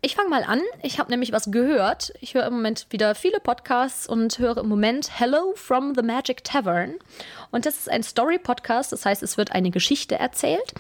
Ich 0.06 0.16
fange 0.16 0.30
mal 0.30 0.44
an. 0.44 0.62
Ich 0.84 1.00
habe 1.00 1.10
nämlich 1.10 1.32
was 1.32 1.50
gehört. 1.50 2.14
Ich 2.22 2.36
höre 2.36 2.46
im 2.46 2.54
Moment 2.54 2.86
wieder 2.92 3.16
viele 3.16 3.40
Podcasts 3.40 4.06
und 4.06 4.38
höre 4.38 4.58
im 4.58 4.68
Moment 4.68 5.10
Hello 5.20 5.54
from 5.56 5.96
the 5.96 6.04
Magic 6.04 6.44
Tavern. 6.44 6.94
Und 7.52 7.66
das 7.66 7.76
ist 7.78 7.90
ein 7.90 8.04
Story-Podcast, 8.04 8.92
das 8.92 9.06
heißt, 9.06 9.24
es 9.24 9.38
wird 9.38 9.52
eine 9.52 9.72
Geschichte 9.72 10.16
erzählt. 10.16 10.74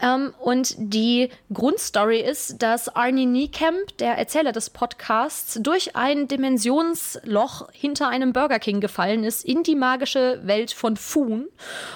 Ähm, 0.00 0.32
und 0.40 0.74
die 0.78 1.30
Grundstory 1.52 2.20
ist, 2.20 2.62
dass 2.62 2.88
Arnie 2.88 3.26
Niekamp, 3.26 3.96
der 3.98 4.16
Erzähler 4.16 4.52
des 4.52 4.70
Podcasts, 4.70 5.58
durch 5.62 5.96
ein 5.96 6.28
Dimensionsloch 6.28 7.68
hinter 7.72 8.08
einem 8.08 8.32
Burger 8.32 8.58
King 8.58 8.80
gefallen 8.80 9.24
ist 9.24 9.44
in 9.44 9.62
die 9.62 9.74
magische 9.74 10.40
Welt 10.44 10.72
von 10.72 10.96
Foon. 10.96 11.48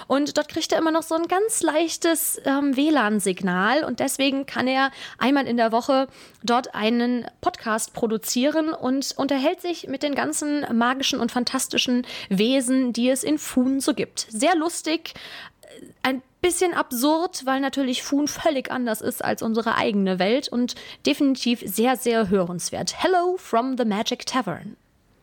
Und 0.06 0.36
dort 0.36 0.48
kriegt 0.48 0.72
er 0.72 0.78
immer 0.78 0.90
noch 0.90 1.02
so 1.02 1.14
ein 1.14 1.28
ganz 1.28 1.62
leichtes 1.62 2.40
ähm, 2.44 2.76
WLAN-Signal 2.76 3.84
und 3.84 4.00
deswegen 4.00 4.46
kann 4.46 4.66
er 4.66 4.90
einmal 5.18 5.46
in 5.46 5.56
der 5.56 5.72
Woche 5.72 6.08
dort 6.42 6.74
einen 6.74 7.26
Podcast 7.40 7.92
produzieren 7.94 8.72
und 8.72 9.14
unterhält 9.16 9.60
sich 9.60 9.86
mit 9.88 10.02
den 10.02 10.14
ganzen 10.14 10.66
magischen 10.76 11.20
und 11.20 11.32
fantastischen 11.32 12.06
Wesen, 12.28 12.92
die 12.92 13.08
es 13.08 13.22
in 13.24 13.38
Foon 13.38 13.80
so 13.80 13.94
gibt 13.94 14.01
gibt. 14.02 14.26
Sehr 14.28 14.56
lustig, 14.56 15.14
äh, 15.62 15.66
ein 16.02 16.22
bisschen 16.40 16.74
absurd, 16.74 17.46
weil 17.46 17.60
natürlich 17.60 18.02
Foon 18.02 18.26
völlig 18.26 18.70
anders 18.72 19.00
ist 19.00 19.24
als 19.24 19.42
unsere 19.42 19.76
eigene 19.76 20.18
Welt 20.18 20.48
und 20.48 20.74
definitiv 21.06 21.62
sehr, 21.64 21.96
sehr 21.96 22.28
hörenswert. 22.28 23.00
Hello 23.00 23.36
from 23.38 23.76
the 23.78 23.84
Magic 23.84 24.26
Tavern. 24.26 24.76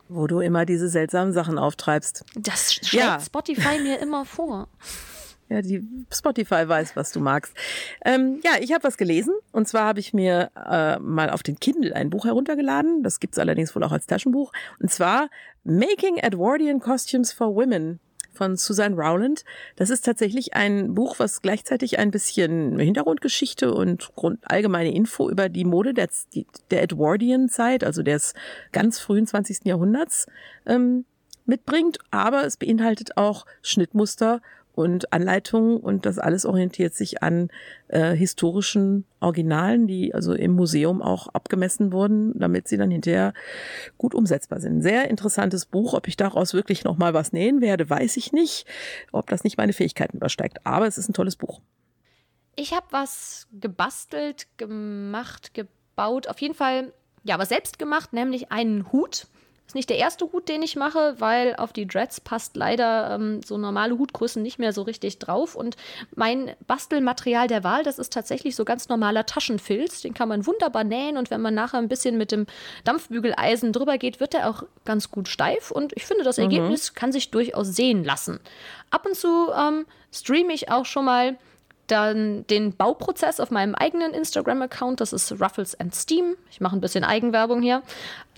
Wo 0.07 0.27
du 0.27 0.39
immer 0.39 0.65
diese 0.65 0.87
seltsamen 0.87 1.33
Sachen 1.33 1.59
auftreibst. 1.59 2.23
Das 2.35 2.73
schlägt 2.73 2.93
ja. 2.93 3.19
Spotify 3.19 3.79
mir 3.79 3.99
immer 3.99 4.25
vor. 4.25 4.69
Ja, 5.49 5.61
die 5.61 5.83
Spotify 6.11 6.67
weiß, 6.67 6.95
was 6.95 7.11
du 7.11 7.19
magst. 7.19 7.53
Ähm, 8.05 8.39
ja, 8.43 8.51
ich 8.61 8.71
habe 8.71 8.83
was 8.83 8.97
gelesen. 8.97 9.33
Und 9.51 9.67
zwar 9.67 9.85
habe 9.85 9.99
ich 9.99 10.13
mir 10.13 10.51
äh, 10.55 10.99
mal 10.99 11.29
auf 11.31 11.43
den 11.43 11.59
Kindle 11.59 11.95
ein 11.95 12.09
Buch 12.09 12.25
heruntergeladen. 12.25 13.03
Das 13.03 13.19
gibt's 13.19 13.39
allerdings 13.39 13.75
wohl 13.75 13.83
auch 13.83 13.91
als 13.91 14.05
Taschenbuch. 14.05 14.53
Und 14.79 14.89
zwar 14.89 15.29
Making 15.63 16.17
Edwardian 16.17 16.79
Costumes 16.79 17.33
for 17.33 17.53
Women 17.55 17.99
von 18.33 18.55
Susan 18.55 18.93
Rowland. 18.93 19.43
Das 19.75 19.89
ist 19.89 20.05
tatsächlich 20.05 20.53
ein 20.53 20.93
Buch, 20.93 21.19
was 21.19 21.41
gleichzeitig 21.41 21.99
ein 21.99 22.11
bisschen 22.11 22.79
Hintergrundgeschichte 22.79 23.73
und 23.73 24.15
Grund, 24.15 24.39
allgemeine 24.43 24.93
Info 24.93 25.29
über 25.29 25.49
die 25.49 25.65
Mode 25.65 25.93
der, 25.93 26.09
der 26.71 26.83
Edwardian-Zeit, 26.83 27.83
also 27.83 28.03
des 28.03 28.33
ganz 28.71 28.99
frühen 28.99 29.27
20. 29.27 29.65
Jahrhunderts, 29.65 30.27
ähm, 30.65 31.05
mitbringt. 31.45 31.97
Aber 32.11 32.45
es 32.45 32.57
beinhaltet 32.57 33.17
auch 33.17 33.45
Schnittmuster 33.61 34.41
und 34.79 35.11
Anleitungen 35.11 35.75
und 35.75 36.05
das 36.05 36.19
alles 36.19 36.45
orientiert 36.45 36.95
sich 36.95 37.21
an 37.21 37.49
äh, 37.89 38.15
historischen 38.15 39.03
Originalen, 39.19 39.87
die 39.87 40.13
also 40.13 40.33
im 40.33 40.53
Museum 40.53 41.01
auch 41.01 41.27
abgemessen 41.27 41.91
wurden, 41.91 42.31
damit 42.39 42.69
sie 42.69 42.77
dann 42.77 42.89
hinterher 42.89 43.33
gut 43.97 44.15
umsetzbar 44.15 44.61
sind. 44.61 44.81
Sehr 44.81 45.09
interessantes 45.09 45.65
Buch. 45.65 45.93
Ob 45.93 46.07
ich 46.07 46.15
daraus 46.15 46.53
wirklich 46.53 46.85
noch 46.85 46.97
mal 46.97 47.13
was 47.13 47.33
nähen 47.33 47.59
werde, 47.59 47.89
weiß 47.89 48.15
ich 48.15 48.31
nicht. 48.31 48.65
Ob 49.11 49.29
das 49.29 49.43
nicht 49.43 49.57
meine 49.57 49.73
Fähigkeiten 49.73 50.15
übersteigt. 50.15 50.65
Aber 50.65 50.87
es 50.87 50.97
ist 50.97 51.09
ein 51.09 51.13
tolles 51.13 51.35
Buch. 51.35 51.59
Ich 52.55 52.71
habe 52.71 52.87
was 52.91 53.49
gebastelt, 53.51 54.47
gemacht, 54.55 55.53
gebaut. 55.53 56.29
Auf 56.29 56.39
jeden 56.39 56.55
Fall, 56.55 56.93
ja, 57.25 57.37
was 57.37 57.49
selbst 57.49 57.79
gemacht, 57.79 58.13
nämlich 58.13 58.49
einen 58.49 58.89
Hut 58.93 59.27
ist 59.69 59.75
nicht 59.75 59.91
der 59.91 59.99
erste 59.99 60.31
Hut, 60.31 60.49
den 60.49 60.63
ich 60.63 60.75
mache, 60.75 61.13
weil 61.19 61.55
auf 61.57 61.73
die 61.73 61.85
Dreads 61.85 62.21
passt 62.21 62.55
leider 62.55 63.13
ähm, 63.13 63.41
so 63.45 63.55
normale 63.55 63.99
Hutgrößen 63.99 64.41
nicht 64.41 64.57
mehr 64.57 64.73
so 64.73 64.81
richtig 64.81 65.19
drauf. 65.19 65.53
Und 65.53 65.77
mein 66.15 66.55
Bastelmaterial 66.65 67.47
der 67.47 67.63
Wahl, 67.63 67.83
das 67.83 67.99
ist 67.99 68.11
tatsächlich 68.11 68.55
so 68.55 68.65
ganz 68.65 68.89
normaler 68.89 69.27
Taschenfilz. 69.27 70.01
Den 70.01 70.15
kann 70.15 70.27
man 70.27 70.47
wunderbar 70.47 70.83
nähen 70.83 71.17
und 71.17 71.29
wenn 71.29 71.41
man 71.41 71.53
nachher 71.53 71.77
ein 71.77 71.87
bisschen 71.87 72.17
mit 72.17 72.31
dem 72.31 72.47
Dampfbügeleisen 72.83 73.71
drüber 73.71 73.99
geht, 73.99 74.19
wird 74.19 74.33
er 74.33 74.49
auch 74.49 74.63
ganz 74.85 75.11
gut 75.11 75.27
steif. 75.27 75.69
Und 75.69 75.95
ich 75.95 76.07
finde, 76.07 76.23
das 76.23 76.37
mhm. 76.37 76.45
Ergebnis 76.45 76.95
kann 76.95 77.11
sich 77.11 77.29
durchaus 77.29 77.67
sehen 77.67 78.03
lassen. 78.03 78.39
Ab 78.89 79.05
und 79.05 79.15
zu 79.15 79.51
ähm, 79.55 79.85
streame 80.11 80.51
ich 80.51 80.71
auch 80.71 80.85
schon 80.85 81.05
mal 81.05 81.37
dann 81.91 82.45
den 82.47 82.75
Bauprozess 82.75 83.39
auf 83.39 83.51
meinem 83.51 83.75
eigenen 83.75 84.13
Instagram-Account. 84.13 85.01
Das 85.01 85.13
ist 85.13 85.31
Ruffles 85.41 85.79
and 85.79 85.93
Steam. 85.93 86.35
Ich 86.49 86.61
mache 86.61 86.75
ein 86.75 86.81
bisschen 86.81 87.03
Eigenwerbung 87.03 87.61
hier. 87.61 87.81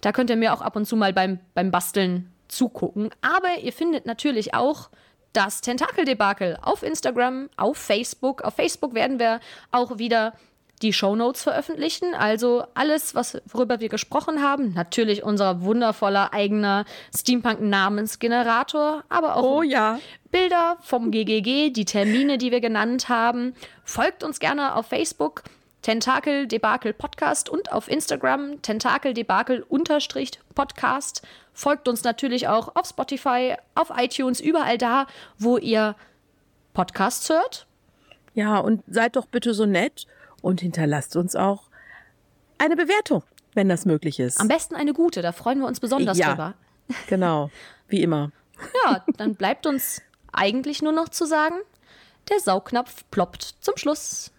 Da 0.02 0.12
könnt 0.12 0.30
ihr 0.30 0.36
mir 0.36 0.54
auch 0.54 0.62
ab 0.62 0.76
und 0.76 0.86
zu 0.86 0.96
mal 0.96 1.14
beim, 1.14 1.40
beim 1.54 1.72
Basteln 1.72 2.32
zugucken. 2.48 3.10
Aber 3.22 3.60
ihr 3.62 3.74
findet 3.74 4.06
natürlich 4.06 4.54
auch 4.54 4.90
das 5.34 5.62
Tentakel-Debakel 5.62 6.58
auf 6.62 6.84
Instagram, 6.84 7.50
auf 7.58 7.78
Facebook. 7.78 8.42
Auf 8.42 8.56
Facebook 8.56 8.94
werden 8.94 9.20
wir 9.20 9.40
auch 9.72 9.98
wieder 9.98 10.34
die 10.82 10.94
Shownotes 10.94 11.44
veröffentlichen. 11.44 12.14
Also 12.14 12.64
alles, 12.74 13.16
was, 13.16 13.42
worüber 13.46 13.80
wir 13.80 13.90
gesprochen 13.90 14.42
haben. 14.42 14.74
Natürlich 14.74 15.24
unser 15.24 15.62
wundervoller 15.62 16.34
eigener 16.34 16.86
Steampunk-Namensgenerator, 17.16 19.04
aber 19.10 19.38
auch 19.38 19.44
oh, 19.44 19.62
ja. 19.62 20.00
Bilder 20.32 20.78
vom 20.82 21.12
GGG, 21.12 21.72
die 21.72 21.86
Termine, 21.86 22.38
die 22.38 22.52
wir 22.52 22.62
genannt 22.62 23.10
haben. 23.10 23.54
Folgt 23.84 24.24
uns 24.24 24.40
gerne 24.40 24.76
auf 24.76 24.88
Facebook. 24.88 25.44
Tentakel 25.82 26.46
Debakel 26.46 26.94
Podcast 26.94 27.50
und 27.50 27.72
auf 27.72 27.90
Instagram 27.90 28.62
Tentakel 28.62 29.16
Debakel 29.16 29.66
Unterstrich 29.68 30.32
Podcast. 30.54 31.24
Folgt 31.54 31.88
uns 31.88 32.04
natürlich 32.04 32.48
auch 32.48 32.76
auf 32.76 32.88
Spotify, 32.88 33.56
auf 33.74 33.92
iTunes, 33.98 34.40
überall 34.40 34.78
da, 34.78 35.08
wo 35.40 35.58
ihr 35.58 35.96
Podcasts 36.74 37.30
hört. 37.30 37.66
Ja, 38.36 38.60
und 38.60 38.84
seid 38.88 39.16
doch 39.16 39.26
bitte 39.26 39.54
so 39.54 39.66
nett 39.66 40.06
und 40.42 40.62
hinterlasst 40.62 41.16
uns 41.16 41.36
auch 41.36 41.70
eine 42.58 42.76
Bewertung, 42.76 43.24
wenn 43.54 43.70
das 43.70 43.86
möglich 43.86 44.20
ist. 44.20 44.40
Am 44.40 44.48
besten 44.48 44.76
eine 44.76 44.94
gute, 44.94 45.22
da 45.22 45.32
freuen 45.32 45.60
wir 45.60 45.68
uns 45.68 45.80
besonders 45.80 46.18
ja, 46.18 46.30
drüber. 46.30 46.54
Genau, 47.08 47.50
wie 47.88 48.02
immer. 48.02 48.32
Ja, 48.86 49.06
dann 49.18 49.36
bleibt 49.36 49.66
uns 49.66 50.02
eigentlich 50.34 50.82
nur 50.82 50.92
noch 50.92 51.10
zu 51.10 51.26
sagen, 51.26 51.56
der 52.30 52.40
Saugnapf 52.40 53.06
ploppt 53.12 53.56
zum 53.62 53.78
Schluss. 53.78 54.32